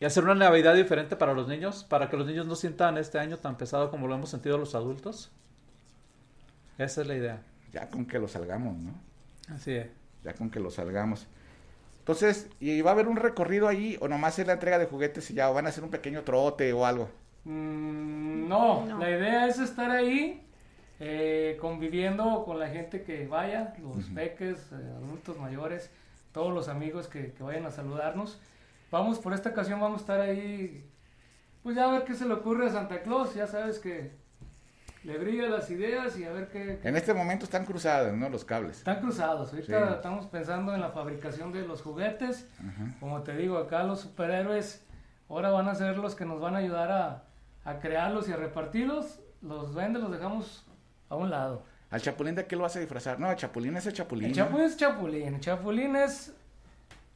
y 0.00 0.04
hacer 0.04 0.24
una 0.24 0.34
Navidad 0.34 0.74
diferente 0.74 1.14
para 1.14 1.32
los 1.32 1.46
niños, 1.46 1.84
para 1.84 2.10
que 2.10 2.16
los 2.16 2.26
niños 2.26 2.46
no 2.46 2.56
sientan 2.56 2.98
este 2.98 3.20
año 3.20 3.38
tan 3.38 3.56
pesado 3.56 3.88
como 3.88 4.08
lo 4.08 4.16
hemos 4.16 4.30
sentido 4.30 4.58
los 4.58 4.74
adultos. 4.74 5.30
Esa 6.76 7.02
es 7.02 7.06
la 7.06 7.14
idea. 7.14 7.42
Ya 7.72 7.88
con 7.88 8.04
que 8.04 8.18
lo 8.18 8.26
salgamos, 8.26 8.76
¿no? 8.78 9.00
Así 9.48 9.74
es. 9.74 9.86
Ya 10.24 10.34
con 10.34 10.50
que 10.50 10.58
lo 10.58 10.72
salgamos. 10.72 11.28
Entonces, 12.00 12.48
¿y 12.60 12.80
va 12.82 12.90
a 12.90 12.94
haber 12.94 13.08
un 13.08 13.16
recorrido 13.16 13.68
ahí 13.68 13.96
o 14.00 14.08
nomás 14.08 14.38
es 14.38 14.46
la 14.46 14.54
entrega 14.54 14.78
de 14.78 14.86
juguetes 14.86 15.30
y 15.30 15.34
ya 15.34 15.50
o 15.50 15.54
van 15.54 15.66
a 15.66 15.68
hacer 15.70 15.84
un 15.84 15.90
pequeño 15.90 16.22
trote 16.24 16.72
o 16.72 16.84
algo? 16.86 17.08
Mm, 17.44 18.48
no, 18.48 18.84
No. 18.86 18.98
la 18.98 19.10
idea 19.10 19.46
es 19.46 19.58
estar 19.58 19.90
ahí 19.90 20.46
eh, 20.98 21.56
conviviendo 21.60 22.44
con 22.44 22.58
la 22.58 22.68
gente 22.68 23.02
que 23.02 23.26
vaya, 23.26 23.74
los 23.80 24.06
peques, 24.10 24.70
eh, 24.72 24.92
adultos 24.96 25.38
mayores, 25.38 25.90
todos 26.32 26.52
los 26.52 26.68
amigos 26.68 27.08
que, 27.08 27.32
que 27.32 27.42
vayan 27.42 27.64
a 27.66 27.70
saludarnos. 27.70 28.40
Vamos, 28.90 29.18
por 29.18 29.32
esta 29.32 29.50
ocasión 29.50 29.80
vamos 29.80 29.98
a 29.98 30.02
estar 30.02 30.20
ahí, 30.20 30.84
pues 31.62 31.76
ya 31.76 31.84
a 31.88 31.92
ver 31.92 32.04
qué 32.04 32.14
se 32.14 32.26
le 32.26 32.34
ocurre 32.34 32.66
a 32.66 32.70
Santa 32.70 33.02
Claus, 33.02 33.34
ya 33.34 33.46
sabes 33.46 33.78
que 33.78 34.10
le 35.04 35.18
brilla 35.18 35.48
las 35.48 35.70
ideas 35.70 36.18
y 36.18 36.24
a 36.24 36.32
ver 36.32 36.48
qué... 36.48 36.78
En 36.84 36.96
este 36.96 37.14
momento 37.14 37.44
están 37.44 37.64
cruzados, 37.64 38.14
¿no? 38.14 38.28
Los 38.28 38.44
cables. 38.44 38.78
Están 38.78 39.00
cruzados, 39.00 39.52
ahorita 39.52 39.86
Sí. 39.88 39.94
estamos 39.94 40.26
pensando 40.26 40.74
en 40.74 40.80
la 40.80 40.90
fabricación 40.90 41.52
de 41.52 41.62
los 41.66 41.82
juguetes. 41.82 42.46
Como 43.00 43.22
te 43.22 43.36
digo, 43.36 43.56
acá 43.58 43.82
los 43.84 44.00
superhéroes 44.00 44.84
ahora 45.28 45.50
van 45.50 45.68
a 45.68 45.74
ser 45.74 45.96
los 45.96 46.14
que 46.14 46.24
nos 46.26 46.40
van 46.40 46.54
a 46.54 46.58
ayudar 46.58 46.90
a, 46.92 47.24
a 47.64 47.78
crearlos 47.78 48.28
y 48.28 48.32
a 48.32 48.36
repartirlos. 48.36 49.20
Los 49.42 49.74
vende, 49.74 49.98
los 49.98 50.10
dejamos 50.12 50.66
a 51.08 51.16
un 51.16 51.30
lado. 51.30 51.62
¿Al 51.90 52.00
Chapulín 52.02 52.34
de 52.34 52.46
qué 52.46 52.54
lo 52.54 52.62
vas 52.62 52.76
a 52.76 52.80
disfrazar? 52.80 53.18
No, 53.18 53.30
el 53.30 53.36
Chapulín 53.36 53.76
es 53.76 53.86
el 53.86 53.94
Chapulín. 53.94 54.26
El. 54.28 54.34
Chapulín 54.34 54.64
es 54.66 54.76
Chapulín. 54.76 55.34
El 55.34 55.40
Chapulín 55.40 55.96
es. 55.96 56.34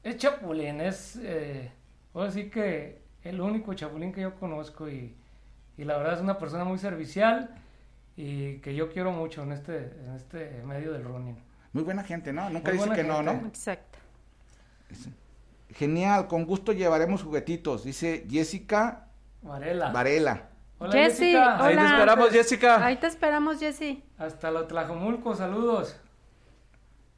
Es 0.03 0.16
Chapulín. 0.16 0.81
Es. 0.81 1.16
Eh, 1.23 1.70
puedo 2.12 2.27
decir 2.27 2.51
que 2.51 3.03
el 3.23 3.40
único 3.40 3.75
Chapulín 3.75 4.11
que 4.12 4.23
yo 4.23 4.35
conozco. 4.35 4.88
Y, 4.88 5.14
y 5.77 5.85
la 5.85 5.99
verdad 5.99 6.14
es 6.14 6.20
una 6.23 6.38
persona 6.38 6.64
muy 6.64 6.79
servicial. 6.79 7.55
Y 8.16 8.59
que 8.59 8.74
yo 8.74 8.90
quiero 8.90 9.11
mucho 9.11 9.42
en 9.42 9.53
este, 9.53 9.92
en 10.05 10.14
este 10.14 10.62
medio 10.64 10.92
del 10.92 11.05
running. 11.05 11.37
Muy 11.72 11.83
buena 11.83 12.05
gente, 12.05 12.33
¿no? 12.33 12.48
Nunca 12.50 12.72
Muy 12.72 12.79
dice 12.79 12.94
que 12.94 13.05
no, 13.05 13.16
gente. 13.16 13.33
¿no? 13.35 13.48
Exacto. 13.48 13.98
Genial, 15.70 16.29
con 16.29 16.44
gusto 16.44 16.72
llevaremos 16.72 17.24
juguetitos, 17.24 17.83
dice 17.83 18.27
Jessica 18.31 19.09
Varela. 19.42 19.90
Varela. 19.90 20.48
Hola, 20.79 20.92
Jessy, 20.92 21.33
Jessica. 21.33 21.64
Ahí 21.64 21.77
te 21.77 21.85
esperamos, 21.85 22.31
Jessica. 22.31 22.87
Ahí 22.87 22.96
te 22.96 23.07
esperamos, 23.07 23.59
Jessy. 23.59 24.05
Hasta 24.18 24.50
lo 24.50 24.66
Tlajomulco, 24.66 25.35
saludos. 25.35 26.00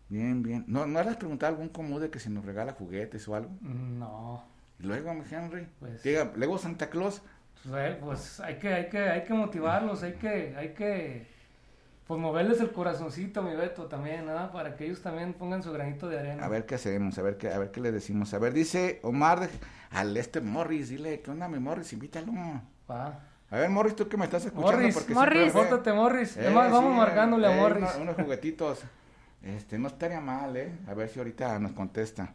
Bien, 0.09 0.43
bien. 0.43 0.65
¿No, 0.69 0.87
¿No 0.87 1.03
le 1.03 1.11
has 1.11 1.17
preguntado 1.17 1.53
a 1.53 1.55
algún 1.55 1.69
comude 1.69 2.11
que 2.11 2.19
si 2.21 2.31
nos 2.31 2.45
regala 2.45 2.73
juguetes 2.73 3.27
o 3.29 3.35
algo? 3.35 3.51
No. 3.61 4.45
Y 4.79 4.85
luego, 4.85 5.13
mi 5.15 5.25
Henry. 5.29 5.69
Pues- 5.81 6.03
Diga, 6.03 6.33
luego 6.37 6.59
Santa 6.59 6.91
Claus. 6.91 7.23
Pues, 7.65 7.75
eh, 7.77 7.97
pues 8.01 8.41
hay 8.41 8.57
que, 8.57 8.73
hay 8.73 8.89
que, 8.89 8.99
hay 8.99 9.25
que 9.25 9.35
motivarlos, 9.35 10.03
hay 10.03 10.13
que, 10.15 10.55
hay 10.57 10.69
que, 10.75 11.27
pues 12.07 12.21
moverles 12.21 12.61
el 12.61 12.71
corazoncito, 12.71 13.43
mi 13.43 13.55
Beto, 13.57 13.87
también, 13.87 14.29
¿ah? 14.29 14.51
Para 14.53 14.77
que 14.77 14.85
ellos 14.87 15.03
también 15.03 15.33
pongan 15.35 15.63
su 15.63 15.73
granito 15.73 16.09
de 16.09 16.19
arena. 16.21 16.45
A 16.45 16.49
ver 16.49 16.65
qué 16.67 16.77
hacemos, 16.77 17.19
a 17.19 17.23
ver 17.23 17.37
qué, 17.37 17.49
a 17.51 17.59
ver 17.59 17.71
qué 17.73 17.81
le 17.81 17.91
decimos. 17.91 18.33
A 18.35 18.39
ver, 18.39 18.53
dice 18.53 19.01
Omar 19.03 19.41
de- 19.41 19.49
al 19.91 20.17
este 20.17 20.41
Morris, 20.41 20.89
dile, 20.91 21.21
¿qué 21.21 21.31
onda 21.31 21.49
mi 21.49 21.59
Morris? 21.59 21.93
Invítalo. 21.93 22.33
A 22.89 23.59
ver, 23.59 23.71
Morris, 23.71 23.95
tú 23.97 24.09
que 24.09 24.17
me 24.17 24.25
estás 24.25 24.45
escuchando. 24.45 24.77
Morris, 24.77 24.95
porque 24.95 25.15
Morris. 25.15 25.53
siempre- 25.53 25.93
Morris. 25.93 26.37
Eh, 26.37 26.41
Además, 26.43 26.71
vamos 26.73 26.93
sí, 26.93 26.99
marcándole 26.99 27.49
eh, 27.49 27.53
a 27.53 27.57
Morris. 27.57 27.85
uno- 27.95 28.03
unos 28.03 28.17
juguetitos. 28.17 28.81
Este, 29.43 29.79
no 29.79 29.87
estaría 29.89 30.21
mal, 30.21 30.57
¿eh? 30.57 30.73
A 30.89 30.95
ver 30.95 31.09
si 31.09 31.19
ahorita 31.21 31.59
nos 31.61 31.73
contesta. 31.73 32.33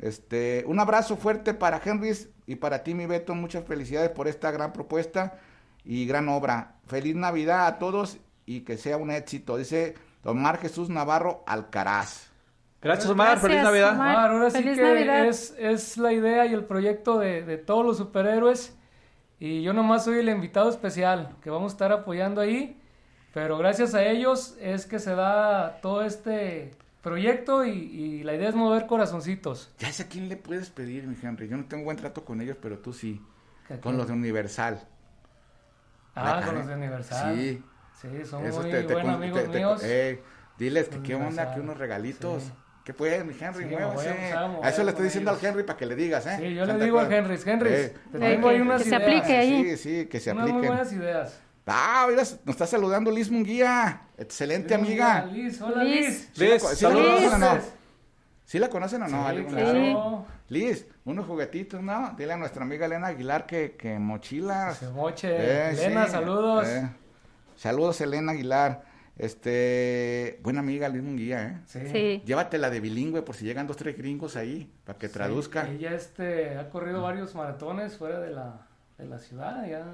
Este, 0.00 0.64
un 0.66 0.78
abrazo 0.80 1.16
fuerte 1.16 1.54
para 1.54 1.80
Henrys 1.82 2.28
y 2.46 2.56
para 2.56 2.82
ti, 2.82 2.94
mi 2.94 3.06
Beto. 3.06 3.34
Muchas 3.34 3.64
felicidades 3.64 4.10
por 4.10 4.28
esta 4.28 4.50
gran 4.50 4.72
propuesta 4.72 5.38
y 5.84 6.06
gran 6.06 6.28
obra. 6.28 6.76
Feliz 6.86 7.14
Navidad 7.14 7.66
a 7.66 7.78
todos 7.78 8.18
y 8.46 8.60
que 8.60 8.76
sea 8.76 8.96
un 8.96 9.10
éxito. 9.10 9.56
Dice 9.56 9.94
Omar 10.24 10.58
Jesús 10.58 10.88
Navarro 10.88 11.42
Alcaraz. 11.46 12.30
Gracias, 12.80 13.08
Omar. 13.08 13.38
Feliz 13.38 13.62
Navidad. 13.62 13.94
Omar. 13.94 14.16
Omar, 14.16 14.30
ahora 14.30 14.50
sí 14.50 14.62
que 14.62 14.76
Navidad. 14.76 15.26
es, 15.26 15.54
es 15.58 15.96
la 15.98 16.12
idea 16.12 16.46
y 16.46 16.52
el 16.52 16.64
proyecto 16.64 17.18
de, 17.18 17.42
de 17.42 17.58
todos 17.58 17.84
los 17.84 17.96
superhéroes. 17.96 18.76
Y 19.38 19.62
yo 19.62 19.72
nomás 19.72 20.04
soy 20.04 20.18
el 20.18 20.28
invitado 20.28 20.68
especial 20.68 21.36
que 21.42 21.50
vamos 21.50 21.72
a 21.72 21.74
estar 21.74 21.92
apoyando 21.92 22.40
ahí. 22.40 22.80
Pero 23.32 23.56
gracias 23.56 23.94
a 23.94 24.04
ellos 24.04 24.56
es 24.60 24.86
que 24.86 24.98
se 24.98 25.14
da 25.14 25.80
todo 25.80 26.02
este 26.04 26.72
proyecto 27.02 27.64
y, 27.64 27.70
y 27.70 28.22
la 28.24 28.34
idea 28.34 28.48
es 28.48 28.54
mover 28.54 28.86
corazoncitos. 28.86 29.72
Ya 29.78 29.92
sé 29.92 30.04
a 30.04 30.08
quién 30.08 30.28
le 30.28 30.36
puedes 30.36 30.70
pedir, 30.70 31.06
mi 31.06 31.16
Henry. 31.20 31.48
Yo 31.48 31.56
no 31.56 31.64
tengo 31.66 31.84
buen 31.84 31.96
trato 31.96 32.24
con 32.24 32.40
ellos, 32.40 32.56
pero 32.60 32.78
tú 32.78 32.92
sí. 32.92 33.20
¿Qué- 33.68 33.78
Con 33.80 33.96
los 33.96 34.06
de 34.06 34.12
Universal. 34.14 34.86
Ah, 36.14 36.36
La- 36.40 36.46
con 36.46 36.54
los 36.56 36.66
de 36.66 36.74
Universal. 36.74 37.34
Sí. 37.36 37.62
Sí, 38.00 38.08
son 38.24 38.44
Esos 38.44 38.62
muy 38.62 38.70
te- 38.72 38.82
te 38.82 38.92
buenos 38.94 39.14
amigos 39.14 39.48
míos. 39.48 39.80
eh, 39.84 40.22
diles 40.58 40.88
que 40.88 41.02
qué 41.02 41.14
onda, 41.14 41.54
que 41.54 41.60
unos 41.60 41.76
regalitos. 41.78 42.42
Sí. 42.44 42.52
¿Qué 42.84 42.92
puede, 42.92 43.22
mi 43.22 43.32
Henry? 43.38 43.68
Sí, 43.68 43.74
a 43.76 44.68
eso 44.68 44.82
le 44.82 44.90
estoy 44.90 45.04
diciendo 45.04 45.30
ellos. 45.30 45.42
al 45.44 45.50
Henry 45.50 45.62
para 45.62 45.78
que 45.78 45.86
le 45.86 45.94
digas, 45.94 46.26
¿eh? 46.26 46.36
Sí, 46.40 46.54
yo 46.54 46.66
le 46.66 46.84
digo 46.84 46.98
a 46.98 47.06
Claus. 47.06 47.14
Henry, 47.30 47.40
Henry, 47.50 47.68
Eh, 47.70 47.94
te 48.10 48.18
que- 48.18 48.18
tengo 48.18 48.48
ahí 48.48 48.56
que 48.56 48.62
unas 48.62 48.82
se 48.82 48.88
ideas. 48.88 49.02
aplique 49.02 49.36
ahí. 49.38 49.64
Sí, 49.64 49.76
sí, 49.76 50.06
que 50.06 50.18
se 50.18 50.32
Unas 50.32 50.50
muy 50.50 50.66
buenas 50.66 50.92
ideas. 50.92 51.40
Ah, 51.64 52.06
mira, 52.08 52.22
nos 52.22 52.48
está 52.48 52.66
saludando 52.66 53.12
Liz 53.12 53.30
Munguía. 53.30 54.02
Excelente 54.22 54.74
amiga. 54.74 55.26
Liz, 55.26 55.60
hola 55.60 55.84
Liz. 55.84 56.06
Liz. 56.08 56.30
¿Sí 56.32 56.44
la, 56.44 56.52
Liz, 56.54 56.62
co- 56.62 56.68
sí 56.68 56.84
la 56.84 56.90
saludos. 56.90 57.14
conocen 57.14 57.32
o 57.34 57.38
no? 57.38 57.54
Liz. 57.54 57.64
¿Sí 58.44 58.58
la 58.58 58.68
conocen 58.68 59.02
o 59.02 59.08
no? 59.08 59.18
Sí, 59.22 59.28
Ale? 59.28 59.46
claro. 59.46 60.26
Liz, 60.48 60.86
unos 61.04 61.26
juguetitos, 61.26 61.82
¿no? 61.82 62.14
Dile 62.18 62.32
a 62.34 62.36
nuestra 62.36 62.62
amiga 62.64 62.86
Elena 62.86 63.08
Aguilar 63.08 63.46
que, 63.46 63.76
que 63.76 63.98
mochilas. 63.98 64.78
Se 64.78 64.88
moche. 64.90 65.28
Eh, 65.30 65.70
Elena, 65.70 66.06
sí, 66.06 66.10
saludos. 66.12 66.68
eh. 66.68 66.88
Saludos, 67.56 68.00
Elena 68.00 68.32
Aguilar. 68.32 68.82
Este, 69.18 70.38
buena 70.42 70.60
amiga 70.60 70.88
Liz 70.88 71.02
Munguía, 71.02 71.42
¿eh? 71.46 71.60
Sí. 71.66 71.80
Sí. 71.92 72.22
Llévatela 72.24 72.70
de 72.70 72.80
bilingüe 72.80 73.22
por 73.22 73.34
si 73.36 73.44
llegan 73.44 73.66
dos, 73.66 73.76
tres 73.76 73.96
gringos 73.96 74.36
ahí, 74.36 74.70
para 74.84 74.98
que 74.98 75.08
traduzca. 75.08 75.66
Sí, 75.66 75.72
Ella 75.76 75.94
este, 75.94 76.56
ha 76.58 76.68
corrido 76.70 77.02
varios 77.02 77.34
maratones 77.34 77.96
fuera 77.96 78.20
de 78.20 78.30
la, 78.30 78.66
de 78.98 79.06
la 79.06 79.18
ciudad, 79.18 79.66
ya 79.68 79.84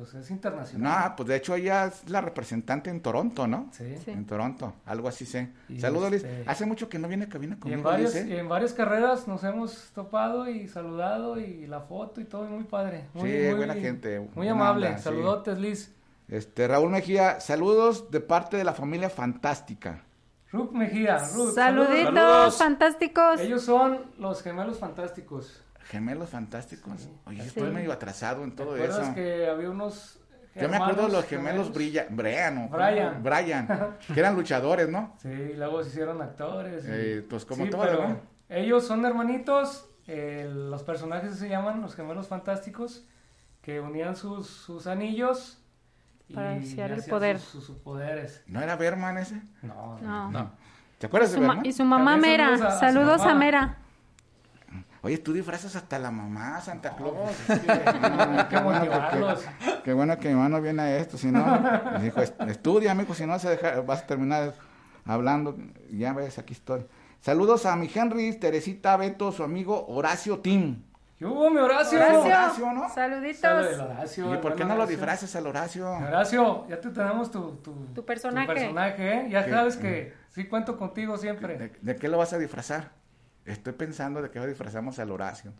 pues 0.00 0.14
es 0.14 0.30
internacional. 0.30 1.10
No, 1.10 1.16
pues 1.16 1.28
de 1.28 1.36
hecho 1.36 1.54
ella 1.54 1.84
es 1.86 2.08
la 2.08 2.22
representante 2.22 2.88
en 2.88 3.02
Toronto, 3.02 3.46
¿no? 3.46 3.68
Sí. 3.72 3.96
Sí. 4.02 4.10
En 4.12 4.24
Toronto, 4.24 4.72
algo 4.86 5.08
así 5.08 5.26
sé. 5.26 5.50
Y 5.68 5.78
Saludos, 5.78 6.10
Liz. 6.10 6.24
este- 6.24 6.48
Hace 6.48 6.64
mucho 6.64 6.88
que 6.88 6.98
no 6.98 7.06
viene 7.06 7.24
a 7.26 7.28
cabina 7.28 7.52
Y 7.52 7.56
en, 7.56 7.60
conmigo, 7.60 7.82
varios, 7.82 8.14
Liz, 8.14 8.24
y 8.26 8.32
¿eh? 8.32 8.38
en 8.38 8.48
varias 8.48 8.72
carreras 8.72 9.28
nos 9.28 9.44
hemos 9.44 9.90
topado 9.94 10.48
y 10.48 10.68
saludado 10.68 11.38
y 11.38 11.66
la 11.66 11.80
foto 11.80 12.20
y 12.22 12.24
todo, 12.24 12.46
y 12.46 12.48
muy 12.48 12.64
padre. 12.64 13.08
Muy, 13.12 13.30
Sí, 13.30 13.36
muy- 13.46 13.54
buena 13.54 13.74
gente, 13.74 14.26
Muy 14.34 14.48
amable. 14.48 14.86
onda, 14.86 14.98
sí. 14.98 15.04
Saludotes, 15.04 15.58
Liz. 15.58 15.94
Este, 16.28 16.66
Raúl 16.66 16.90
Mejía, 16.90 17.40
saludos 17.40 18.10
de 18.10 18.20
parte 18.20 18.56
de 18.56 18.64
la 18.64 18.72
familia 18.72 19.10
fantástica. 19.10 20.04
Ruth 20.52 20.72
Mejía. 20.72 21.18
Ruth, 21.34 21.54
Saluditos 21.54 22.04
Saludos. 22.14 22.56
fantásticos. 22.58 23.40
Ellos 23.40 23.62
son 23.62 24.00
los 24.18 24.42
gemelos 24.42 24.78
fantásticos. 24.78 25.62
Gemelos 25.90 26.30
fantásticos. 26.30 27.08
Oye, 27.26 27.42
Sí. 27.42 27.48
estoy 27.48 27.70
medio 27.72 27.92
atrasado 27.92 28.44
en 28.44 28.50
¿Te 28.52 28.62
todo 28.62 28.74
acuerdas 28.74 29.00
eso. 29.06 29.14
que 29.14 29.48
había 29.48 29.70
unos 29.70 30.20
Yo 30.54 30.68
me 30.68 30.76
acuerdo 30.76 31.06
de 31.06 31.12
los 31.12 31.24
gemelos 31.26 31.72
Brilla, 31.72 32.06
Brian. 32.10 32.68
Brian. 32.70 33.22
Brian, 33.22 33.66
que 34.14 34.20
eran 34.20 34.34
luchadores, 34.36 34.88
¿no? 34.88 35.14
Sí, 35.20 35.28
luego 35.56 35.82
se 35.82 35.90
hicieron 35.90 36.22
actores. 36.22 36.84
y- 36.84 36.88
Eh, 36.90 37.26
pues 37.28 37.44
como 37.44 37.64
Sí, 37.64 37.70
todo, 37.70 37.82
pero 37.82 38.08
¿no? 38.08 38.20
Ellos 38.48 38.86
son 38.86 39.04
hermanitos, 39.04 39.88
eh, 40.06 40.48
los 40.52 40.82
personajes 40.84 41.36
se 41.36 41.48
llaman 41.48 41.80
los 41.80 41.94
gemelos 41.94 42.28
fantásticos, 42.28 43.04
que 43.62 43.80
unían 43.80 44.14
sus, 44.16 44.46
sus 44.48 44.86
anillos 44.86 45.58
y 46.28 46.34
Para 46.34 46.50
desear 46.50 46.92
el 46.92 47.02
poder. 47.04 47.38
Sus, 47.40 47.64
sus 47.64 47.76
poderes. 47.78 48.42
¿No 48.46 48.60
era 48.60 48.76
Berman 48.76 49.18
ese? 49.18 49.40
No, 49.62 49.98
No. 50.00 50.30
No. 50.30 50.52
¿Te 50.98 51.06
acuerdas 51.06 51.32
de 51.32 51.38
Berman? 51.40 51.64
y 51.66 51.72
su 51.72 51.84
mamá 51.84 52.16
Mera. 52.16 52.46
saludos 52.56 52.62
a- 52.62 52.68
a 52.68 52.72
su 52.72 52.78
Saludos 52.80 53.20
a 53.22 53.26
mamá. 53.26 53.38
Mera. 53.40 53.76
Oye, 55.02 55.16
tú 55.18 55.32
disfrazas 55.32 55.76
hasta 55.76 55.98
la 55.98 56.10
mamá, 56.10 56.60
Santa 56.60 56.94
Claus. 56.94 57.14
es 57.48 57.58
que 57.60 57.66
Qué 58.50 58.58
bueno 58.58 58.80
que- 58.82 59.80
Qué 59.84 59.92
bueno 59.94 60.18
que 60.18 60.28
mi 60.28 60.34
mano 60.34 60.60
viene 60.60 60.82
a 60.82 60.96
esto, 60.98 61.16
si 61.16 61.28
no, 61.32 61.42
me 61.92 62.00
dijo, 62.04 62.20
"Est- 62.20 62.38
estudia, 62.42 62.92
amigo, 62.92 63.14
si 63.14 63.24
no 63.26 63.38
se 63.38 63.48
deja- 63.50 63.80
vas 63.80 64.02
a 64.02 64.06
terminar 64.06 64.52
hablando. 65.06 65.56
Ya 65.90 66.12
ves, 66.12 66.38
aquí 66.38 66.52
estoy. 66.52 66.84
Saludos 67.20 67.64
a 67.66 67.76
mi 67.76 67.90
Henry, 67.94 68.32
Teresita, 68.38 68.96
Beto, 68.96 69.32
su 69.32 69.42
amigo 69.42 69.86
Horacio 69.88 70.38
Tim. 70.40 70.82
¿Qué 71.18 71.26
hubo, 71.26 71.50
mi 71.50 71.58
Horacio? 71.58 71.98
Horacio. 71.98 72.20
Horacio, 72.22 72.72
¿no? 72.72 72.88
Saluditos. 72.88 73.78
Horacio, 73.80 74.34
¿Y 74.34 74.38
por 74.38 74.54
qué 74.54 74.62
hermano 74.62 74.80
no 74.80 74.84
lo 74.84 74.86
disfrazas 74.86 75.34
al 75.36 75.46
Horacio? 75.46 75.90
Horacio, 75.90 76.66
ya 76.68 76.80
te 76.80 76.88
tenemos 76.90 77.30
tu, 77.30 77.56
tu, 77.56 77.72
Tu 77.94 78.04
personaje. 78.06 78.46
personaje, 78.46 79.14
¿eh? 79.14 79.26
Ya 79.30 79.44
¿Qué? 79.44 79.50
sabes 79.50 79.76
que 79.76 80.14
sí 80.30 80.44
cuento 80.44 80.78
contigo 80.78 81.18
siempre. 81.18 81.58
¿De, 81.58 81.72
de 81.80 81.96
qué 81.96 82.08
lo 82.08 82.16
vas 82.16 82.32
a 82.32 82.38
disfrazar? 82.38 82.90
Estoy 83.52 83.72
pensando 83.74 84.22
de 84.22 84.30
que 84.30 84.44
disfrazamos 84.46 84.98
al 84.98 85.10
Horacio. 85.10 85.52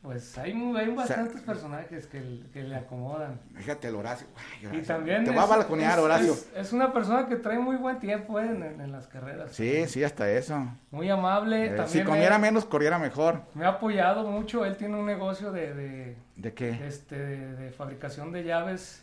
Pues 0.00 0.38
hay, 0.38 0.52
hay 0.52 0.94
bastantes 0.94 1.40
personajes 1.40 2.06
que, 2.06 2.40
que 2.52 2.62
le 2.62 2.76
acomodan. 2.76 3.40
Fíjate 3.56 3.88
el 3.88 3.96
Horacio. 3.96 4.28
Ay, 4.70 4.78
Y 4.78 4.82
también 4.82 5.24
Te 5.24 5.30
es, 5.30 5.36
voy 5.36 5.44
a 5.44 5.48
balconear, 5.48 5.98
es- 5.98 6.04
Horacio. 6.04 6.32
Es, 6.34 6.48
es 6.54 6.72
una 6.72 6.92
persona 6.92 7.26
que 7.26 7.34
trae 7.34 7.58
muy 7.58 7.74
buen 7.76 7.98
tiempo 7.98 8.38
eh, 8.38 8.46
en, 8.46 8.62
en- 8.62 8.80
en 8.80 8.92
las 8.92 9.08
carreras. 9.08 9.50
Sí, 9.50 9.86
sí, 9.88 10.04
hasta 10.04 10.30
eso. 10.30 10.68
Muy 10.92 11.10
amable. 11.10 11.64
Eh, 11.66 11.68
también 11.70 11.88
si 11.88 11.98
me- 11.98 12.04
comiera 12.04 12.38
menos, 12.38 12.64
corriera 12.64 12.96
mejor. 13.00 13.42
Me 13.54 13.64
ha 13.66 13.70
apoyado 13.70 14.22
mucho. 14.30 14.64
Él 14.64 14.76
tiene 14.76 14.96
un 14.96 15.04
negocio 15.04 15.50
de, 15.50 15.74
de, 15.74 16.16
¿De 16.36 16.54
qué? 16.54 16.78
este, 16.86 17.18
de, 17.18 17.56
de 17.56 17.70
fabricación 17.72 18.30
de 18.30 18.44
llaves. 18.44 19.02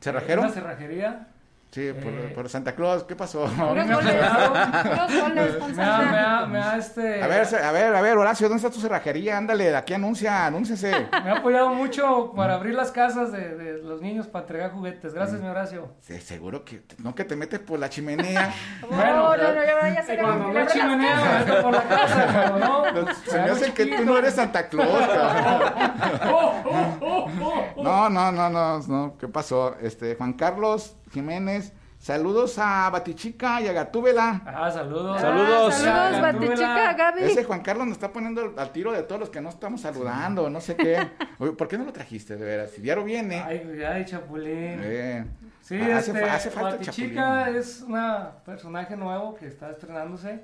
¿Cerrajero? 0.00 0.40
Una 0.40 0.50
cerrajería. 0.50 1.28
Sí, 1.72 1.92
por, 1.92 2.12
Eh, 2.12 2.32
por 2.34 2.48
Santa 2.48 2.74
Claus. 2.74 3.04
¿Qué 3.04 3.14
pasó? 3.14 3.46
Me 3.56 3.64
goles, 3.64 3.94
goles 3.94 5.56
con 5.56 5.76
Me 5.76 5.82
ha, 5.84 5.98
me 5.98 6.04
Santa. 6.04 6.38
ha, 6.40 6.46
me 6.46 6.58
ha, 6.60 6.76
este, 6.76 7.22
A 7.22 7.26
ver, 7.28 7.46
se- 7.46 7.62
a 7.62 7.70
ver, 7.70 7.94
a 7.94 8.00
ver, 8.00 8.18
Horacio, 8.18 8.48
¿dónde 8.48 8.66
está 8.66 8.74
tu 8.74 8.80
cerrajería? 8.80 9.38
Ándale, 9.38 9.64
de 9.70 9.76
aquí 9.76 9.94
anuncia, 9.94 10.46
anúnciese. 10.46 10.90
me 11.24 11.30
ha 11.30 11.36
apoyado 11.36 11.68
mucho 11.72 12.32
para 12.34 12.54
abrir 12.54 12.74
las 12.74 12.90
casas 12.90 13.30
de, 13.30 13.54
de 13.56 13.72
los 13.84 14.00
niños 14.02 14.26
para 14.26 14.42
entregar 14.42 14.72
juguetes. 14.72 15.14
Gracias, 15.14 15.40
mi 15.40 15.46
Horacio. 15.46 15.92
Sí, 16.00 16.18
seguro 16.20 16.64
que 16.64 16.82
no 16.98 17.14
que 17.14 17.24
te 17.24 17.36
metes 17.36 17.60
por 17.60 17.78
la 17.78 17.88
chimenea. 17.88 18.52
No, 18.90 19.36
no, 19.36 19.54
no, 19.54 19.64
ya 19.64 19.74
vaya 19.80 20.00
a 20.00 20.02
y 20.02 20.06
ser 20.06 20.20
cuando 20.20 20.58
hay 20.58 20.66
chimenea, 20.66 21.16
me 21.16 21.38
meto 21.44 21.62
por 21.62 21.72
la 21.72 21.82
casa. 21.82 22.26
pero 22.44 22.58
no, 22.58 23.14
Se 23.26 23.36
me 23.38 23.50
hace 23.50 23.72
que 23.72 23.86
tú 23.86 24.04
no 24.04 24.18
eres 24.18 24.34
Santa 24.34 24.68
Claus, 24.68 25.06
cabrón. 25.06 25.92
Oh, 26.26 26.62
oh, 26.64 26.98
oh, 27.00 27.30
oh, 27.40 27.64
oh. 27.76 27.82
No, 27.84 28.10
no, 28.10 28.32
no, 28.32 28.50
no, 28.50 28.78
no. 28.80 29.16
¿Qué 29.18 29.28
pasó? 29.28 29.76
Este, 29.80 30.16
Juan 30.16 30.32
Carlos 30.32 30.96
Jiménez, 31.10 31.72
saludos 31.98 32.58
a 32.58 32.88
Batichica 32.90 33.60
y 33.60 33.68
a 33.68 33.72
Gatúbela. 33.72 34.42
Ah, 34.46 34.70
saludos. 34.70 35.16
Ah, 35.18 35.20
Saludos. 35.20 35.74
Saludos, 35.74 36.12
Ya, 36.12 36.20
Batichica, 36.20 36.92
Gaby. 36.94 37.22
Ese 37.24 37.44
Juan 37.44 37.60
Carlos 37.62 37.86
nos 37.86 37.94
está 37.96 38.12
poniendo 38.12 38.54
al- 38.56 38.72
tiro 38.72 38.92
de 38.92 39.02
todos 39.02 39.20
los 39.20 39.30
que 39.30 39.40
no 39.40 39.48
estamos 39.50 39.80
saludando, 39.80 40.48
no 40.50 40.60
sé 40.60 40.76
qué. 40.76 41.08
Oye, 41.38 41.52
¿Por 41.52 41.68
qué 41.68 41.78
no 41.78 41.84
lo 41.84 41.92
trajiste, 41.92 42.36
de 42.36 42.44
veras? 42.44 42.70
Si 42.70 42.80
diario 42.80 43.04
viene. 43.04 43.40
Ay, 43.40 43.82
ay, 43.86 44.04
Chapulín. 44.04 44.80
Eh, 44.82 45.24
Sí, 45.62 45.80
hace, 45.80 46.10
este, 46.10 46.24
hace 46.24 46.50
falta 46.50 46.70
Batichica 46.78 47.22
chapulín. 47.44 47.56
es 47.60 47.82
una 47.82 48.30
personaje 48.44 48.96
nuevo 48.96 49.34
que 49.36 49.46
está 49.46 49.70
estrenándose. 49.70 50.42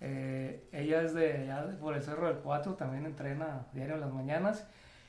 Eh, 0.00 0.68
ella 0.72 1.02
es 1.02 1.12
de 1.14 1.32
allá 1.42 1.64
de- 1.66 1.76
por 1.76 1.94
el 1.94 2.02
Cerro 2.02 2.28
del 2.28 2.38
Cuatro, 2.38 2.74
también 2.74 3.04
entrena 3.04 3.66
diario 3.72 3.94
en 3.96 4.00
las 4.00 4.12
mañanas. 4.12 4.66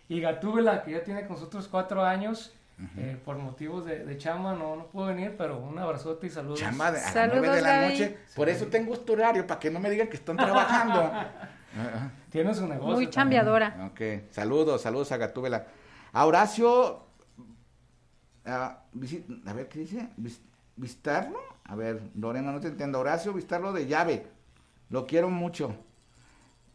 Y 0.09 0.19
Gatúbela, 0.19 0.83
que 0.83 0.91
ya 0.91 1.03
tiene 1.03 1.21
con 1.25 1.33
nosotros 1.37 1.67
cuatro 1.69 2.03
años, 2.03 2.53
eh, 2.97 3.17
por 3.23 3.37
motivos 3.37 3.85
de, 3.85 4.03
de 4.05 4.17
chamba, 4.17 4.53
no, 4.53 4.75
no 4.75 4.87
pudo 4.87 5.05
venir, 5.07 5.35
pero 5.37 5.57
un 5.59 5.77
abrazote 5.79 6.27
y 6.27 6.29
saludos. 6.29 6.59
Chamba 6.59 6.91
de, 6.91 6.99
a 6.99 7.03
las 7.03 7.13
Saludos, 7.13 7.39
nueve 7.41 7.55
de 7.55 7.61
la 7.61 7.81
noche. 7.89 8.17
Por 8.35 8.49
eso 8.49 8.67
tengo 8.67 8.93
este 8.93 9.11
horario, 9.13 9.47
para 9.47 9.59
que 9.59 9.71
no 9.71 9.79
me 9.79 9.89
digan 9.89 10.07
que 10.07 10.17
están 10.17 10.35
trabajando. 10.37 11.11
Tiene 12.31 12.53
su 12.53 12.67
negocio. 12.67 12.93
Muy 12.93 13.09
chambeadora. 13.09 13.89
ok, 13.91 14.29
saludos, 14.31 14.81
saludos 14.81 15.11
a 15.11 15.17
Gatúbela. 15.17 15.67
A 16.13 16.25
Horacio, 16.25 17.03
a 18.45 18.77
ver, 19.53 19.67
¿qué 19.67 19.79
dice? 19.79 20.07
Vis- 20.17 20.41
¿Vistarlo? 20.77 21.39
A 21.63 21.75
ver, 21.75 22.01
Lorena, 22.15 22.51
no 22.51 22.59
te 22.59 22.67
entiendo. 22.67 22.99
Horacio, 22.99 23.33
vistarlo 23.33 23.71
de 23.73 23.87
llave. 23.87 24.27
Lo 24.89 25.05
quiero 25.07 25.29
mucho. 25.29 25.75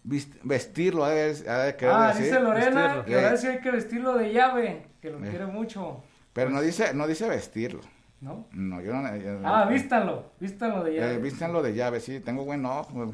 Vist- 0.06 0.38
vestirlo, 0.42 1.04
ha 1.04 1.10
de, 1.10 1.48
ha 1.48 1.58
de 1.58 1.76
querer 1.76 1.94
Ah, 1.94 2.14
dice 2.16 2.40
Lorena 2.40 2.82
vestirlo. 2.82 3.04
que 3.04 3.14
ahora 3.14 3.36
sí 3.36 3.46
hay 3.46 3.60
que 3.60 3.70
vestirlo 3.70 4.14
de 4.16 4.32
llave, 4.32 4.86
que 5.00 5.10
lo 5.10 5.24
Eh. 5.24 5.28
quiere 5.30 5.46
mucho, 5.46 6.02
Pero 6.32 6.50
no 6.50 6.60
dice, 6.60 6.94
no 6.94 7.06
dice 7.06 7.28
vestirlo. 7.28 7.80
¿no? 8.20 8.46
No, 8.52 8.82
yo 8.82 8.92
no. 8.92 9.16
yo- 9.16 9.40
Ah, 9.44 9.64
vístanlo, 9.64 10.32
vístanlo 10.38 10.84
de 10.84 10.94
llave. 10.94 11.14
Eh, 11.14 11.18
vístanlo 11.18 11.62
de 11.62 11.74
llave, 11.74 12.00
sí, 12.00 12.20
tengo 12.20 12.44
buen 12.44 12.64
ojo. 12.66 13.10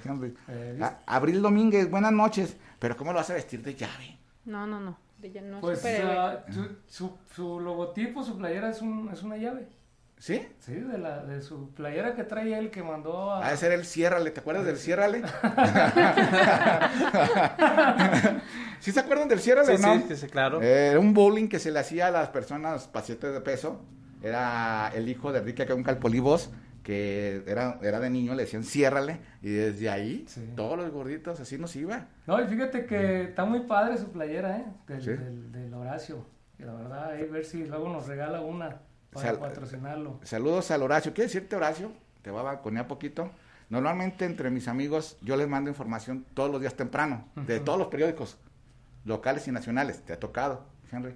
Eh, 0.48 0.78
Ah, 0.82 0.98
Abril 1.06 1.40
Domínguez, 1.40 1.88
buenas 1.88 2.10
noches. 2.12 2.56
Pero 2.80 2.96
¿cómo 2.96 3.12
lo 3.12 3.18
vas 3.18 3.30
a 3.30 3.34
vestir 3.34 3.62
de 3.62 3.74
llave? 3.74 4.18
No, 4.44 4.66
no, 4.66 4.80
no. 4.80 4.98
de 5.18 5.40
no 5.40 5.60
Pues 5.60 5.82
ah, 6.04 6.44
su, 6.50 6.76
su, 6.88 7.16
su 7.34 7.60
logotipo, 7.60 8.22
su 8.22 8.36
playera 8.36 8.68
es, 8.70 8.82
un, 8.82 9.08
es 9.12 9.22
una 9.22 9.36
llave. 9.36 9.66
¿Sí? 10.18 10.46
Sí, 10.60 10.72
de, 10.74 10.96
la, 10.98 11.22
de 11.24 11.42
su 11.42 11.72
playera 11.74 12.14
que 12.14 12.24
trae 12.24 12.56
él 12.58 12.70
que 12.70 12.82
mandó 12.82 13.30
a... 13.32 13.46
Ha 13.46 13.50
de 13.50 13.56
ser 13.58 13.72
el 13.72 13.84
ciérrale, 13.84 14.30
¿te 14.30 14.40
acuerdas 14.40 14.64
del 14.64 14.78
ciérrale? 14.78 15.20
¿Sí 18.80 18.92
se 18.92 19.00
acuerdan 19.00 19.28
del 19.28 19.40
ciérrale 19.40 19.76
Sí, 19.76 19.82
o 19.82 19.86
no? 19.86 19.94
sí, 20.00 20.04
sí, 20.08 20.16
sí, 20.16 20.26
claro. 20.28 20.62
Eh, 20.62 20.88
Era 20.92 21.00
un 21.00 21.14
bowling 21.14 21.48
que 21.48 21.58
se 21.58 21.70
le 21.70 21.78
hacía 21.80 22.08
a 22.08 22.10
las 22.10 22.28
personas 22.28 22.86
pacientes 22.88 23.32
de 23.32 23.40
peso. 23.40 23.80
Era 24.22 24.90
el 24.94 25.08
hijo 25.08 25.32
de 25.32 25.40
Enrique 25.40 25.66
Calpolivos, 25.66 26.50
que 26.82 27.42
era, 27.46 27.78
era 27.82 28.00
de 28.00 28.10
niño, 28.10 28.34
le 28.34 28.44
decían 28.44 28.64
ciérrale. 28.64 29.18
Y 29.42 29.50
desde 29.50 29.90
ahí, 29.90 30.24
Sí. 30.28 30.52
todos 30.56 30.78
los 30.78 30.90
gorditos 30.90 31.40
así 31.40 31.58
nos 31.58 31.74
iba. 31.76 32.06
No, 32.26 32.40
y 32.42 32.46
fíjate 32.46 32.86
que 32.86 33.24
está 33.24 33.44
muy 33.44 33.60
padre 33.60 33.98
su 33.98 34.10
playera, 34.10 34.58
¿eh? 34.58 34.64
Del, 34.86 35.02
Sí. 35.02 35.10
del, 35.10 35.52
del 35.52 35.74
Horacio. 35.74 36.24
Y 36.58 36.62
la 36.62 36.74
verdad, 36.74 37.10
ahí 37.10 37.26
ver 37.28 37.44
si 37.44 37.64
luego 37.66 37.88
nos 37.88 38.06
regala 38.06 38.40
una 38.40 38.80
para 39.16 39.28
Sal- 39.28 39.38
patrocinarlo. 39.40 40.20
Saludos 40.22 40.70
al 40.70 40.82
Horacio. 40.82 41.12
¿Qué 41.14 41.22
decirte, 41.22 41.56
Horacio? 41.56 41.92
Te 42.22 42.30
va 42.30 42.40
a 42.40 42.44
balconear 42.44 42.86
poquito. 42.86 43.30
Normalmente 43.68 44.24
entre 44.24 44.50
mis 44.50 44.68
amigos 44.68 45.16
yo 45.22 45.36
les 45.36 45.48
mando 45.48 45.70
información 45.70 46.24
todos 46.34 46.50
los 46.50 46.60
días 46.60 46.74
temprano, 46.74 47.26
de 47.34 47.58
todos 47.58 47.78
los 47.78 47.88
periódicos, 47.88 48.36
locales 49.04 49.48
y 49.48 49.52
nacionales. 49.52 50.02
Te 50.02 50.12
ha 50.12 50.20
tocado, 50.20 50.64
Henry. 50.92 51.14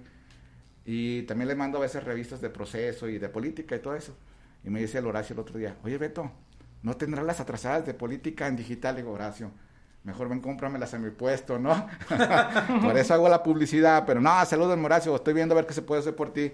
Y 0.85 1.23
también 1.23 1.47
les 1.47 1.55
mando 1.57 1.77
a 1.77 1.81
veces 1.81 2.03
revistas 2.03 2.41
de 2.41 2.49
proceso 2.49 3.07
y 3.07 3.19
de 3.19 3.29
política 3.29 3.75
y 3.75 3.79
todo 3.79 3.95
eso. 3.95 4.15
Y 4.63 4.69
me 4.69 4.79
dice 4.81 4.97
el 4.97 5.05
Horacio 5.07 5.33
el 5.33 5.39
otro 5.39 5.57
día, 5.57 5.75
oye 5.83 5.97
Beto, 5.97 6.31
¿no 6.83 6.97
tendrás 6.97 7.25
las 7.25 7.39
atrasadas 7.39 7.85
de 7.85 7.93
política 7.93 8.47
en 8.47 8.55
digital? 8.55 8.95
Le 8.95 9.01
digo, 9.01 9.13
Horacio, 9.13 9.51
mejor 10.03 10.27
ven, 10.27 10.39
cómpramelas 10.41 10.93
a 10.93 10.99
mi 10.99 11.09
puesto, 11.11 11.57
¿no? 11.59 11.87
por 12.81 12.97
eso 12.97 13.13
hago 13.13 13.29
la 13.29 13.43
publicidad, 13.43 14.03
pero 14.05 14.19
no, 14.19 14.43
saludos, 14.45 14.77
Horacio, 14.77 15.15
estoy 15.15 15.33
viendo 15.33 15.53
a 15.53 15.57
ver 15.57 15.65
qué 15.67 15.73
se 15.73 15.81
puede 15.81 16.01
hacer 16.01 16.15
por 16.15 16.33
ti. 16.33 16.51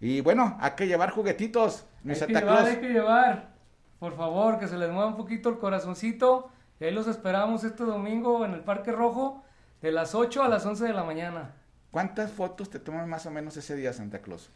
Y 0.00 0.20
bueno, 0.20 0.56
hay 0.60 0.72
que 0.72 0.86
llevar 0.86 1.10
juguetitos, 1.10 1.84
mi 2.02 2.10
Hay 2.12 2.14
que 2.14 2.20
Santa 2.20 2.40
llevar, 2.40 2.56
Claus. 2.56 2.68
hay 2.68 2.80
que 2.80 2.88
llevar. 2.88 3.48
Por 3.98 4.14
favor, 4.16 4.58
que 4.58 4.68
se 4.68 4.76
les 4.76 4.90
mueva 4.90 5.06
un 5.06 5.16
poquito 5.16 5.48
el 5.48 5.58
corazoncito. 5.58 6.50
Y 6.78 6.84
ahí 6.84 6.92
los 6.92 7.06
esperamos 7.06 7.64
este 7.64 7.84
domingo 7.84 8.44
en 8.44 8.52
el 8.52 8.60
Parque 8.60 8.92
Rojo 8.92 9.42
de 9.80 9.92
las 9.92 10.14
8 10.14 10.42
a 10.42 10.48
las 10.48 10.66
11 10.66 10.84
de 10.84 10.92
la 10.92 11.04
mañana. 11.04 11.52
¿Cuántas 11.90 12.30
fotos 12.30 12.68
te 12.68 12.78
toman 12.78 13.08
más 13.08 13.24
o 13.24 13.30
menos 13.30 13.56
ese 13.56 13.74
día, 13.74 13.92
Santa 13.94 14.18
Claus? 14.20 14.50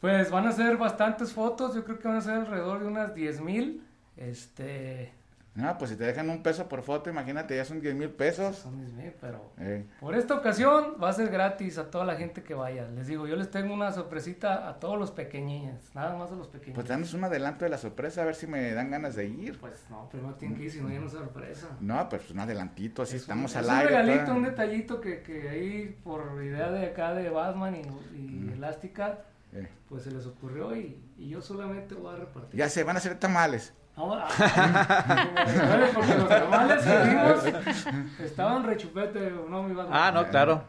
Pues 0.00 0.30
van 0.30 0.46
a 0.46 0.52
ser 0.52 0.76
bastantes 0.78 1.32
fotos, 1.32 1.74
yo 1.74 1.84
creo 1.84 1.98
que 1.98 2.08
van 2.08 2.16
a 2.16 2.20
ser 2.22 2.34
alrededor 2.34 2.80
de 2.80 2.86
unas 2.86 3.14
10 3.14 3.40
mil. 3.40 3.86
Este, 4.16 5.12
No, 5.52 5.76
pues 5.78 5.90
si 5.90 5.96
te 5.96 6.04
dejan 6.04 6.30
un 6.30 6.44
peso 6.44 6.68
por 6.68 6.82
foto, 6.82 7.10
imagínate, 7.10 7.56
ya 7.56 7.64
son 7.64 7.80
10 7.80 7.94
mil 7.96 8.10
pesos. 8.10 8.56
son 8.56 8.78
10 8.78 8.92
mil, 8.92 9.12
pero 9.20 9.50
Eh, 9.58 9.84
por 9.98 10.14
esta 10.14 10.34
ocasión 10.34 10.94
va 11.02 11.08
a 11.08 11.12
ser 11.12 11.28
gratis 11.28 11.76
a 11.76 11.90
toda 11.90 12.04
la 12.04 12.14
gente 12.14 12.44
que 12.44 12.54
vaya. 12.54 12.86
Les 12.88 13.08
digo, 13.08 13.26
yo 13.26 13.34
les 13.34 13.50
tengo 13.50 13.74
una 13.74 13.90
sorpresita 13.90 14.68
a 14.68 14.78
todos 14.78 14.96
los 14.96 15.10
pequeñines, 15.10 15.92
nada 15.92 16.16
más 16.16 16.30
a 16.30 16.36
los 16.36 16.46
pequeños. 16.46 16.76
pues 16.76 16.86
danos 16.86 17.14
un 17.14 17.24
adelanto 17.24 17.64
de 17.64 17.70
la 17.70 17.78
sorpresa, 17.78 18.22
a 18.22 18.26
ver 18.26 18.36
si 18.36 18.46
me 18.46 18.72
dan 18.72 18.90
ganas 18.92 19.16
de 19.16 19.26
ir. 19.26 19.58
Pues 19.58 19.84
no, 19.90 20.08
primero 20.08 20.34
tienen 20.36 20.56
que 20.56 20.64
ir, 20.66 20.70
si 20.70 20.80
no 20.80 20.88
no 20.88 21.06
es 21.06 21.12
sorpresa. 21.12 21.66
No, 21.80 22.08
pues 22.08 22.30
un 22.30 22.38
adelantito, 22.38 23.02
así 23.02 23.16
Es 23.16 23.22
un- 23.22 23.24
estamos 23.24 23.50
es 23.50 23.56
al 23.56 23.64
un 23.64 23.70
aire. 23.72 23.88
regalito, 23.88 24.24
toda- 24.26 24.36
un 24.36 24.42
detallito 24.44 25.00
que, 25.00 25.22
que 25.22 25.48
ahí 25.48 26.00
por 26.04 26.42
idea 26.44 26.70
de 26.70 26.86
acá 26.86 27.12
de 27.12 27.28
Batman 27.28 27.74
y, 27.74 28.16
y 28.16 28.52
Elástica, 28.54 29.24
Eh, 29.52 29.66
pues 29.88 30.04
se 30.04 30.12
les 30.12 30.24
ocurrió 30.26 30.76
y, 30.76 30.96
y 31.18 31.28
yo 31.30 31.42
solamente 31.42 31.96
voy 31.96 32.14
a 32.14 32.18
repartir. 32.18 32.56
Ya 32.56 32.68
se 32.68 32.84
van 32.84 32.94
a 32.94 32.98
hacer 33.00 33.18
tamales. 33.18 33.74
No, 33.96 34.14
ah, 34.14 34.28
ah, 34.38 35.90
porque 35.94 36.14
los 36.14 36.28
tamales 36.28 36.84
que 36.84 37.08
vimos 37.08 38.20
estaban 38.20 38.64
rechupete, 38.64 39.30
no. 39.30 39.66
Ah, 39.90 40.10
no, 40.12 40.26
claro. 40.28 40.64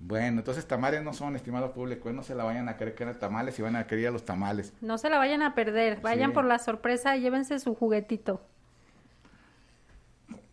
Bueno, 0.00 0.40
entonces 0.40 0.66
tamales 0.66 1.02
no 1.02 1.12
son, 1.14 1.34
estimado 1.36 1.72
público, 1.72 2.12
no 2.12 2.22
se 2.22 2.34
la 2.34 2.44
vayan 2.44 2.68
a 2.68 2.76
creer 2.76 2.94
que 2.94 3.04
eran 3.04 3.18
tamales 3.18 3.58
y 3.58 3.62
van 3.62 3.76
a 3.76 3.86
querer 3.86 4.08
a 4.08 4.10
los 4.10 4.24
tamales. 4.24 4.74
No 4.80 4.98
se 4.98 5.08
la 5.08 5.18
vayan 5.18 5.40
a 5.42 5.54
perder. 5.54 6.00
Vayan 6.02 6.30
Sí. 6.30 6.34
por 6.34 6.44
la 6.44 6.58
sorpresa 6.58 7.16
y 7.16 7.20
llévense 7.22 7.58
su 7.58 7.74
juguetito. 7.74 8.42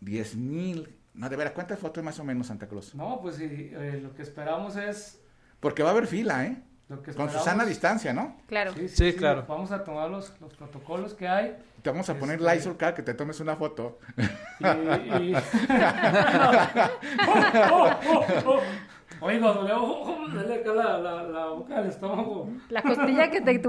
10 0.00 0.36
mil. 0.36 0.96
No, 1.14 1.28
de 1.28 1.36
veras, 1.36 1.52
¿cuántas 1.52 1.78
fotos 1.78 2.02
más 2.02 2.18
o 2.18 2.24
menos, 2.24 2.46
Santa 2.46 2.66
Claus? 2.66 2.94
No, 2.94 3.20
pues 3.20 3.36
sí, 3.36 3.44
eh, 3.72 4.00
lo 4.02 4.14
que 4.14 4.22
esperamos 4.22 4.76
es 4.76 5.20
Porque 5.60 5.82
va 5.82 5.90
a 5.90 5.92
haber 5.92 6.06
fila, 6.06 6.46
¿eh? 6.46 6.62
Lo 6.88 7.02
que 7.02 7.14
Con 7.14 7.30
Susana 7.30 7.62
a 7.62 7.66
distancia, 7.66 8.12
¿no? 8.12 8.36
Claro. 8.48 8.72
Sí, 8.74 8.88
sí, 8.88 8.96
Sí, 8.96 9.12
sí, 9.12 9.18
claro. 9.18 9.44
Vamos 9.48 9.70
a 9.72 9.82
tomar 9.84 10.10
los, 10.10 10.32
los 10.40 10.52
protocolos 10.54 11.14
que 11.14 11.28
hay. 11.28 11.56
Te 11.82 11.90
vamos 11.90 12.08
a 12.10 12.14
poner 12.14 12.38
Este- 12.40 12.54
Lysol 12.54 12.76
cada 12.76 12.94
que 12.94 13.02
te 13.02 13.14
tomes 13.14 13.40
una 13.40 13.56
foto. 13.56 13.98
Y, 14.18 15.30
y... 15.30 15.34
oh, 17.72 17.72
oh, 17.72 17.90
oh, 18.10 18.24
oh. 18.46 18.60
Oiga, 19.20 19.52
dale, 19.52 19.72
dale 20.34 20.54
acá 20.56 20.72
la, 20.74 20.98
la, 20.98 21.22
la 21.22 21.46
boca 21.46 21.80
del 21.80 21.90
estómago. 21.90 22.48
La 22.70 22.82
costilla 22.82 23.30
que 23.30 23.40
te, 23.40 23.60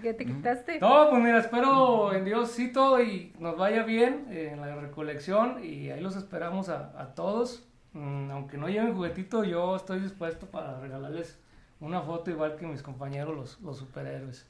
que 0.00 0.14
te 0.14 0.24
quitaste. 0.24 0.78
No, 0.78 1.10
pues 1.10 1.20
mira, 1.20 1.40
espero 1.40 2.12
en 2.14 2.24
Diosito 2.24 3.02
y 3.02 3.32
nos 3.40 3.56
vaya 3.56 3.82
bien 3.82 4.26
en 4.30 4.60
la 4.60 4.76
recolección 4.76 5.64
y 5.64 5.90
ahí 5.90 6.00
los 6.00 6.14
esperamos 6.14 6.68
a, 6.68 6.92
a 6.96 7.14
todos. 7.16 7.66
Mm, 7.94 8.30
aunque 8.30 8.56
no 8.56 8.68
lleven 8.68 8.94
juguetito, 8.94 9.42
yo 9.42 9.74
estoy 9.74 9.98
dispuesto 10.00 10.46
para 10.46 10.78
regalarles 10.78 11.36
una 11.82 12.00
foto 12.00 12.30
igual 12.30 12.56
que 12.56 12.66
mis 12.66 12.82
compañeros, 12.82 13.36
los, 13.36 13.60
los 13.60 13.76
superhéroes. 13.78 14.46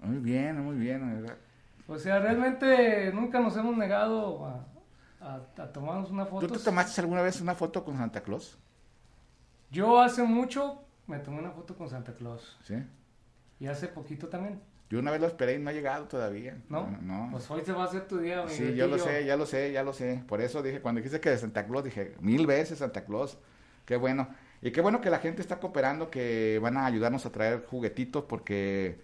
Muy 0.00 0.18
bien, 0.18 0.60
muy 0.60 0.76
bien. 0.76 1.22
¿verdad? 1.22 1.36
O 1.86 1.98
sea, 1.98 2.18
realmente 2.18 3.12
nunca 3.12 3.38
nos 3.40 3.56
hemos 3.56 3.76
negado 3.76 4.44
a, 4.46 4.66
a, 5.20 5.62
a 5.62 5.72
tomarnos 5.72 6.10
una 6.10 6.26
foto. 6.26 6.46
¿Tú 6.46 6.54
te 6.54 6.60
tomaste 6.60 7.00
alguna 7.00 7.22
vez 7.22 7.40
una 7.40 7.54
foto 7.54 7.84
con 7.84 7.96
Santa 7.96 8.20
Claus? 8.22 8.58
Yo 9.70 10.00
hace 10.00 10.22
mucho 10.22 10.84
me 11.06 11.18
tomé 11.18 11.38
una 11.38 11.50
foto 11.50 11.76
con 11.76 11.88
Santa 11.88 12.14
Claus. 12.14 12.56
Sí. 12.64 12.76
Y 13.60 13.66
hace 13.66 13.88
poquito 13.88 14.28
también. 14.28 14.60
Yo 14.90 14.98
una 14.98 15.10
vez 15.10 15.20
lo 15.20 15.26
esperé 15.26 15.54
y 15.54 15.58
no 15.58 15.70
ha 15.70 15.72
llegado 15.72 16.06
todavía. 16.06 16.56
¿No? 16.68 16.86
No. 17.02 17.28
Pues 17.32 17.50
hoy 17.50 17.62
se 17.64 17.72
va 17.72 17.84
a 17.84 17.86
hacer 17.86 18.06
tu 18.06 18.18
día, 18.18 18.46
Sí, 18.48 18.74
yo 18.74 18.86
lo 18.86 18.98
sé, 18.98 19.24
ya 19.24 19.36
lo 19.36 19.46
sé, 19.46 19.72
ya 19.72 19.82
lo 19.82 19.92
sé. 19.92 20.22
Por 20.28 20.40
eso 20.40 20.62
dije, 20.62 20.80
cuando 20.80 21.00
dijiste 21.00 21.20
que 21.20 21.30
de 21.30 21.38
Santa 21.38 21.66
Claus, 21.66 21.84
dije, 21.84 22.14
mil 22.20 22.46
veces 22.46 22.78
Santa 22.78 23.04
Claus. 23.04 23.38
Qué 23.84 23.96
bueno. 23.96 24.28
Y 24.64 24.72
qué 24.72 24.80
bueno 24.80 25.02
que 25.02 25.10
la 25.10 25.18
gente 25.18 25.42
está 25.42 25.60
cooperando, 25.60 26.10
que 26.10 26.58
van 26.58 26.78
a 26.78 26.86
ayudarnos 26.86 27.26
a 27.26 27.30
traer 27.30 27.66
juguetitos, 27.66 28.24
porque 28.24 28.98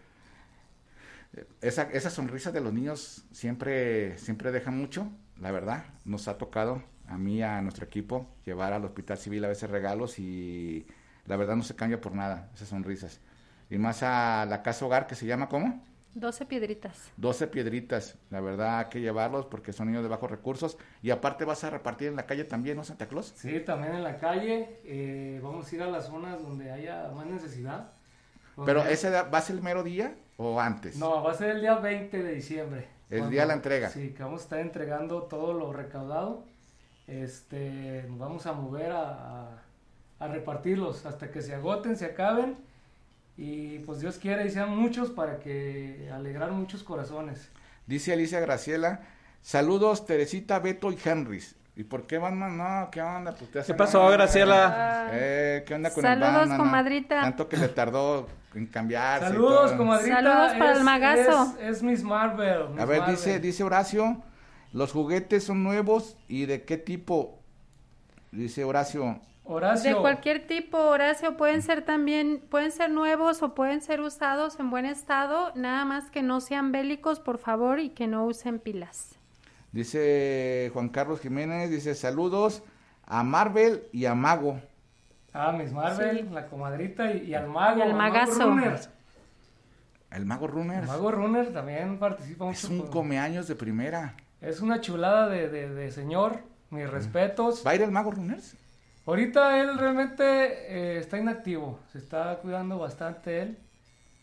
esa, 1.60 1.82
esa 1.92 2.08
sonrisa 2.08 2.50
de 2.50 2.62
los 2.62 2.72
niños 2.72 3.26
siempre, 3.30 4.16
siempre 4.16 4.52
deja 4.52 4.70
mucho, 4.70 5.12
la 5.38 5.50
verdad. 5.50 5.84
Nos 6.06 6.28
ha 6.28 6.38
tocado 6.38 6.82
a 7.06 7.18
mí, 7.18 7.42
a 7.42 7.60
nuestro 7.60 7.84
equipo, 7.84 8.26
llevar 8.46 8.72
al 8.72 8.86
Hospital 8.86 9.18
Civil 9.18 9.44
a 9.44 9.48
veces 9.48 9.68
regalos 9.68 10.18
y 10.18 10.86
la 11.26 11.36
verdad 11.36 11.56
no 11.56 11.62
se 11.62 11.76
cambia 11.76 12.00
por 12.00 12.14
nada, 12.14 12.50
esas 12.54 12.68
sonrisas. 12.68 13.20
Y 13.68 13.76
más 13.76 14.02
a 14.02 14.46
la 14.46 14.62
casa 14.62 14.86
hogar 14.86 15.06
que 15.06 15.14
se 15.14 15.26
llama, 15.26 15.50
¿cómo? 15.50 15.84
12 16.14 16.44
piedritas. 16.46 17.12
12 17.18 17.46
piedritas, 17.46 18.16
la 18.30 18.40
verdad 18.40 18.80
hay 18.80 18.84
que 18.86 19.00
llevarlos 19.00 19.46
porque 19.46 19.72
son 19.72 19.86
niños 19.88 20.02
de 20.02 20.08
bajos 20.08 20.30
recursos 20.30 20.76
y 21.02 21.10
aparte 21.10 21.44
vas 21.44 21.62
a 21.64 21.70
repartir 21.70 22.08
en 22.08 22.16
la 22.16 22.26
calle 22.26 22.44
también, 22.44 22.76
¿no, 22.76 22.84
Santa 22.84 23.06
Claus? 23.06 23.32
Sí, 23.36 23.60
también 23.60 23.94
en 23.94 24.02
la 24.02 24.16
calle. 24.16 24.80
eh, 24.84 25.40
vamos 25.42 25.70
a 25.70 25.74
ir 25.76 25.82
a 25.82 25.86
las 25.86 26.06
zonas 26.06 26.42
donde 26.42 26.70
haya 26.72 27.08
más 27.14 27.26
necesidad. 27.26 27.92
Pero 28.66 28.82
ese 28.84 29.08
va 29.10 29.38
a 29.38 29.40
ser 29.40 29.56
el 29.56 29.62
mero 29.62 29.82
día 29.82 30.14
o 30.36 30.60
antes? 30.60 30.96
No, 30.96 31.22
va 31.22 31.30
a 31.30 31.34
ser 31.34 31.50
el 31.50 31.60
día 31.60 31.76
20 31.76 32.22
de 32.22 32.34
diciembre. 32.34 32.88
El 33.08 33.30
día 33.30 33.42
de 33.42 33.46
la 33.48 33.54
entrega. 33.54 33.88
Sí, 33.88 34.10
que 34.10 34.22
vamos 34.22 34.40
a 34.40 34.44
estar 34.44 34.58
entregando 34.60 35.22
todo 35.22 35.52
lo 35.54 35.72
recaudado. 35.72 36.44
Este, 37.06 38.04
nos 38.08 38.18
vamos 38.18 38.46
a 38.46 38.52
mover 38.52 38.92
a, 38.92 39.10
a- 39.52 39.62
a 40.18 40.28
repartirlos 40.28 41.06
hasta 41.06 41.30
que 41.30 41.40
se 41.40 41.54
agoten, 41.54 41.96
se 41.96 42.04
acaben. 42.04 42.58
Y 43.36 43.78
pues 43.80 44.00
Dios 44.00 44.18
quiera 44.18 44.44
y 44.44 44.50
sean 44.50 44.76
muchos 44.76 45.10
para 45.10 45.38
que 45.38 46.10
alegrar 46.12 46.52
muchos 46.52 46.82
corazones. 46.82 47.50
Dice 47.86 48.12
Alicia 48.12 48.40
Graciela, 48.40 49.00
saludos 49.40 50.04
Teresita, 50.06 50.58
Beto 50.58 50.92
y 50.92 50.98
Henrys. 51.02 51.56
¿Y 51.76 51.84
por 51.84 52.06
qué 52.06 52.18
van 52.18 52.36
más? 52.38 52.52
No, 52.52 52.90
¿qué 52.90 53.00
onda? 53.00 53.32
Pues 53.32 53.50
te 53.50 53.62
¿Qué 53.62 53.74
pasó, 53.74 54.06
Graciela? 54.08 55.08
Eh, 55.12 55.64
¿Qué 55.66 55.74
onda 55.74 55.90
con 55.90 56.02
Saludos, 56.02 56.42
el 56.42 56.48
no? 56.50 56.56
comadrita. 56.58 57.20
Tanto 57.22 57.48
que 57.48 57.56
le 57.56 57.68
tardó 57.68 58.26
en 58.54 58.66
cambiarse. 58.66 59.28
Saludos, 59.28 59.72
comadrita. 59.72 60.16
Saludos 60.16 60.52
para 60.58 60.72
Es- 60.72 60.78
el 60.78 60.84
magazo. 60.84 61.56
Es, 61.60 61.76
es 61.76 61.82
Miss 61.82 62.02
Marvel. 62.02 62.70
Miss 62.70 62.80
A 62.82 62.84
ver, 62.84 62.98
Marvel. 63.00 63.16
dice, 63.16 63.40
dice 63.40 63.62
Horacio, 63.64 64.22
los 64.72 64.92
juguetes 64.92 65.44
son 65.44 65.62
nuevos 65.62 66.18
y 66.28 66.44
de 66.44 66.64
qué 66.64 66.76
tipo. 66.76 67.38
Dice 68.30 68.64
Horacio, 68.64 69.20
Horacio. 69.50 69.94
De 69.96 70.00
cualquier 70.00 70.46
tipo, 70.46 70.78
Horacio, 70.78 71.36
pueden 71.36 71.62
ser 71.62 71.82
también, 71.84 72.42
pueden 72.50 72.70
ser 72.72 72.90
nuevos 72.90 73.42
o 73.42 73.54
pueden 73.54 73.80
ser 73.82 74.00
usados 74.00 74.58
en 74.60 74.70
buen 74.70 74.86
estado, 74.86 75.52
nada 75.54 75.84
más 75.84 76.10
que 76.10 76.22
no 76.22 76.40
sean 76.40 76.72
bélicos, 76.72 77.20
por 77.20 77.38
favor, 77.38 77.80
y 77.80 77.90
que 77.90 78.06
no 78.06 78.24
usen 78.26 78.58
pilas. 78.58 79.16
dice 79.72 80.70
Juan 80.72 80.88
Carlos 80.88 81.20
Jiménez, 81.20 81.70
dice 81.70 81.94
saludos 81.94 82.62
a 83.06 83.22
Marvel 83.22 83.84
y 83.92 84.06
a 84.06 84.14
Mago. 84.14 84.60
Ah, 85.32 85.52
Miss 85.52 85.72
Marvel, 85.72 86.32
la 86.34 86.46
comadrita 86.46 87.12
y, 87.12 87.26
y 87.30 87.34
al 87.34 87.46
mago. 87.48 87.78
Y 87.78 87.82
al 87.82 87.90
el 87.90 87.94
mago 87.96 88.14
magazo. 88.14 88.42
El 90.10 90.26
Mago 90.26 90.48
Runner. 90.48 90.80
El 90.82 90.88
mago 90.88 91.12
Runner 91.12 91.52
también 91.52 91.98
participa 91.98 92.44
mucho. 92.46 92.56
Es 92.58 92.64
un 92.64 92.80
con- 92.80 92.90
comeaños 92.90 93.46
de 93.46 93.54
primera. 93.54 94.16
Es 94.40 94.60
una 94.60 94.80
chulada 94.80 95.28
de, 95.28 95.48
de- 95.48 95.68
de 95.72 95.90
señor. 95.92 96.40
Mis 96.70 96.88
respetos. 96.90 97.64
¿Va 97.66 97.70
a 97.72 97.74
ir 97.76 97.82
el 97.82 97.90
Mago 97.92 98.10
Runners? 98.10 98.56
Ahorita 99.10 99.60
él 99.60 99.76
realmente 99.76 100.22
eh, 100.24 100.98
está 101.00 101.18
inactivo. 101.18 101.80
Se 101.90 101.98
está 101.98 102.36
cuidando 102.38 102.78
bastante 102.78 103.42
él. 103.42 103.58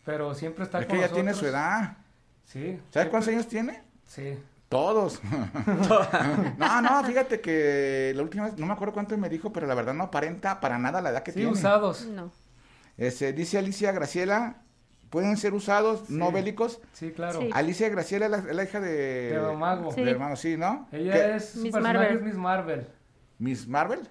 Pero 0.02 0.34
siempre 0.34 0.64
está 0.64 0.80
Es 0.80 0.86
con 0.86 0.96
que 0.96 1.02
ya 1.02 1.08
tiene 1.12 1.34
su 1.34 1.44
edad. 1.44 1.98
Sí. 2.46 2.80
¿Sabes 2.90 3.10
cuántos 3.10 3.28
años 3.28 3.46
tiene? 3.46 3.82
Sí. 4.06 4.38
Todos. 4.70 5.20
no, 6.56 6.80
no, 6.80 7.04
fíjate 7.04 7.42
que 7.42 8.14
la 8.16 8.22
última 8.22 8.44
vez, 8.46 8.56
no 8.56 8.64
me 8.64 8.72
acuerdo 8.72 8.94
cuánto 8.94 9.14
me 9.18 9.28
dijo, 9.28 9.52
pero 9.52 9.66
la 9.66 9.74
verdad 9.74 9.92
no 9.92 10.04
aparenta 10.04 10.58
para 10.58 10.78
nada 10.78 11.02
la 11.02 11.10
edad 11.10 11.22
que 11.22 11.32
Sí, 11.32 11.40
tiene. 11.40 11.52
usados. 11.52 12.06
No. 12.06 12.32
Este, 12.96 13.34
dice 13.34 13.58
Alicia 13.58 13.92
Graciela, 13.92 14.62
pueden 15.10 15.36
ser 15.36 15.52
usados, 15.52 16.08
no 16.08 16.32
bélicos. 16.32 16.80
Sí, 16.94 17.12
claro. 17.12 17.40
Sí. 17.42 17.50
Alicia 17.52 17.90
Graciela 17.90 18.24
es 18.24 18.44
la, 18.56 18.64
hija 18.64 18.80
de... 18.80 18.88
De 18.88 19.36
Don 19.36 19.58
Mago. 19.58 19.90
de 19.92 20.02
Sí. 20.02 20.08
hermano, 20.08 20.36
sí, 20.36 20.56
¿no? 20.56 20.88
Ella 20.92 21.12
¿Qué? 21.12 21.36
es. 21.36 21.56
Miss 21.56 21.72
personaje 21.72 21.98
Marvel. 21.98 22.16
es 22.16 22.22
Miss 22.24 22.34
Marvel. 22.36 22.86
Miss 23.38 23.68
Marvel. 23.68 24.08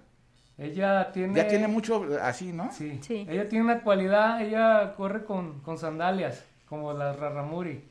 Ella 0.57 1.11
tiene. 1.11 1.35
Ya 1.35 1.47
tiene 1.47 1.67
mucho 1.67 2.05
así, 2.21 2.51
¿no? 2.51 2.71
Sí. 2.71 2.99
Sí. 3.01 3.25
Ella 3.29 3.47
tiene 3.47 3.65
una 3.65 3.81
cualidad, 3.83 4.41
ella 4.41 4.95
corre 4.95 5.23
con, 5.23 5.59
con 5.61 5.77
sandalias, 5.77 6.43
como 6.67 6.93
la 6.93 7.13
Raramuri. 7.13 7.83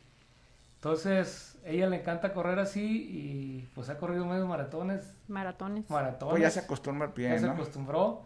Entonces, 0.77 1.59
ella 1.65 1.89
le 1.89 2.01
encanta 2.01 2.33
correr 2.33 2.59
así 2.59 3.09
y 3.11 3.69
pues 3.75 3.89
ha 3.89 3.99
corrido 3.99 4.27
medios 4.27 4.47
maratones, 4.49 5.15
Maratones. 5.29 5.89
maratones. 5.91 6.31
Pues 6.33 6.43
ya 6.43 6.51
se 6.51 6.61
acostumbra 6.61 7.07
al 7.09 7.13
pie, 7.13 7.29
Ya 7.31 7.39
se 7.39 7.47
¿no? 7.47 7.53
acostumbró. 7.53 8.23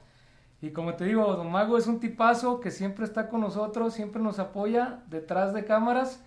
Y 0.63 0.71
como 0.71 0.95
te 0.95 1.05
digo, 1.05 1.25
Don 1.37 1.51
Mago 1.51 1.79
es 1.79 1.87
un 1.87 2.01
tipazo 2.01 2.61
que 2.61 2.71
siempre 2.71 3.05
está 3.07 3.29
con 3.29 3.41
nosotros, 3.41 3.95
siempre 3.95 4.21
nos 4.21 4.39
apoya 4.39 4.99
detrás 5.09 5.55
de 5.55 5.65
cámaras, 5.65 6.23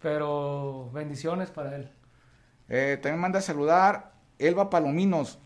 pero 0.00 0.90
bendiciones 0.92 1.50
para 1.50 1.76
él. 1.76 1.90
Eh, 2.68 2.98
también 3.00 3.20
manda 3.20 3.38
a 3.38 3.42
saludar 3.42 4.12
Elba 4.38 4.70
Palominos. 4.70 5.38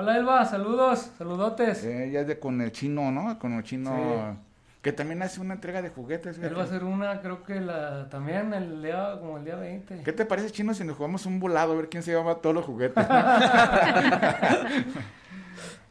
Hola 0.00 0.16
Elba, 0.16 0.44
saludos, 0.44 1.10
saludotes. 1.18 1.82
Eh, 1.82 2.06
ella 2.06 2.20
es 2.20 2.28
de 2.28 2.38
con 2.38 2.60
el 2.60 2.70
chino, 2.70 3.10
¿no? 3.10 3.36
Con 3.36 3.54
el 3.54 3.64
chino. 3.64 3.90
Sí. 3.96 4.38
Que 4.80 4.92
también 4.92 5.20
hace 5.22 5.40
una 5.40 5.54
entrega 5.54 5.82
de 5.82 5.88
juguetes. 5.88 6.38
Él 6.38 6.56
va 6.56 6.60
a 6.60 6.66
hacer 6.66 6.84
una, 6.84 7.20
creo 7.20 7.42
que 7.42 7.60
la 7.60 8.08
también 8.08 8.54
el 8.54 8.80
día, 8.80 9.16
como 9.18 9.38
el 9.38 9.44
día 9.44 9.56
20. 9.56 10.04
¿Qué 10.04 10.12
te 10.12 10.24
parece, 10.24 10.52
chino, 10.52 10.72
si 10.72 10.84
nos 10.84 10.96
jugamos 10.96 11.26
un 11.26 11.40
volado 11.40 11.72
a 11.72 11.74
ver 11.74 11.88
quién 11.88 12.04
se 12.04 12.12
lleva 12.12 12.36
todos 12.36 12.54
los 12.54 12.64
juguetes? 12.64 13.04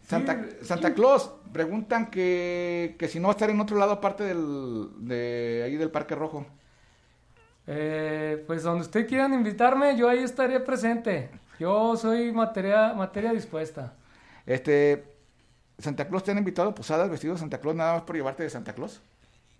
Santa, 0.08 0.40
Santa 0.62 0.94
Claus, 0.94 1.30
preguntan 1.52 2.10
que, 2.10 2.96
que 2.98 3.10
si 3.10 3.20
no 3.20 3.28
va 3.28 3.34
a 3.34 3.36
estar 3.36 3.50
en 3.50 3.60
otro 3.60 3.76
lado 3.76 3.92
aparte 3.92 4.24
del, 4.24 4.88
de 5.00 5.64
ahí 5.66 5.76
del 5.76 5.92
Parque 5.92 6.16
Rojo. 6.16 6.46
Eh, 7.68 8.42
pues 8.48 8.64
donde 8.64 8.84
usted 8.84 9.06
quieran 9.06 9.34
invitarme, 9.34 9.98
yo 9.98 10.08
ahí 10.08 10.20
estaré 10.20 10.62
presente. 10.62 11.30
Yo 11.60 11.98
soy 11.98 12.32
materia, 12.32 12.94
materia 12.94 13.34
dispuesta. 13.34 13.97
Este, 14.48 15.04
Santa 15.78 16.08
Claus 16.08 16.24
te 16.24 16.32
han 16.32 16.40
invitado 16.40 16.70
a 16.70 16.76
posadas 16.76 17.10
vestidos 17.10 17.36
de 17.36 17.42
Santa 17.42 17.60
Claus 17.60 17.76
nada 17.76 17.94
más 17.94 18.02
por 18.04 18.16
llevarte 18.16 18.42
de 18.42 18.50
Santa 18.50 18.74
Claus. 18.74 19.02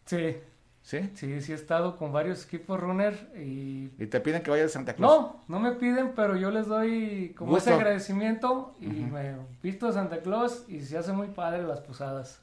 Sí, 0.06 0.38
¿Sí? 0.82 1.12
sí, 1.16 1.42
sí 1.42 1.52
he 1.52 1.56
estado 1.56 1.98
con 1.98 2.14
varios 2.14 2.46
equipos 2.46 2.80
runner 2.80 3.30
y... 3.36 3.92
Y 4.00 4.08
te 4.08 4.22
piden 4.22 4.42
que 4.42 4.50
vayas 4.50 4.68
de 4.68 4.74
Santa 4.74 4.94
Claus. 4.94 5.12
No, 5.12 5.44
no 5.50 5.60
me 5.60 5.74
piden, 5.74 6.14
pero 6.16 6.38
yo 6.38 6.50
les 6.50 6.68
doy 6.68 7.36
como 7.38 7.52
Gusto. 7.52 7.70
ese 7.70 7.78
agradecimiento 7.78 8.74
y 8.80 8.88
me 8.88 9.36
visto 9.62 9.88
de 9.88 9.94
Santa 9.94 10.22
Claus 10.22 10.64
y 10.70 10.80
se 10.80 10.98
hace 10.98 11.12
muy 11.12 11.28
padre 11.28 11.64
las 11.64 11.82
posadas. 11.82 12.40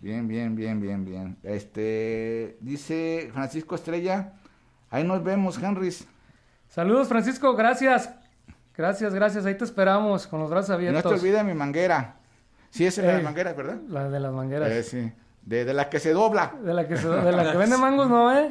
Bien, 0.00 0.26
bien, 0.26 0.56
bien, 0.56 0.80
bien, 0.80 1.04
bien. 1.04 1.36
Este, 1.44 2.58
dice 2.60 3.30
Francisco 3.32 3.76
Estrella, 3.76 4.32
ahí 4.90 5.04
nos 5.04 5.22
vemos, 5.22 5.62
Henrys. 5.62 6.06
Saludos 6.68 7.06
Francisco, 7.06 7.54
gracias. 7.54 8.10
Gracias, 8.76 9.14
gracias. 9.14 9.46
Ahí 9.46 9.54
te 9.56 9.64
esperamos 9.64 10.26
con 10.26 10.40
los 10.40 10.50
brazos 10.50 10.68
Y 10.68 10.70
no 10.72 10.76
abiertos. 10.76 11.02
te 11.14 11.18
olvides 11.20 11.36
de 11.38 11.44
mi 11.44 11.54
manguera. 11.54 12.16
Sí, 12.70 12.84
esa 12.86 13.00
es 13.00 13.06
la 13.06 13.12
de 13.14 13.18
Ey. 13.20 13.24
mangueras, 13.24 13.56
¿verdad? 13.56 13.76
La 13.88 14.08
de 14.08 14.20
las 14.20 14.32
mangueras. 14.32 14.70
Eh, 14.70 14.82
sí. 14.82 15.12
De, 15.42 15.64
de 15.64 15.72
la 15.74 15.88
que 15.88 15.98
se 16.00 16.12
dobla. 16.12 16.52
De 16.62 16.74
la 16.74 16.86
que 16.86 16.96
se- 16.96 17.08
de 17.08 17.32
la 17.32 17.52
que 17.52 17.56
vende 17.58 17.76
mangos 17.78 18.08
no, 18.08 18.36
¿eh? 18.38 18.50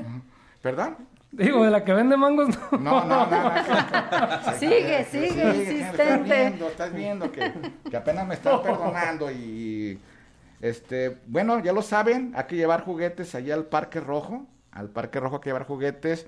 ¿Perdón? 0.61 0.97
Digo, 1.31 1.63
de 1.65 1.69
la 1.69 1.83
que 1.83 1.93
vende 1.93 2.15
mangos 2.15 2.47
no. 2.71 2.77
No, 2.79 3.05
no, 3.05 3.25
no. 3.27 3.43
no. 3.43 4.53
Sigue, 4.59 5.03
sigue, 5.11 5.27
Estás 5.27 5.55
insistente. 5.57 6.23
viendo, 6.23 6.67
estás 6.69 6.93
viendo 6.93 7.31
que, 7.31 7.53
que 7.89 7.97
apenas 7.97 8.25
me 8.25 8.35
están 8.35 8.61
perdonando 8.63 9.29
y 9.29 9.99
este, 10.61 11.17
bueno, 11.27 11.59
ya 11.59 11.73
lo 11.73 11.81
saben, 11.81 12.31
hay 12.35 12.45
que 12.45 12.55
llevar 12.55 12.83
juguetes 12.85 13.35
allá 13.35 13.53
al 13.53 13.65
Parque 13.65 13.99
Rojo, 13.99 14.47
al 14.71 14.89
Parque 14.89 15.19
Rojo 15.19 15.35
hay 15.35 15.41
que 15.41 15.49
llevar 15.49 15.67
juguetes 15.67 16.25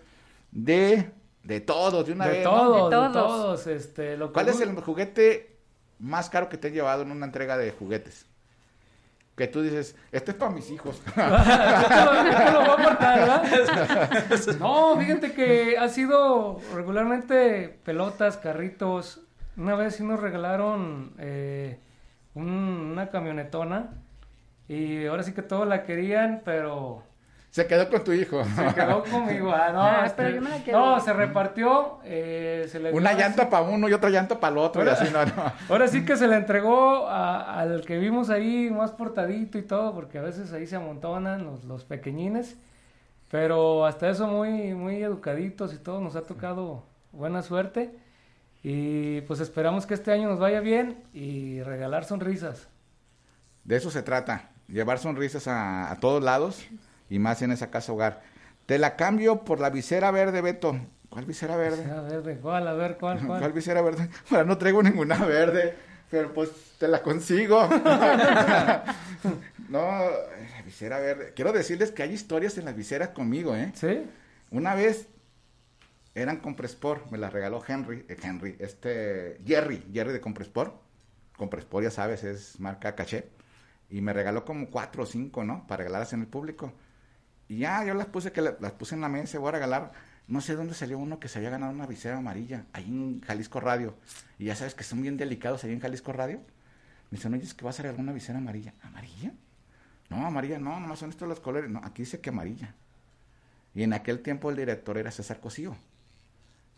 de 0.52 1.10
de 1.44 1.62
todos, 1.62 2.06
de 2.06 2.12
una 2.14 2.26
De 2.28 2.32
vez. 2.32 2.44
¿no? 2.44 2.50
todos, 2.52 2.90
de 2.90 2.96
De 2.96 3.02
todos. 3.02 3.14
todos. 3.14 3.68
Este, 3.68 4.18
lo 4.18 4.34
¿Cuál 4.34 4.50
es 4.50 4.60
el 4.62 4.76
juguete 4.82 5.58
más 6.00 6.30
caro 6.30 6.50
que 6.50 6.58
te 6.58 6.68
he 6.68 6.72
llevado 6.72 7.02
en 7.04 7.12
una 7.12 7.26
entrega 7.26 7.58
de 7.58 7.72
juguetes? 7.72 8.26
Que 9.36 9.48
tú 9.48 9.62
dices, 9.62 9.96
este 10.12 10.32
es 10.32 10.38
para 10.38 10.50
mis 10.52 10.70
hijos. 10.72 11.00
Te 11.16 11.22
lo- 11.22 11.28
voy 11.28 12.70
a 12.70 12.74
aportar, 12.74 13.20
¿verdad? 13.20 14.30
No, 14.60 14.98
fíjate 15.00 15.32
que 15.34 15.78
ha 15.78 15.88
sido 15.90 16.60
regularmente 16.74 17.80
pelotas, 17.86 18.38
carritos. 18.38 19.22
Una 19.56 19.76
vez 19.76 19.96
sí 19.96 20.04
nos 20.04 20.20
regalaron 20.20 21.14
eh, 21.20 21.80
un- 22.34 22.90
una 22.94 23.10
camionetona 23.10 23.92
y 24.68 25.06
ahora 25.06 25.22
sí 25.24 25.34
que 25.34 25.44
todos 25.44 25.68
la 25.68 25.84
querían, 25.84 26.42
pero 26.44 27.04
Se 27.58 27.66
quedó 27.66 27.90
con 27.90 28.04
tu 28.04 28.12
hijo. 28.14 28.44
Se 28.46 28.74
quedó 28.76 29.04
conmigo. 29.12 29.52
Ah, 29.52 29.72
no, 29.74 29.82
Ah, 29.82 30.04
este, 30.06 30.18
pero 30.24 30.36
yo 30.36 30.42
me 30.44 30.50
la 30.52 30.64
quedo. 30.64 30.78
no, 30.78 31.00
se 31.00 31.12
repartió. 31.12 31.98
eh, 32.04 32.68
se 32.70 32.80
le 32.80 32.92
Una 32.94 33.14
llanta 33.14 33.50
para 33.50 33.64
uno 33.64 33.90
y 33.90 33.94
otra 33.94 34.12
llanta 34.12 34.40
para 34.40 34.52
el 34.54 34.58
otro. 34.60 34.84
Y 34.84 34.88
Ahora- 34.88 35.02
así, 35.02 35.12
no, 35.12 35.26
no. 35.36 35.52
Ahora 35.70 35.88
sí 35.88 36.06
que 36.06 36.16
se 36.18 36.28
le 36.28 36.36
entregó 36.36 37.08
a- 37.08 37.60
al 37.60 37.82
que 37.84 37.98
vimos 37.98 38.30
ahí 38.30 38.70
más 38.70 38.92
portadito 38.92 39.58
y 39.58 39.64
todo, 39.64 39.96
porque 39.96 40.20
a 40.20 40.22
veces 40.22 40.54
ahí 40.54 40.68
se 40.68 40.76
amontonan 40.76 41.44
los, 41.46 41.64
los 41.66 41.84
pequeñines. 41.84 42.58
Pero 43.32 43.86
hasta 43.88 44.08
eso 44.10 44.28
muy, 44.28 44.76
muy 44.76 45.02
educaditos 45.04 45.74
y 45.74 45.78
todo, 45.80 46.00
nos 46.00 46.16
ha 46.16 46.22
tocado 46.22 46.84
buena 47.12 47.42
suerte. 47.42 47.90
Y 48.64 49.22
pues 49.22 49.40
esperamos 49.40 49.88
que 49.88 49.96
este 49.96 50.12
año 50.12 50.30
nos 50.30 50.38
vaya 50.40 50.60
bien 50.60 51.04
y 51.12 51.62
regalar 51.64 52.06
sonrisas. 52.06 52.68
De 53.64 53.78
eso 53.78 53.90
se 53.90 54.04
trata. 54.04 54.50
Llevar 54.68 55.00
sonrisas 55.00 55.48
a, 55.48 55.92
a 55.92 56.00
todos 56.00 56.22
lados 56.24 56.64
y 57.10 57.20
más 57.20 57.42
en 57.42 57.52
esa 57.52 57.72
casa 57.72 57.94
hogar. 57.94 58.22
Te 58.66 58.78
la 58.78 58.96
cambio 58.96 59.44
por 59.44 59.60
la 59.60 59.70
visera 59.70 60.12
verde, 60.12 60.42
Beto. 60.42 60.80
¿Cuál 61.10 61.26
visera 61.26 61.56
verde? 61.56 61.90
A 61.90 62.02
ver, 62.02 62.22
¿de 62.22 62.38
cuál? 62.38 62.68
A 62.68 62.74
ver, 62.74 62.98
¿cuál? 62.98 63.26
¿Cuál 63.26 63.40
cuál? 63.40 63.54
visera 63.54 63.82
verde? 63.82 64.10
Bueno, 64.30 64.46
no 64.46 64.58
traigo 64.58 64.84
ninguna 64.84 65.18
verde, 65.26 65.74
pero 66.12 66.34
pues 66.34 66.52
te 66.78 66.88
la 66.88 67.02
consigo. 67.02 67.68
no, 69.70 69.80
la 69.80 70.62
visera 70.66 71.00
verde. 71.00 71.32
Quiero 71.34 71.54
decirles 71.54 71.92
que 71.92 72.04
hay 72.04 72.12
historias 72.12 72.58
en 72.58 72.66
las 72.66 72.76
viseras 72.76 73.10
conmigo, 73.10 73.56
¿eh? 73.56 73.72
¿Sí? 73.74 74.06
Una 74.52 74.76
vez 74.76 75.08
eran 76.14 76.38
Compresport, 76.38 77.10
me 77.12 77.18
las 77.18 77.32
regaló 77.32 77.64
Henry, 77.66 78.06
eh, 78.10 78.18
Henry, 78.22 78.58
este, 78.60 79.40
Jerry, 79.46 79.86
Jerry 79.94 80.12
de 80.12 80.20
Compresport. 80.20 80.76
Compresport, 81.38 81.84
ya 81.84 81.92
sabes, 81.92 82.24
es 82.24 82.60
marca 82.60 82.96
caché. 82.96 83.30
Y 83.90 84.02
me 84.02 84.12
regaló 84.12 84.44
como 84.44 84.70
cuatro 84.70 85.04
o 85.04 85.06
cinco, 85.06 85.44
¿no? 85.44 85.66
Para 85.68 85.78
regalarlas 85.78 86.12
en 86.14 86.22
el 86.22 86.28
público. 86.28 86.74
Y 87.50 87.60
ya, 87.60 87.84
yo 87.86 87.94
las 87.94 88.08
puse, 88.08 88.32
que 88.32 88.42
la- 88.42 88.58
las 88.60 88.74
puse 88.74 88.96
en 88.96 89.02
la 89.02 89.10
mesa, 89.10 89.40
voy 89.40 89.50
a 89.50 89.52
regalar. 89.54 89.92
No 90.28 90.42
sé 90.42 90.56
dónde 90.56 90.74
salió 90.74 90.98
uno 91.00 91.20
que 91.20 91.30
se 91.30 91.40
había 91.40 91.50
ganado 91.50 91.72
una 91.72 91.86
visera 91.86 92.18
amarilla, 92.18 92.66
ahí 92.74 92.86
en 92.86 93.22
Jalisco 93.22 93.60
Radio. 93.62 93.96
Y 94.38 94.46
ya 94.46 94.56
sabes 94.56 94.76
que 94.76 94.84
son 94.84 95.02
bien 95.02 95.16
delicados 95.18 95.64
ahí 95.64 95.72
en 95.72 95.80
Jalisco 95.80 96.12
Radio. 96.12 96.40
Me 97.10 97.18
dicen, 97.18 97.34
oye, 97.34 97.44
es 97.44 97.54
que 97.54 97.64
vas 97.64 97.80
a 97.80 97.84
regalar 97.84 98.02
una 98.02 98.12
visera 98.12 98.38
amarilla. 98.38 98.74
¿Amarilla? 98.82 99.32
No, 100.10 100.26
amarilla, 100.28 100.60
no, 100.60 100.80
nomás 100.80 101.00
son 101.00 101.10
estos 101.10 101.28
los 101.30 101.40
colores. 101.40 101.70
No, 101.70 101.80
aquí 101.84 102.02
dice 102.02 102.20
que 102.20 102.30
amarilla. 102.30 102.76
Y 103.74 103.84
en 103.84 103.94
aquel 103.94 104.20
tiempo 104.22 104.50
el 104.50 104.58
director 104.58 104.98
era 104.98 105.12
César 105.12 105.40
Cosío. 105.40 105.78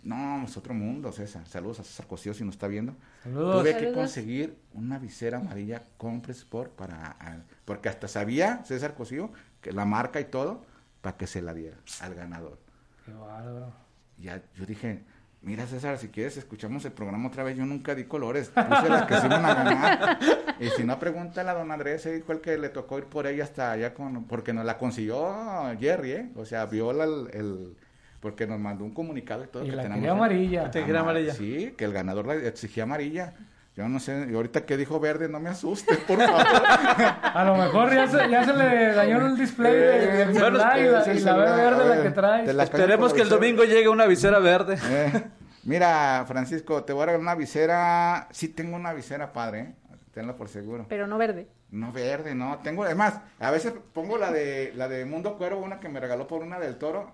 No, 0.04 0.44
es 0.46 0.56
otro 0.56 0.74
mundo, 0.74 1.12
César. 1.12 1.46
Saludos 1.48 1.80
a 1.82 1.84
César 1.84 2.08
Cosío 2.08 2.34
si 2.34 2.44
nos 2.46 2.56
está 2.56 2.68
viendo. 2.68 2.96
Saludos. 3.24 3.62
Tuve 3.62 3.78
que 3.78 3.92
conseguir 3.92 4.58
una 4.74 4.98
visera 4.98 5.40
amarilla 5.40 5.84
Compre 5.98 6.32
Sport 6.34 6.72
para... 6.74 7.18
a- 7.20 7.42
porque 7.66 7.90
hasta 7.90 8.08
sabía 8.08 8.64
César 8.66 8.94
Cosío 8.96 9.32
que 9.62 9.72
la 9.72 9.86
marca 9.86 10.20
y 10.20 10.26
todo 10.26 10.64
para 11.02 11.18
que 11.18 11.28
se 11.28 11.42
la 11.42 11.54
diera 11.54 11.78
al 12.02 12.16
ganador. 12.16 12.58
Qué 13.06 13.14
bárbaro. 13.14 13.72
Ya 14.18 14.42
yo 14.56 14.66
dije, 14.66 15.04
mira 15.42 15.66
César, 15.66 15.98
si 15.98 16.10
quieres 16.10 16.36
escuchamos 16.38 16.84
el 16.86 16.92
programa 16.92 17.28
otra 17.30 17.44
vez. 17.44 17.58
Yo 17.58 17.66
nunca 17.66 17.96
di 17.96 18.04
colores, 18.06 18.50
puse 18.50 18.90
las 18.90 19.04
que 19.06 19.16
se 19.18 19.26
iban 19.26 19.46
a 19.46 19.54
ganar. 19.56 20.20
Y 20.60 20.68
si 20.72 20.84
no, 20.84 21.00
pregúntale 21.00 21.50
a 21.50 21.54
don 21.54 21.72
Andrés, 21.72 22.02
se 22.02 22.14
dijo 22.14 22.32
el 22.34 22.42
que 22.42 22.58
le 22.58 22.70
tocó 22.70 22.98
ir 22.98 23.06
por 23.06 23.28
ella 23.28 23.46
hasta 23.46 23.72
allá, 23.72 23.94
con, 23.94 24.26
porque 24.26 24.52
nos 24.54 24.66
la 24.66 24.78
consiguió 24.78 25.34
Jerry, 25.80 26.12
¿eh? 26.12 26.30
O 26.36 26.46
sea, 26.46 26.66
vio 26.66 26.92
la- 26.94 27.06
el... 27.06 27.30
el- 27.34 27.78
porque 28.20 28.46
nos 28.46 28.60
mandó 28.60 28.84
un 28.84 28.94
comunicado 28.94 29.46
y 29.46 29.48
todo. 29.48 29.64
Y 29.64 29.70
que 29.70 29.76
la 29.78 29.84
tenemos 29.84 30.10
amarilla. 30.12 30.70
Te 30.70 30.84
quería 30.84 31.00
amarilla. 31.00 31.34
Sí, 31.34 31.74
que 31.78 31.86
el 31.86 31.94
ganador 31.94 32.26
la 32.28 32.36
exigía 32.36 32.84
amarilla. 32.84 33.34
Yo 33.80 33.88
no 33.88 33.98
sé, 34.02 34.28
y 34.30 34.36
ahorita 34.36 34.66
que 34.66 34.76
dijo 34.76 35.00
verde, 35.00 35.30
no 35.30 35.40
me 35.40 35.48
asuste, 35.50 35.96
por 36.06 36.18
favor. 36.22 36.42
A 37.34 37.44
lo 37.46 37.56
mejor 37.56 37.94
ya 37.96 38.08
se, 38.10 38.30
ya 38.30 38.44
se 38.44 38.52
le 38.54 38.94
dañó 38.94 39.26
el 39.26 39.38
display 39.38 39.74
de- 39.74 40.26
Bueno, 40.26 40.40
celular 40.42 40.80
y 40.80 40.84
la, 40.90 41.02
sí, 41.06 41.12
y 41.12 41.14
la 41.14 41.20
celular, 41.32 41.56
verde 41.56 41.66
a 41.84 41.86
la 41.88 41.96
ver, 41.96 42.04
que 42.04 42.10
traes. 42.12 42.46
te 42.46 42.54
la- 42.54 42.64
Esperemos 42.64 43.14
que 43.14 43.22
el 43.22 43.30
domingo 43.30 43.64
llegue 43.64 43.88
una 43.88 44.06
visera 44.06 44.40
verde. 44.40 44.78
Eh, 44.90 45.24
Mira, 45.64 46.26
Francisco, 46.28 46.84
te 46.84 46.92
voy 46.92 47.04
a 47.04 47.06
regalar 47.06 47.22
una 47.22 47.36
visera. 47.36 48.28
Sí, 48.32 48.50
tengo 48.50 48.76
una 48.76 48.92
visera 48.92 49.32
padre, 49.32 49.60
¿eh? 49.62 49.74
tenlo 50.14 50.36
por 50.36 50.50
seguro. 50.50 50.86
Pero 50.90 51.08
no 51.08 51.18
verde. 51.18 51.48
No 51.72 51.94
verde, 51.94 52.36
no. 52.36 52.60
Tengo, 52.62 52.84
además, 52.84 53.22
a 53.40 53.50
veces 53.50 53.74
pongo 53.94 54.18
la 54.18 54.30
de 54.32 54.74
la 54.76 54.90
de 54.90 55.06
Mundo 55.06 55.38
Cuero, 55.38 55.58
una 55.58 55.80
que 55.80 55.88
me 55.88 56.02
regaló 56.02 56.28
por 56.28 56.42
una 56.42 56.60
del 56.60 56.76
Toro, 56.78 57.12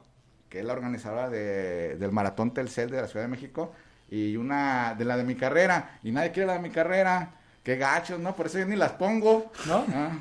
que 0.49 0.59
es 0.61 0.65
la 0.65 0.73
organizadora 0.73 1.29
de, 1.29 1.95
del 1.97 2.11
Maratón 2.11 2.55
Telcel 2.55 2.89
de 2.89 3.01
la 3.01 3.07
Ciudad 3.07 3.25
de 3.25 3.29
México, 3.29 3.71
y 4.09 4.35
una 4.37 4.93
de 4.95 5.05
la 5.05 5.17
de 5.17 5.23
mi 5.23 5.35
carrera, 5.35 5.99
y 6.03 6.11
nadie 6.11 6.31
quiere 6.31 6.47
la 6.47 6.53
de 6.53 6.59
mi 6.59 6.69
carrera. 6.69 7.31
Qué 7.63 7.77
gachos, 7.77 8.19
¿no? 8.19 8.35
Por 8.35 8.45
eso 8.45 8.59
yo 8.59 8.65
ni 8.67 8.75
las 8.75 8.91
pongo. 8.93 9.51
¿No? 9.65 9.85
Ah, 9.93 10.11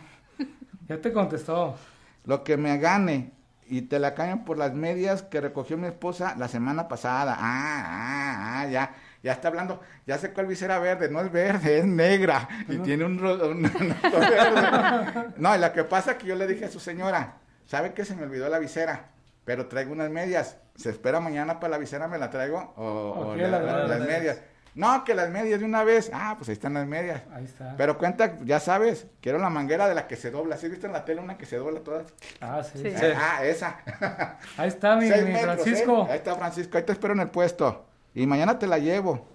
Ya 0.88 0.98
te 1.00 1.12
contestó. 1.12 1.76
Lo 2.24 2.42
que 2.42 2.56
me 2.56 2.78
gane, 2.78 3.32
y 3.66 3.82
te 3.82 3.98
la 3.98 4.14
cambian 4.14 4.44
por 4.44 4.56
las 4.58 4.72
medias 4.74 5.22
que 5.22 5.40
recogió 5.40 5.76
mi 5.76 5.86
esposa 5.88 6.34
la 6.38 6.48
semana 6.48 6.88
pasada. 6.88 7.36
Ah, 7.38 7.84
ah, 7.86 8.60
ah, 8.62 8.66
ya. 8.68 8.94
Ya 9.22 9.32
está 9.32 9.48
hablando, 9.48 9.80
ya 10.06 10.18
sé 10.18 10.34
cuál 10.34 10.44
visera 10.46 10.78
verde, 10.78 11.08
no 11.08 11.20
es 11.22 11.32
verde, 11.32 11.78
es 11.78 11.86
negra 11.86 12.46
y 12.68 12.76
tiene 12.76 13.06
un, 13.06 13.18
un- 13.24 13.64
un 13.64 14.20
verde. 14.20 15.32
No, 15.38 15.56
y 15.56 15.58
lo 15.58 15.72
que 15.72 15.84
pasa 15.84 16.12
es 16.12 16.16
que 16.18 16.26
yo 16.26 16.34
le 16.36 16.46
dije 16.46 16.66
a 16.66 16.70
su 16.70 16.78
señora, 16.78 17.36
¿sabe 17.64 17.94
que 17.94 18.04
se 18.04 18.14
me 18.14 18.24
olvidó 18.24 18.50
la 18.50 18.58
visera? 18.58 19.06
Pero 19.46 19.66
traigo 19.66 19.92
unas 19.92 20.10
medias, 20.10 20.58
¿se 20.76 20.90
espera 20.90 21.20
mañana 21.20 21.60
para 21.60 21.72
la 21.72 21.78
visera 21.78 22.08
me 22.08 22.18
la 22.18 22.30
traigo? 22.30 22.72
O, 22.76 22.84
o 22.84 23.30
Ok, 23.32 23.36
la- 23.38 23.48
la- 23.48 23.58
la- 23.60 23.76
las 23.78 23.88
las 23.98 24.08
medias. 24.08 24.38
No, 24.76 25.04
que 25.04 25.14
las 25.14 25.30
medias 25.30 25.60
de 25.60 25.66
una 25.66 25.84
vez. 25.84 26.10
Ah, 26.12 26.34
pues 26.36 26.48
ahí 26.48 26.54
están 26.54 26.74
las 26.74 26.84
medias. 26.84 27.22
Ahí 27.32 27.44
está. 27.44 27.74
Pero 27.76 27.96
cuenta, 27.96 28.34
ya 28.42 28.58
sabes, 28.58 29.06
quiero 29.20 29.38
la 29.38 29.48
manguera 29.48 29.88
de 29.88 29.94
la 29.94 30.08
que 30.08 30.16
se 30.16 30.32
dobla. 30.32 30.56
¿Sí 30.56 30.68
viste 30.68 30.88
en 30.88 30.92
la 30.92 31.04
tele 31.04 31.20
una 31.20 31.38
que 31.38 31.46
se 31.46 31.58
dobla 31.58 31.78
todas? 31.78 32.06
Ah, 32.40 32.60
sí. 32.64 32.80
Sí. 32.82 32.90
Sí. 32.90 33.06
Ah, 33.16 33.44
esa. 33.44 33.76
Ahí 34.56 34.66
está 34.66 34.96
mi, 34.96 35.06
Seis 35.08 35.24
mi 35.24 35.30
metros, 35.32 35.54
Francisco. 35.62 36.06
¿eh? 36.08 36.12
Ahí 36.12 36.16
está 36.18 36.34
Francisco, 36.34 36.76
ahí 36.76 36.82
te 36.82 36.90
espero 36.92 37.14
en 37.14 37.20
el 37.20 37.28
puesto. 37.30 37.86
Y 38.14 38.26
mañana 38.26 38.58
te 38.58 38.66
la 38.66 38.78
llevo. 38.78 39.28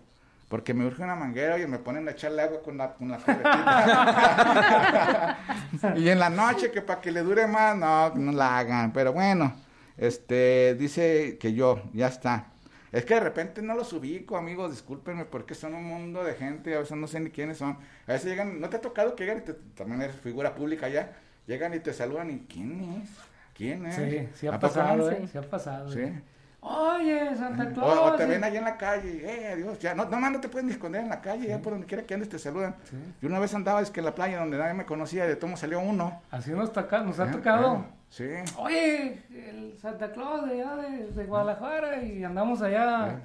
Porque 0.49 0.73
me 0.73 0.83
urge 0.85 1.03
una 1.03 1.15
manguera 1.15 1.57
y 1.59 1.67
me 1.67 1.77
ponen 1.77 2.07
a 2.07 2.11
echarle 2.11 2.41
agua 2.41 2.61
con 2.63 2.75
la, 2.77 2.93
con 2.95 3.07
la 3.07 3.19
y 5.95 6.09
en 6.09 6.19
la 6.19 6.29
noche, 6.29 6.71
que 6.71 6.81
para 6.81 6.99
que 6.99 7.11
le 7.11 7.21
dure 7.21 7.45
más, 7.47 7.77
no, 7.77 8.09
no 8.15 8.31
la 8.31 8.57
hagan. 8.57 8.91
Pero 8.91 9.13
bueno, 9.13 9.53
este, 9.99 10.75
dice 10.75 11.37
que 11.39 11.53
yo, 11.53 11.81
ya 11.93 12.07
está. 12.07 12.47
Es 12.91 13.05
que 13.05 13.13
de 13.13 13.19
repente 13.19 13.61
no 13.61 13.75
los 13.75 13.93
ubico, 13.93 14.37
amigos, 14.37 14.71
discúlpenme, 14.71 15.25
porque 15.25 15.53
son 15.53 15.75
un 15.75 15.83
mundo 15.83 16.23
de 16.23 16.33
gente, 16.33 16.75
a 16.75 16.79
veces 16.79 16.97
no 16.97 17.07
sé 17.07 17.19
ni 17.19 17.29
quiénes 17.29 17.57
son. 17.57 17.77
A 18.07 18.13
veces 18.13 18.31
llegan, 18.31 18.59
¿no 18.59 18.69
te 18.69 18.77
ha 18.77 18.81
tocado 18.81 19.15
que 19.15 19.25
llegan 19.25 19.39
y 19.39 19.41
te, 19.41 19.53
también 19.53 20.01
eres 20.01 20.15
figura 20.15 20.55
pública 20.55 20.89
ya? 20.89 21.15
Llegan 21.45 21.73
y 21.73 21.79
te 21.79 21.93
saludan 21.93 22.31
y 22.31 22.39
¿quién 22.47 22.81
es? 23.01 23.09
¿Quién 23.53 23.85
es? 23.85 23.95
Sí, 23.95 24.29
sí 24.33 24.47
ha 24.47 24.55
¿A 24.55 24.59
poco 24.59 24.73
pasado? 24.73 25.11
¿eh? 25.11 25.17
Sí. 25.21 25.27
Sí 25.27 25.37
ha 25.37 25.41
pasado. 25.41 25.91
Sí. 25.91 25.99
¿eh? 25.99 26.23
Oye, 26.61 27.35
Santa 27.37 27.69
Claus. 27.71 27.97
o 27.99 28.15
te 28.15 28.25
ven 28.25 28.43
ahí 28.43 28.57
en 28.57 28.65
la 28.65 28.77
calle, 28.77 29.21
eh, 29.23 29.53
adiós, 29.53 29.79
ya, 29.79 29.95
no, 29.95 30.05
no, 30.05 30.29
no 30.29 30.41
te 30.41 30.49
pueden 30.49 30.67
ni 30.67 30.73
esconder 30.73 31.01
en 31.01 31.09
la 31.09 31.21
calle, 31.21 31.47
ya 31.47 31.59
por 31.61 31.71
donde 31.71 31.87
quiera 31.87 32.03
que 32.03 32.13
andes 32.13 32.27
te 32.29 32.37
saludan. 32.37 32.75
Y 33.21 33.25
una 33.25 33.39
vez 33.39 33.53
andaba, 33.53 33.81
es 33.81 33.89
que 33.91 34.01
en 34.01 34.05
la 34.07 34.13
playa 34.15 34.39
donde 34.39 34.57
nadie 34.57 34.73
me 34.73 34.85
conocía, 34.85 35.25
de 35.25 35.35
todo 35.37 35.55
salió 35.55 35.79
uno. 35.79 36.21
Así 36.31 36.51
nos, 36.51 36.73
toca, 36.73 37.01
nos 37.01 37.19
ha 37.19 37.31
tocado. 37.31 37.75
eh, 37.77 37.83
Sí. 38.09 38.25
Oye, 38.57 39.23
el 39.31 39.77
Santa 39.79 40.11
Claus 40.11 40.47
de 40.49 40.61
allá 40.63 40.75
de, 40.77 41.11
de 41.11 41.25
Guadalajara 41.25 42.01
y 42.03 42.23
andamos 42.23 42.61
allá. 42.61 43.21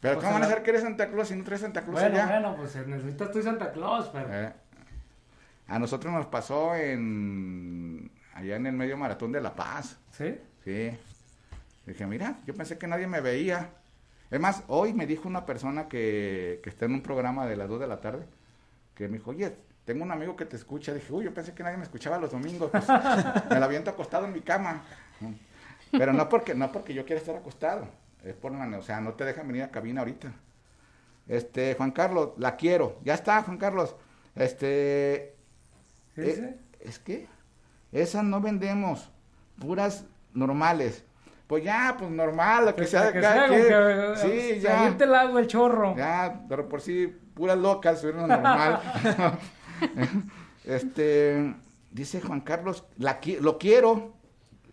Pero 0.00 0.14
Pues 0.14 0.24
¿cómo 0.24 0.34
van 0.34 0.42
a 0.42 0.48
saber 0.48 0.62
que 0.64 0.70
eres 0.70 0.82
Santa 0.82 1.08
Claus 1.08 1.28
si 1.28 1.36
no 1.36 1.44
traes 1.44 1.60
Santa 1.62 1.82
Claus 1.82 2.00
Bueno, 2.00 2.16
allá? 2.16 2.26
bueno, 2.26 2.56
pues 2.56 2.74
necesitas 2.86 3.30
tú 3.30 3.42
Santa 3.42 3.70
Claus, 3.72 4.10
pero. 4.12 4.28
Eh, 4.30 4.52
A 5.68 5.78
nosotros 5.78 6.12
nos 6.12 6.26
pasó 6.26 6.74
en 6.74 8.10
allá 8.34 8.56
en 8.56 8.66
el 8.66 8.72
medio 8.74 8.96
maratón 8.96 9.32
de 9.32 9.40
La 9.40 9.54
Paz. 9.54 9.98
¿Sí? 10.10 10.36
Sí. 10.64 10.90
Dije, 11.88 12.06
mira, 12.06 12.38
yo 12.46 12.54
pensé 12.54 12.78
que 12.78 12.86
nadie 12.86 13.06
me 13.06 13.20
veía. 13.20 13.70
Es 14.30 14.38
más, 14.38 14.62
hoy 14.68 14.92
me 14.92 15.06
dijo 15.06 15.26
una 15.26 15.46
persona 15.46 15.88
que, 15.88 16.60
que 16.62 16.68
está 16.68 16.84
en 16.84 16.92
un 16.92 17.02
programa 17.02 17.46
de 17.46 17.56
las 17.56 17.68
2 17.68 17.80
de 17.80 17.86
la 17.86 18.00
tarde, 18.00 18.26
que 18.94 19.08
me 19.08 19.18
dijo, 19.18 19.30
oye, 19.30 19.56
tengo 19.86 20.04
un 20.04 20.12
amigo 20.12 20.36
que 20.36 20.44
te 20.44 20.56
escucha. 20.56 20.92
Dije, 20.92 21.10
uy, 21.10 21.24
yo 21.24 21.32
pensé 21.32 21.54
que 21.54 21.62
nadie 21.62 21.78
me 21.78 21.84
escuchaba 21.84 22.18
los 22.18 22.30
domingos. 22.30 22.70
Pues, 22.70 22.86
me 23.50 23.58
la 23.58 23.64
aviento 23.64 23.88
acostado 23.88 24.26
en 24.26 24.34
mi 24.34 24.42
cama. 24.42 24.82
Pero 25.90 26.12
no 26.12 26.28
porque, 26.28 26.54
no 26.54 26.70
porque 26.70 26.92
yo 26.92 27.06
quiera 27.06 27.18
estar 27.18 27.34
acostado. 27.34 27.88
Es 28.22 28.34
por 28.34 28.52
o 28.52 28.82
sea, 28.82 29.00
no 29.00 29.14
te 29.14 29.24
dejan 29.24 29.46
venir 29.46 29.62
a 29.62 29.70
cabina 29.70 30.00
ahorita. 30.02 30.30
Este, 31.26 31.74
Juan 31.74 31.92
Carlos, 31.92 32.32
la 32.36 32.56
quiero. 32.56 33.00
Ya 33.02 33.14
está, 33.14 33.42
Juan 33.42 33.56
Carlos. 33.56 33.96
Este, 34.34 35.34
¿Sí, 36.14 36.20
eh, 36.20 36.34
sí? 36.36 36.76
es 36.86 36.98
que 36.98 37.26
esas 37.90 38.24
no 38.24 38.42
vendemos, 38.42 39.10
puras 39.58 40.04
normales. 40.34 41.02
Pues 41.48 41.64
ya, 41.64 41.96
pues 41.98 42.10
normal, 42.10 42.66
lo 42.66 42.70
que 42.72 42.82
Pues, 42.82 42.90
sea 42.90 43.06
de 43.06 43.12
que 43.14 43.20
cada 43.20 43.34
sea, 43.34 43.48
quien. 43.48 43.62
que, 43.62 44.16
Sí, 44.16 44.40
se 44.56 44.60
ya. 44.60 44.94
el 45.00 45.14
agua, 45.14 45.40
el 45.40 45.46
chorro. 45.46 45.96
Ya, 45.96 46.42
pero 46.48 46.68
por 46.68 46.80
sí, 46.80 47.06
puras 47.34 47.56
locas, 47.58 48.04
una 48.04 48.26
normal. 48.26 48.80
este, 50.64 51.54
dice 51.90 52.20
Juan 52.20 52.40
Carlos, 52.40 52.84
la, 52.98 53.20
qui- 53.20 53.38
lo 53.40 53.58
quiero. 53.58 54.14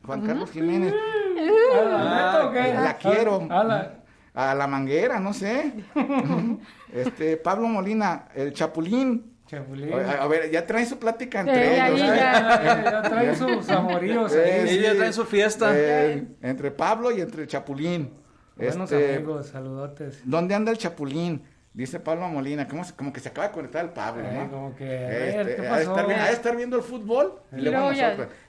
Juan 0.05 0.21
Carlos 0.21 0.51
Jiménez, 0.51 0.93
¿A 0.93 1.82
la 1.82 1.97
neta 1.97 2.47
o 2.47 2.51
qué? 2.51 2.73
la 2.73 2.93
quiero. 2.97 3.47
A 3.49 3.63
la- 3.63 3.91
A 4.36 4.53
la 4.53 4.67
manguera, 4.67 5.19
no 5.19 5.34
sé. 5.34 5.73
este, 6.93 7.38
Pablo 7.38 7.67
Molina, 7.69 8.28
el 8.36 8.53
Chapulín. 8.53 9.35
Chapulín. 9.46 9.93
A, 9.93 10.24
a 10.24 10.28
ver, 10.28 10.50
ya 10.50 10.66
traen 10.66 10.88
su 10.88 10.98
plática 10.98 11.41
entre 11.41 11.80
ahí 11.82 11.93
ellos. 11.93 12.00
Ya, 12.08 12.16
¿eh? 12.16 12.18
ya. 12.20 12.64
ya, 12.64 12.91
ya 12.91 13.02
traen 13.04 13.36
sus 13.36 13.70
amoríos 13.70 14.34
ahí. 14.34 14.39
Eh, 14.39 14.62
Ellos 14.72 14.84
ya 14.84 14.96
traen 14.96 15.14
su 15.14 15.26
fiesta. 15.26 15.72
eh, 15.76 16.28
entre 16.41 16.72
Pablo 16.72 17.12
y 17.12 17.22
entre 17.22 17.46
Chapulín. 17.48 18.12
Buenos 18.56 18.91
Este, 18.91 19.16
amigos, 19.18 19.48
saludotes. 19.48 20.22
¿Dónde 20.24 20.56
anda 20.56 20.72
el 20.72 20.78
Chapulín? 20.78 21.43
Dice 21.74 22.00
Pablo 22.00 22.30
Molina. 22.30 22.68
¿Cómo, 22.70 22.86
se- 22.86 22.93
como 22.96 23.12
que 23.12 23.20
se 23.20 23.28
acaba 23.28 23.50
de 23.50 23.54
conectar 23.54 23.84
el 23.84 23.91
Pablo, 23.91 24.24
Eh, 24.26 24.32
¿no? 24.34 24.50
como 24.50 24.76
que, 24.78 24.86
a 24.86 25.10
ver, 25.10 25.50
Este, 25.50 25.56
¿qué 25.62 25.68
ha, 25.68 25.76
de 25.76 25.84
estar, 25.84 25.96
pasó? 26.06 26.32
estar 26.32 26.56
viendo 26.56 26.78
el 26.78 26.84
fútbol 26.84 27.34
y 27.52 27.68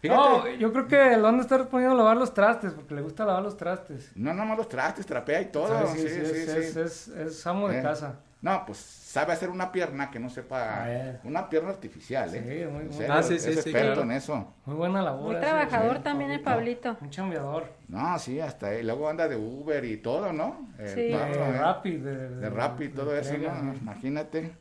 Y 0.01 0.09
No, 0.09 0.47
yo 0.49 0.73
creo 0.73 0.87
que 0.87 0.97
a 1.41 1.43
estar 1.43 1.69
poniendo 1.69 1.95
a 1.95 1.99
lavar 1.99 2.17
los 2.17 2.33
trastes, 2.33 2.73
porque 2.73 2.95
le 2.95 3.03
gusta 3.03 3.25
lavar 3.25 3.43
los 3.43 3.57
trastes. 3.57 4.13
no, 4.15 4.33
no, 4.33 4.45
no 4.45 4.55
los 4.55 4.69
trastes, 4.69 5.05
trapea 5.05 5.41
y 5.41 5.47
todo. 5.47 5.89
Sí, 5.89 5.99
Sí, 6.03 6.09
sí, 6.09 6.15
sí, 6.15 6.25
sí, 6.25 6.35
sí. 6.35 6.41
es, 6.41 6.53
sí. 6.53 6.59
es, 6.59 6.77
es, 6.77 7.09
es 7.09 7.47
amo 7.49 7.69
de 7.69 7.81
Eh, 7.81 7.83
casa. 7.83 8.21
No, 8.41 8.63
pues 8.65 8.79
sabe 9.17 9.33
hacer 9.33 9.49
una 9.49 9.73
pierna 9.73 10.11
que 10.11 10.19
no 10.19 10.29
sepa. 10.29 10.87
Una 11.25 11.49
pierna 11.49 11.71
artificial, 11.71 12.29
¿eh? 12.35 12.43
Sí, 12.43 12.67
muy- 12.71 12.91
Ah, 13.09 13.23
sí, 13.23 13.37
es 13.37 13.45
sí, 13.45 13.53
sí, 13.53 13.59
experto 13.61 13.87
claro. 13.95 14.03
en 14.03 14.11
eso. 14.13 14.53
Muy 14.67 14.77
buena 14.77 15.01
labor. 15.01 15.33
Muy 15.33 15.41
trabajador 15.41 15.97
sí, 15.97 16.03
también 16.03 16.31
el 16.33 16.43
Pablito. 16.43 16.99
Un 17.01 17.09
chambeador. 17.09 17.73
No, 17.89 18.19
sí, 18.19 18.39
hasta 18.41 18.67
ahí. 18.67 18.83
Luego 18.83 19.09
anda 19.09 19.27
de 19.27 19.37
Uber 19.37 19.83
y 19.87 19.97
todo, 19.97 20.35
¿no? 20.35 20.69
Sí. 20.95 21.09
Pablo, 21.13 21.45
De 21.45 21.51
¿eh? 21.51 21.59
Rappi. 21.59 21.97
De, 21.97 22.29
De 22.29 22.51
Rappi 22.51 22.89
todo 22.91 23.17
eso, 23.17 23.31
entrega, 23.33 23.63
¿no? 23.63 23.73
Imagínate. 23.75 24.53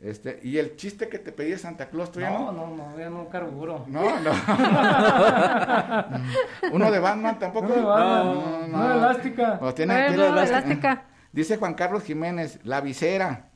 Este, 0.00 0.38
y 0.42 0.58
el 0.58 0.76
chiste 0.76 1.08
que 1.08 1.18
te 1.18 1.32
pedía 1.32 1.58
Santa 1.58 1.88
Claus, 1.88 2.12
¿tú 2.12 2.20
ya 2.20 2.30
No, 2.30 2.52
no? 2.52 2.66
no, 2.68 2.90
no, 2.92 2.98
ya 2.98 3.10
no 3.10 3.28
carburo. 3.28 3.84
No, 3.88 4.20
no. 4.20 4.30
Uno 6.72 6.90
de 6.92 6.98
Batman 7.00 7.38
tampoco. 7.38 7.68
No 7.68 7.74
de 7.74 7.82
Batman, 7.82 8.70
No, 8.70 8.78
no 8.78 8.88
de 8.88 8.94
elástica. 8.98 9.58
A 9.62 9.74
tiene 9.74 9.94
no, 10.10 10.24
elástica. 10.24 10.58
elástica. 10.58 11.02
Dice 11.32 11.56
Juan 11.56 11.74
Carlos 11.74 12.02
Jiménez, 12.04 12.60
la 12.64 12.80
visera. 12.80 13.46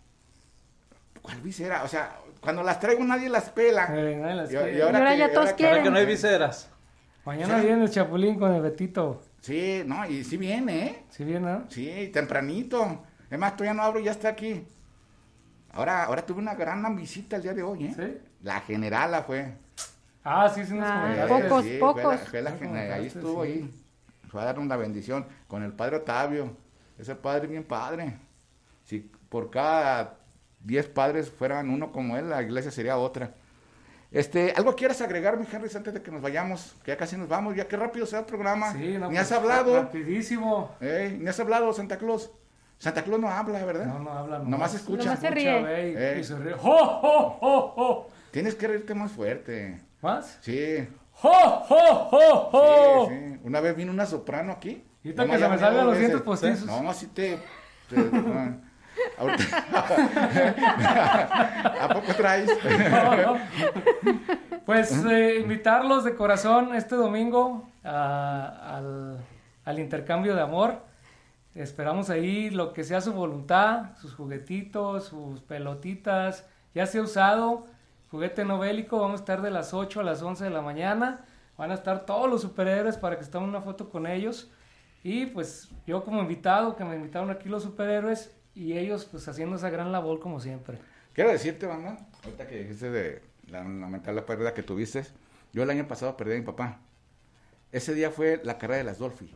¿Cuál 1.29 1.41
visera? 1.43 1.83
O 1.85 1.89
sea, 1.89 2.17
cuando 2.41 2.63
las 2.63 2.81
traigo 2.81 3.05
nadie 3.05 3.29
las 3.29 3.51
pela. 3.51 3.87
Eh, 3.93 4.17
nadie 4.17 4.35
las 4.35 4.51
Y- 4.51 4.55
y 4.57 4.59
quiere. 4.59 4.83
ahora 4.83 5.15
ya 5.15 5.33
todos 5.33 5.51
que- 5.51 5.57
quieren. 5.57 5.73
Ahora 5.79 5.85
que 5.85 5.91
no 5.91 5.97
hay 5.99 6.07
viseras. 6.07 6.71
Mañana 7.27 7.59
viene 7.61 7.85
el 7.85 7.91
Chapulín 7.91 8.39
con 8.39 8.55
el 8.55 8.63
Betito. 8.63 9.21
Sí, 9.43 9.83
no, 9.85 10.07
y 10.09 10.25
sí 10.25 10.39
viene, 10.39 10.87
¿eh? 10.87 11.05
¿Sí 11.11 11.25
viene? 11.25 11.41
no? 11.53 11.65
Sí, 11.71 12.09
tempranito. 12.13 13.05
Es 13.31 13.39
más, 13.39 13.53
todavía 13.57 13.75
no 13.75 13.83
abro 13.83 14.01
y 14.01 14.05
ya 14.05 14.13
está 14.13 14.29
aquí. 14.31 14.67
Ahora, 15.73 16.05
ahora 16.05 16.25
tuve 16.25 16.39
una 16.39 16.55
gran 16.55 16.97
visita 16.97 17.37
el 17.37 17.43
día 17.43 17.53
de 17.55 17.63
hoy, 17.63 17.85
¿eh? 17.87 17.93
¿Sí? 17.95 18.19
La 18.43 18.61
generala 18.61 19.23
fue. 19.23 19.53
Ah, 20.25 20.51
sí, 20.55 20.65
sí 20.65 20.75
nos 20.75 20.89
Ah, 20.89 21.27
pocos, 21.29 21.65
sí, 21.65 21.77
fue 21.79 21.89
la- 21.89 21.95
pocos. 22.03 22.21
fue 22.29 22.43
la 22.43 22.51
gen- 22.53 22.59
comentaste, 22.69 22.93
ahí 22.95 23.07
estuvo 23.07 23.45
sí. 23.45 23.51
ahí. 23.51 23.71
Fue 24.29 24.41
a 24.43 24.45
darnos 24.47 24.67
la 24.67 24.77
bendición 24.77 25.27
con 25.47 25.63
el 25.63 25.73
padre 25.73 25.97
Otavio. 25.97 26.57
Ese 26.99 27.15
padre 27.15 27.47
bien 27.47 27.65
padre. 27.65 28.17
Si 28.85 29.01
por 29.29 29.51
cada 29.51 30.18
10 30.69 30.89
padres 30.91 31.31
fueran 31.31 31.71
uno 31.71 31.91
como 31.93 32.19
él, 32.19 32.29
la 32.29 32.43
iglesia 32.43 32.71
sería 32.71 32.99
otra. 32.99 33.33
Este, 34.11 34.53
¿algo 34.55 34.77
quieres 34.77 35.01
agregar, 35.01 35.39
mi 35.39 35.47
Henry, 35.51 35.69
antes 35.75 35.95
de 35.95 36.03
que 36.03 36.11
nos 36.11 36.21
vayamos? 36.21 36.77
Que 36.85 36.91
ya 36.93 36.97
casi 36.99 37.17
nos 37.17 37.27
vamos, 37.27 37.57
ya 37.57 37.67
qué 37.67 37.77
rápido 37.77 38.05
se 38.05 38.17
va 38.17 38.21
el 38.21 38.27
programa. 38.27 38.73
Sí, 38.73 38.97
no, 38.99 39.09
ni 39.09 39.17
pues, 39.17 39.21
has 39.21 39.33
hablado. 39.33 39.75
Rapidísimo. 39.75 40.77
Ey, 40.81 41.17
ni 41.19 41.27
has 41.29 41.41
hablado, 41.41 41.73
Santa 41.73 41.97
Claus. 41.97 42.31
Santa 42.79 43.03
Claus 43.03 43.19
no 43.21 43.31
habla, 43.31 43.65
¿verdad? 43.65 43.87
No, 43.87 43.99
no 43.99 44.11
habla. 44.13 44.39
Nomás 44.41 44.75
escucha. 44.75 45.05
Nomás 45.05 45.21
se 45.21 45.31
ríe. 45.31 45.61
y, 45.61 45.95
Eh. 45.97 46.19
y 46.21 46.25
se 46.25 46.39
ríe. 46.39 46.53
¡Jo, 46.53 46.77
jo, 47.01 47.31
jo, 47.41 47.69
jo! 47.75 48.09
Tienes 48.31 48.55
que 48.55 48.69
reírte 48.69 48.95
más 48.95 49.11
fuerte. 49.11 49.81
¿Más? 50.03 50.39
Sí. 50.43 50.87
¡Jo, 51.13 51.33
jo, 51.67 51.79
jo, 52.11 52.51
jo! 52.53 53.07
Sí, 53.09 53.15
sí. 53.15 53.41
Una 53.43 53.61
vez 53.61 53.75
vino 53.75 53.91
una 53.91 54.05
soprano 54.07 54.53
aquí. 54.53 54.85
Nomás 55.03 55.27
que 55.39 55.39
se 55.43 55.49
me 55.49 55.59
salgan 55.59 55.87
los 55.87 55.99
dientes 55.99 56.21
postizos. 56.21 56.67
No, 56.67 56.89
así 56.91 57.07
te... 57.07 57.39
te- 57.89 57.97
ah. 58.35 58.55
Ahorita- 59.19 59.65
¿A 61.85 61.89
poco 61.95 62.15
traes? 62.15 62.51
Pues 64.65 64.93
eh, 65.07 65.39
invitarlos 65.41 66.05
de 66.05 66.15
corazón 66.15 66.75
este 66.75 66.95
domingo 66.95 67.67
a- 67.85 68.77
al, 68.77 69.17
al 69.65 69.79
intercambio 69.79 70.35
de 70.35 70.43
amor. 70.43 70.83
Esperamos 71.55 72.11
ahí 72.11 72.51
lo 72.51 72.75
que 72.75 72.85
sea 72.85 73.01
su 73.01 73.15
voluntad, 73.15 73.97
sus 73.97 74.15
juguetitos, 74.15 75.05
sus 75.05 75.41
pelotitas, 75.41 76.45
ya 76.75 76.85
sea 76.85 77.01
usado, 77.01 77.65
juguete 78.11 78.45
no 78.45 78.59
bélico, 78.59 79.01
vamos 79.01 79.21
a 79.21 79.23
estar 79.23 79.41
de 79.41 79.51
las 79.51 79.73
8 79.73 80.01
a 80.01 80.05
las 80.05 80.21
11 80.23 80.45
de 80.45 80.51
la 80.51 80.61
mañana, 80.61 81.25
van 81.57 81.71
a 81.71 81.75
estar 81.75 82.05
todos 82.05 82.29
los 82.29 82.43
superhéroes 82.43 82.99
para 82.99 83.17
que 83.17 83.23
estemos 83.25 83.49
una 83.49 83.63
foto 83.63 83.89
con 83.89 84.07
ellos 84.07 84.51
y 85.03 85.25
pues 85.27 85.71
yo 85.87 86.05
como 86.05 86.21
invitado, 86.21 86.77
que 86.77 86.85
me 86.85 86.95
invitaron 86.97 87.31
aquí 87.31 87.49
los 87.49 87.63
superhéroes 87.63 88.37
y 88.59 88.77
ellos 88.77 89.05
pues 89.05 89.27
haciendo 89.29 89.57
esa 89.57 89.71
gran 89.71 89.93
labor 89.93 90.19
como 90.19 90.41
siempre. 90.41 90.79
Quiero 91.13 91.31
decirte, 91.31 91.67
banda, 91.67 91.97
ahorita 92.25 92.47
que 92.49 92.59
dijiste 92.59 92.91
de 92.91 93.23
la 93.49 93.63
lamentable 93.63 94.23
pérdida 94.23 94.53
que 94.53 94.65
tuviste, 94.65 95.05
yo 95.53 95.63
el 95.63 95.71
año 95.71 95.87
pasado 95.87 96.17
perdí 96.17 96.35
a 96.35 96.39
mi 96.39 96.45
papá. 96.45 96.81
Ese 97.71 97.95
día 97.95 98.11
fue 98.11 98.41
la 98.43 98.59
carrera 98.59 98.79
de 98.79 98.85
las 98.85 98.99
Dolphy. 98.99 99.33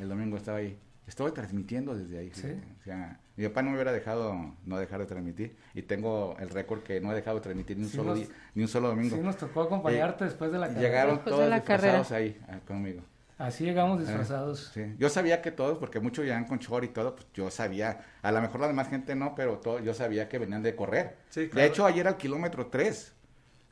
El 0.00 0.08
domingo 0.08 0.36
estaba 0.36 0.58
ahí. 0.58 0.78
Estuve 1.06 1.30
transmitiendo 1.30 1.94
desde 1.94 2.18
ahí. 2.18 2.32
Sí. 2.34 2.60
O 2.80 2.82
sea, 2.82 3.20
mi 3.36 3.46
papá 3.46 3.62
no 3.62 3.70
me 3.70 3.76
hubiera 3.76 3.92
dejado 3.92 4.54
no 4.64 4.78
dejar 4.78 4.98
de 4.98 5.06
transmitir. 5.06 5.56
Y 5.72 5.82
tengo 5.82 6.36
el 6.40 6.48
récord 6.48 6.82
que 6.82 7.00
no 7.00 7.12
he 7.12 7.14
dejado 7.14 7.36
de 7.36 7.42
transmitir 7.42 7.76
ni 7.76 7.84
un, 7.84 7.90
Sí 7.90 7.96
solo, 7.96 8.10
nos- 8.10 8.18
día, 8.18 8.28
ni 8.54 8.62
un 8.62 8.68
solo 8.68 8.88
domingo. 8.88 9.14
Sí, 9.14 9.22
nos 9.22 9.36
tocó 9.36 9.62
acompañarte 9.62 10.24
después 10.24 10.50
de 10.50 10.58
la 10.58 10.66
carrera. 10.66 10.88
Llegaron 10.88 11.14
Después 11.16 11.32
de 11.32 11.38
todos 11.38 11.50
la 11.50 11.56
disfrazados 11.60 12.12
ahí 12.12 12.40
ah, 12.48 12.58
conmigo. 12.66 13.02
Así 13.38 13.64
llegamos 13.64 14.00
disfrazados. 14.00 14.70
Sí. 14.72 14.94
Yo 14.98 15.10
sabía 15.10 15.42
que 15.42 15.50
todos, 15.50 15.76
porque 15.76 16.00
muchos 16.00 16.24
llegan 16.24 16.46
con 16.46 16.58
short 16.58 16.84
y 16.84 16.88
todo, 16.88 17.16
pues 17.16 17.26
yo 17.34 17.50
sabía, 17.50 18.00
a 18.22 18.32
lo 18.32 18.40
mejor 18.40 18.60
la 18.60 18.68
demás 18.68 18.88
gente 18.88 19.14
no, 19.14 19.34
pero 19.34 19.58
todo, 19.58 19.78
yo 19.80 19.92
sabía 19.92 20.28
que 20.28 20.38
venían 20.38 20.62
de 20.62 20.74
correr. 20.74 21.18
Sí, 21.28 21.48
claro. 21.48 21.60
De 21.60 21.66
hecho, 21.68 21.84
ayer 21.84 22.08
al 22.08 22.16
kilómetro 22.16 22.68
3, 22.68 23.12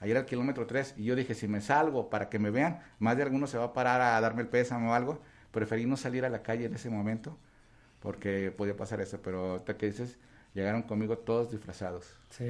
ayer 0.00 0.16
al 0.18 0.26
kilómetro 0.26 0.66
3, 0.66 0.96
y 0.98 1.04
yo 1.04 1.16
dije, 1.16 1.34
si 1.34 1.48
me 1.48 1.62
salgo 1.62 2.10
para 2.10 2.28
que 2.28 2.38
me 2.38 2.50
vean, 2.50 2.80
más 2.98 3.16
de 3.16 3.22
alguno 3.22 3.46
se 3.46 3.56
va 3.56 3.64
a 3.64 3.72
parar 3.72 4.02
a 4.02 4.20
darme 4.20 4.42
el 4.42 4.48
pésame 4.48 4.86
o 4.88 4.92
algo, 4.92 5.22
preferí 5.50 5.86
no 5.86 5.96
salir 5.96 6.26
a 6.26 6.28
la 6.28 6.42
calle 6.42 6.66
en 6.66 6.74
ese 6.74 6.90
momento, 6.90 7.38
porque 8.00 8.50
podía 8.50 8.76
pasar 8.76 9.00
eso, 9.00 9.22
pero 9.22 9.52
ahorita 9.52 9.78
que 9.78 9.86
dices, 9.86 10.18
llegaron 10.54 10.82
conmigo 10.82 11.18
todos 11.18 11.50
disfrazados. 11.50 12.06
Sí. 12.30 12.44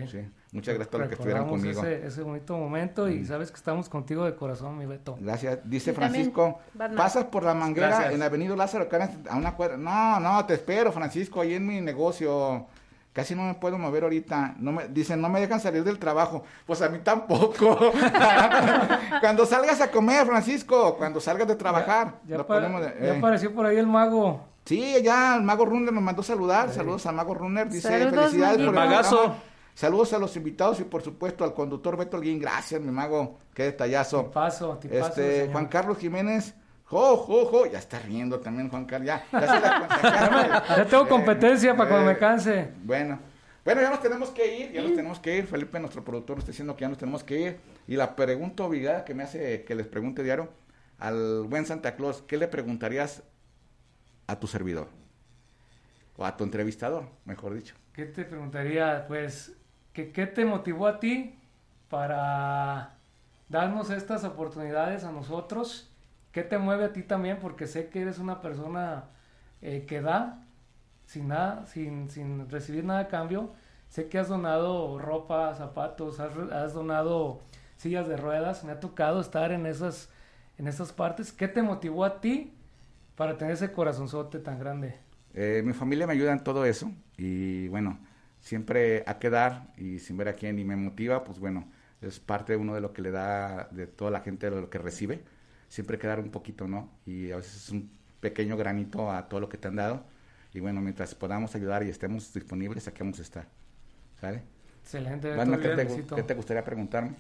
Muchas 0.53 0.75
gracias 0.75 0.89
a 0.89 0.91
todos 0.91 1.01
los 1.01 1.09
que 1.09 1.15
estuvieron 1.15 1.49
conmigo. 1.49 1.81
Ese, 1.83 2.07
ese 2.07 2.23
bonito 2.23 2.57
momento 2.57 3.09
y 3.09 3.25
sabes 3.27 3.51
que 3.51 3.57
estamos 3.57 3.89
contigo 3.89 4.25
de 4.25 4.35
corazón, 4.37 4.79
mi 4.79 4.87
Beto. 4.87 5.17
Gracias. 5.21 5.59
Dice 5.65 5.91
Y 5.91 5.95
Francisco, 5.95 6.61
pasas 6.97 7.25
por 7.25 7.43
la 7.43 7.55
manguera 7.55 7.89
Gracias. 7.89 8.15
en 8.15 8.23
Avenida 8.23 8.55
Lázaro 8.57 8.89
Cárdenas 8.89 9.17
a 9.29 9.37
una 9.37 9.55
cuadra. 9.57 9.77
No, 9.77 10.21
no, 10.21 10.45
te 10.47 10.55
espero, 10.55 10.93
Francisco, 10.93 11.41
ahí 11.41 11.55
en 11.55 11.67
mi 11.67 11.81
negocio. 11.81 12.67
Casi 13.13 13.35
no 13.37 13.45
me 13.45 13.55
puedo 13.55 13.79
mover 13.79 14.03
ahorita. 14.05 14.55
No 14.59 14.73
me, 14.73 14.89
dicen, 14.89 15.21
no 15.21 15.29
me 15.29 15.41
dejan 15.41 15.61
salir 15.61 15.85
del 15.85 15.99
trabajo. 16.01 16.43
Pues 16.67 16.83
a 16.83 16.89
mí 16.89 16.99
tampoco. 17.03 17.93
cuando 19.21 19.47
salgas 19.47 19.81
a 19.81 19.91
comer, 19.91 20.27
Francisco, 20.27 20.97
cuando 20.97 21.21
salgas 21.21 21.47
de 21.49 21.55
trabajar. 21.57 22.15
Ya, 22.27 22.39
lo 22.39 22.47
pa- 22.47 22.55
ponemos 22.57 22.81
de- 22.81 22.95
ya 23.01 23.15
eh. 23.15 23.19
apareció 23.19 23.53
por 23.55 23.67
ahí 23.67 23.77
el 23.77 23.87
mago. 23.87 24.41
Sí, 24.65 24.97
ya 25.03 25.37
el 25.37 25.43
Mago 25.43 25.67
Runner 25.67 25.93
nos 25.93 26.03
mandó 26.03 26.23
saludar. 26.23 26.73
Saludos 26.73 27.05
al 27.07 27.15
Mago 27.15 27.35
Runner. 27.35 27.69
Dice, 27.69 27.89
Saludos, 27.89 28.25
felicidades 28.25 28.57
por 28.57 28.67
el. 28.67 28.73
Magazo. 28.73 29.35
Saludos 29.75 30.13
a 30.13 30.19
los 30.19 30.37
invitados 30.37 30.79
y 30.81 30.85
por 30.85 31.03
supuesto 31.03 31.45
al 31.45 31.53
conductor 31.53 31.97
Beto 31.97 32.17
Alguín. 32.17 32.39
Gracias, 32.39 32.81
mi 32.81 32.93
mago. 32.93 33.39
Qué 33.53 33.65
detallazo. 33.65 34.27
Tipazo, 34.27 34.79
tipazo, 34.79 35.07
Este, 35.09 35.33
señor. 35.41 35.53
Juan 35.53 35.67
Carlos 35.67 35.99
Jiménez. 35.99 36.55
Jo, 36.85 37.17
jo, 37.17 37.47
jo. 37.47 37.67
Ya 37.67 37.79
está 37.79 37.99
riendo 37.99 38.39
también 38.39 38.69
Juan 38.69 38.85
Carlos. 38.85 39.07
Ya, 39.09 39.25
ya 39.33 39.41
se 39.41 39.61
la. 39.61 40.65
Ya 40.77 40.87
tengo 40.87 41.09
competencia 41.09 41.77
para 41.77 41.91
cuando 41.91 42.11
eh, 42.11 42.15
me 42.15 42.19
canse. 42.19 42.69
Bueno. 42.85 43.19
Bueno, 43.65 43.81
ya 43.81 43.91
nos 43.91 44.01
tenemos 44.01 44.29
que 44.29 44.59
ir, 44.59 44.73
ya 44.73 44.83
nos 44.83 44.95
tenemos 44.95 45.19
que 45.19 45.39
ir. 45.39 45.47
Felipe, 45.47 45.81
nuestro 45.81 46.05
productor, 46.05 46.39
está 46.39 46.51
diciendo 46.51 46.77
que 46.77 46.83
ya 46.83 46.89
nos 46.89 46.99
tenemos 46.99 47.25
que 47.25 47.41
ir. 47.41 47.61
Y 47.89 47.97
la 47.97 48.15
pregunta 48.15 48.63
obligada 48.63 49.05
que 49.05 49.15
me 49.15 49.23
hace 49.23 49.65
que 49.65 49.75
les 49.75 49.87
pregunte 49.87 50.23
diario 50.23 50.51
al 50.99 51.45
buen 51.49 51.65
Santa 51.65 51.97
Claus, 51.97 52.23
¿qué 52.27 52.37
le 52.37 52.47
preguntarías 52.47 53.23
a 54.27 54.39
tu 54.39 54.47
servidor? 54.47 54.89
O 56.17 56.25
a 56.25 56.37
tu 56.37 56.45
entrevistador, 56.45 57.09
mejor 57.25 57.55
dicho. 57.55 57.75
¿Qué 57.93 58.07
te 58.07 58.25
preguntaría? 58.25 59.05
Pues, 59.09 59.57
¿qué, 59.93 60.13
¿qué 60.13 60.27
te 60.27 60.45
motivó 60.45 60.87
a 60.87 61.01
ti 61.01 61.39
para 61.89 62.95
darnos 63.49 63.91
estas 63.91 64.25
oportunidades 64.25 65.05
a 65.05 65.13
nosotros? 65.13 65.91
¿Qué 66.33 66.43
te 66.43 66.59
mueve 66.59 66.85
a 66.85 66.93
ti 66.93 67.03
también? 67.03 67.39
Porque 67.41 67.67
sé 67.67 67.89
que 67.89 68.03
eres 68.03 68.19
una 68.19 68.41
persona 68.41 69.05
eh, 69.63 69.85
que 69.87 70.01
da 70.01 70.45
sin 71.07 71.29
nada, 71.29 71.67
sin, 71.67 72.11
sin 72.11 72.49
recibir 72.49 72.85
nada 72.85 73.01
a 73.01 73.09
cambio. 73.09 73.53
Sé 73.89 74.09
que 74.09 74.19
has 74.19 74.29
donado 74.29 74.99
ropa, 74.99 75.55
zapatos, 75.55 76.19
has, 76.19 76.37
has 76.53 76.75
donado 76.75 77.41
sillas 77.77 78.09
de 78.09 78.17
ruedas. 78.17 78.65
Me 78.65 78.73
ha 78.73 78.81
tocado 78.81 79.21
estar 79.21 79.53
en 79.53 79.67
esas, 79.67 80.11
en 80.59 80.67
esas 80.67 80.93
partes. 80.93 81.33
¿Qué 81.33 81.47
te 81.47 81.63
motivó 81.63 82.05
a 82.05 82.21
ti 82.21 82.54
para 83.17 83.37
tener 83.37 83.55
ese 83.55 83.73
corazonzote 83.73 84.39
tan 84.39 84.59
grande? 84.59 84.97
Eh, 85.35 85.63
mi 85.65 85.73
familia 85.73 86.07
me 86.07 86.13
ayuda 86.13 86.33
en 86.33 86.45
todo 86.45 86.65
eso 86.65 86.93
y 87.17 87.69
bueno, 87.69 87.99
siempre 88.41 89.03
a 89.07 89.19
quedar 89.19 89.73
y 89.77 89.99
sin 89.99 90.17
ver 90.17 90.29
a 90.29 90.35
quién 90.35 90.59
y 90.59 90.65
me 90.65 90.77
motiva, 90.77 91.25
pues 91.25 91.39
bueno, 91.39 91.69
es 92.01 92.21
parte 92.21 92.53
de 92.53 92.59
uno 92.59 92.75
de 92.75 92.81
lo 92.81 92.93
que 92.93 93.03
le 93.03 93.11
da 93.11 93.69
de 93.71 93.87
toda 93.87 94.11
la 94.11 94.21
gente 94.21 94.51
de 94.51 94.61
lo 94.61 94.71
que 94.71 94.79
recibe, 94.79 95.25
siempre 95.69 95.99
quedar 95.99 96.21
un 96.21 96.31
poquito, 96.31 96.69
¿no? 96.69 96.91
Y 97.07 97.31
a 97.33 97.37
veces 97.37 97.57
es 97.57 97.71
un 97.71 97.91
pequeño 98.21 98.57
granito 98.57 99.11
a 99.11 99.29
todo 99.29 99.41
lo 99.41 99.49
que 99.49 99.59
te 99.59 99.69
han 99.69 99.77
dado 99.77 100.05
y 100.53 100.61
bueno, 100.61 100.81
mientras 100.81 101.15
podamos 101.15 101.55
ayudar 101.57 101.83
y 101.83 101.89
estemos 101.89 102.33
disponibles, 102.33 102.87
aquí 102.87 103.01
vamos 103.01 103.19
a 103.19 103.23
estar, 103.23 103.49
¿sale? 104.21 104.43
Excelente. 104.83 105.35
Bueno, 105.35 105.59
¿qué, 105.59 105.71
te, 105.71 105.87
qué 106.15 106.23
te 106.23 106.35
gustaría 106.35 106.63
preguntarme, 106.63 107.17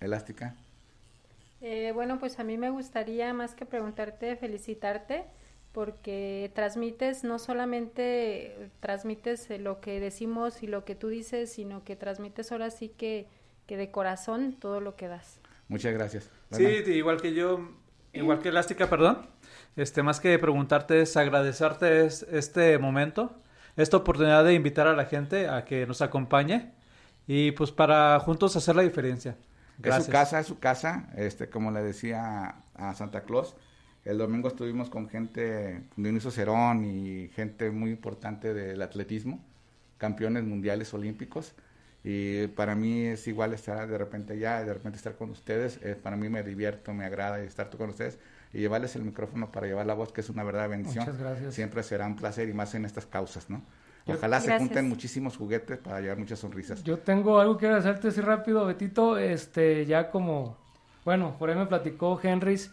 Elástica? 0.00 0.54
Eh, 1.60 1.92
bueno, 1.94 2.18
pues 2.18 2.38
a 2.38 2.44
mí 2.44 2.56
me 2.56 2.70
gustaría 2.70 3.32
más 3.34 3.54
que 3.54 3.66
preguntarte, 3.66 4.34
felicitarte, 4.36 5.24
porque 5.72 6.50
transmites, 6.54 7.22
no 7.22 7.38
solamente 7.38 8.70
transmites 8.80 9.50
eh, 9.50 9.58
lo 9.58 9.80
que 9.80 10.00
decimos 10.00 10.62
y 10.62 10.66
lo 10.66 10.84
que 10.84 10.94
tú 10.94 11.08
dices, 11.08 11.52
sino 11.52 11.84
que 11.84 11.96
transmites 11.96 12.50
ahora 12.52 12.70
sí 12.70 12.88
que, 12.88 13.28
que 13.66 13.76
de 13.76 13.90
corazón 13.90 14.54
todo 14.58 14.80
lo 14.80 14.96
que 14.96 15.08
das. 15.08 15.38
Muchas 15.68 15.92
gracias. 15.92 16.30
Sí, 16.50 16.64
igual 16.64 17.20
que 17.20 17.32
yo, 17.34 17.70
igual 18.12 18.40
que 18.40 18.48
Elástica, 18.48 18.88
perdón. 18.90 19.26
Este, 19.76 20.02
más 20.02 20.18
que 20.20 20.38
preguntarte 20.38 21.00
es 21.02 21.16
agradecerte 21.16 22.04
es- 22.06 22.22
este 22.32 22.78
momento, 22.78 23.36
esta 23.76 23.98
oportunidad 23.98 24.44
de 24.44 24.54
invitar 24.54 24.88
a 24.88 24.94
la 24.96 25.04
gente 25.04 25.48
a 25.48 25.64
que 25.64 25.86
nos 25.86 26.02
acompañe 26.02 26.72
y 27.26 27.52
pues 27.52 27.70
para 27.70 28.18
juntos 28.20 28.56
hacer 28.56 28.74
la 28.76 28.82
diferencia. 28.82 29.36
Es 29.82 30.04
su 30.04 30.10
casa, 30.10 30.40
es 30.40 30.46
su 30.46 30.58
casa. 30.58 31.08
Este, 31.16 31.48
como 31.48 31.70
le 31.70 31.82
decía 31.82 32.56
a 32.74 32.94
Santa 32.94 33.22
Claus, 33.22 33.56
el 34.04 34.18
domingo 34.18 34.48
estuvimos 34.48 34.88
con 34.88 35.08
gente, 35.08 35.82
Dionisio 35.96 36.30
Cerón 36.30 36.84
y 36.84 37.28
gente 37.28 37.70
muy 37.70 37.90
importante 37.90 38.54
del 38.54 38.80
atletismo, 38.82 39.44
campeones 39.98 40.44
mundiales 40.44 40.92
olímpicos. 40.94 41.54
Y 42.02 42.46
para 42.48 42.74
mí 42.74 43.02
es 43.02 43.28
igual 43.28 43.52
estar 43.52 43.86
de 43.86 43.98
repente 43.98 44.32
allá, 44.32 44.64
de 44.64 44.72
repente 44.72 44.96
estar 44.96 45.16
con 45.16 45.30
ustedes. 45.30 45.78
Eh, 45.82 45.96
para 45.96 46.16
mí 46.16 46.30
me 46.30 46.42
divierto, 46.42 46.94
me 46.94 47.04
agrada 47.04 47.40
estar 47.40 47.68
con 47.68 47.90
ustedes 47.90 48.18
y 48.54 48.60
llevarles 48.60 48.96
el 48.96 49.02
micrófono 49.02 49.52
para 49.52 49.66
llevar 49.66 49.84
la 49.84 49.94
voz, 49.94 50.10
que 50.12 50.22
es 50.22 50.30
una 50.30 50.42
verdadera 50.42 50.68
bendición. 50.68 51.04
Muchas 51.04 51.20
gracias. 51.20 51.54
Siempre 51.54 51.82
será 51.82 52.06
un 52.06 52.16
placer 52.16 52.48
y 52.48 52.54
más 52.54 52.74
en 52.74 52.86
estas 52.86 53.04
causas, 53.04 53.50
¿no? 53.50 53.62
Yo- 54.06 54.14
Ojalá 54.14 54.40
se 54.40 54.56
junten 54.58 54.88
muchísimos 54.88 55.36
juguetes 55.36 55.78
para 55.78 56.00
llevar 56.00 56.18
muchas 56.18 56.38
sonrisas. 56.38 56.82
Yo 56.84 56.98
tengo 56.98 57.38
algo 57.38 57.56
que 57.56 57.68
hacerte 57.68 58.08
así 58.08 58.20
rápido, 58.20 58.64
Betito. 58.66 59.18
Este, 59.18 59.84
ya 59.86 60.10
como, 60.10 60.56
bueno, 61.04 61.36
por 61.38 61.50
ahí 61.50 61.56
me 61.56 61.66
platicó 61.66 62.18
Henrys 62.22 62.72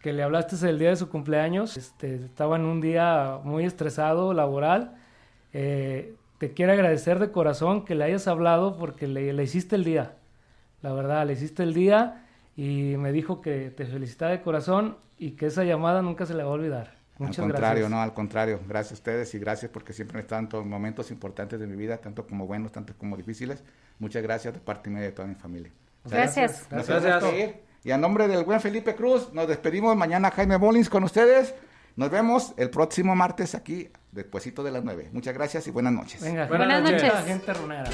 que 0.00 0.12
le 0.12 0.22
hablaste 0.22 0.56
el 0.68 0.78
día 0.78 0.90
de 0.90 0.96
su 0.96 1.08
cumpleaños. 1.10 1.76
Este, 1.76 2.14
estaba 2.24 2.56
en 2.56 2.64
un 2.64 2.80
día 2.80 3.38
muy 3.44 3.64
estresado, 3.64 4.32
laboral. 4.32 4.96
Eh, 5.52 6.14
te 6.38 6.52
quiero 6.54 6.72
agradecer 6.72 7.18
de 7.18 7.30
corazón 7.32 7.84
que 7.84 7.94
le 7.94 8.04
hayas 8.04 8.26
hablado 8.28 8.78
porque 8.78 9.06
le, 9.06 9.32
le 9.32 9.42
hiciste 9.42 9.76
el 9.76 9.84
día. 9.84 10.16
La 10.82 10.92
verdad, 10.94 11.26
le 11.26 11.34
hiciste 11.34 11.62
el 11.62 11.74
día 11.74 12.24
y 12.56 12.94
me 12.96 13.12
dijo 13.12 13.42
que 13.42 13.70
te 13.70 13.84
felicitaba 13.84 14.30
de 14.30 14.40
corazón 14.40 14.96
y 15.18 15.32
que 15.32 15.46
esa 15.46 15.64
llamada 15.64 16.00
nunca 16.00 16.24
se 16.24 16.32
le 16.34 16.42
va 16.42 16.48
a 16.48 16.52
olvidar. 16.52 16.99
Muchas 17.20 17.38
al 17.38 17.44
contrario, 17.50 17.82
gracias. 17.82 17.90
no, 17.90 18.00
al 18.02 18.14
contrario. 18.14 18.60
Gracias 18.66 18.92
a 18.92 18.94
ustedes 18.94 19.34
y 19.34 19.38
gracias 19.38 19.70
porque 19.70 19.92
siempre 19.92 20.18
han 20.18 20.22
estado 20.24 20.62
en 20.62 20.68
momentos 20.68 21.10
importantes 21.10 21.60
de 21.60 21.66
mi 21.66 21.76
vida, 21.76 21.98
tanto 21.98 22.26
como 22.26 22.46
buenos, 22.46 22.72
tanto 22.72 22.94
como 22.98 23.16
difíciles. 23.16 23.62
Muchas 23.98 24.22
gracias 24.22 24.54
de 24.54 24.60
parte 24.60 24.90
mía 24.90 25.00
y 25.00 25.04
de 25.04 25.12
toda 25.12 25.28
mi 25.28 25.34
familia. 25.34 25.70
Gracias. 26.04 26.66
Gracias. 26.70 27.22
que 27.24 27.38
ir. 27.40 27.54
Y 27.84 27.90
a 27.92 27.98
nombre 27.98 28.28
del 28.28 28.44
buen 28.44 28.60
Felipe 28.60 28.94
Cruz, 28.94 29.32
nos 29.32 29.48
despedimos 29.48 29.96
mañana 29.96 30.30
Jaime 30.30 30.56
Bolins 30.56 30.88
con 30.90 31.04
ustedes. 31.04 31.54
Nos 31.96 32.10
vemos 32.10 32.54
el 32.56 32.70
próximo 32.70 33.14
martes 33.14 33.54
aquí, 33.54 33.90
despuesito 34.12 34.62
de 34.62 34.70
las 34.70 34.84
9. 34.84 35.10
Muchas 35.12 35.34
gracias 35.34 35.66
y 35.66 35.70
buenas 35.70 35.92
noches. 35.92 36.22
Venga, 36.22 36.46
Buenas 36.46 36.68
Buenas 36.82 36.92
noches. 36.92 37.12
noches. 37.12 37.26
gente 37.26 37.52
runera. 37.54 37.90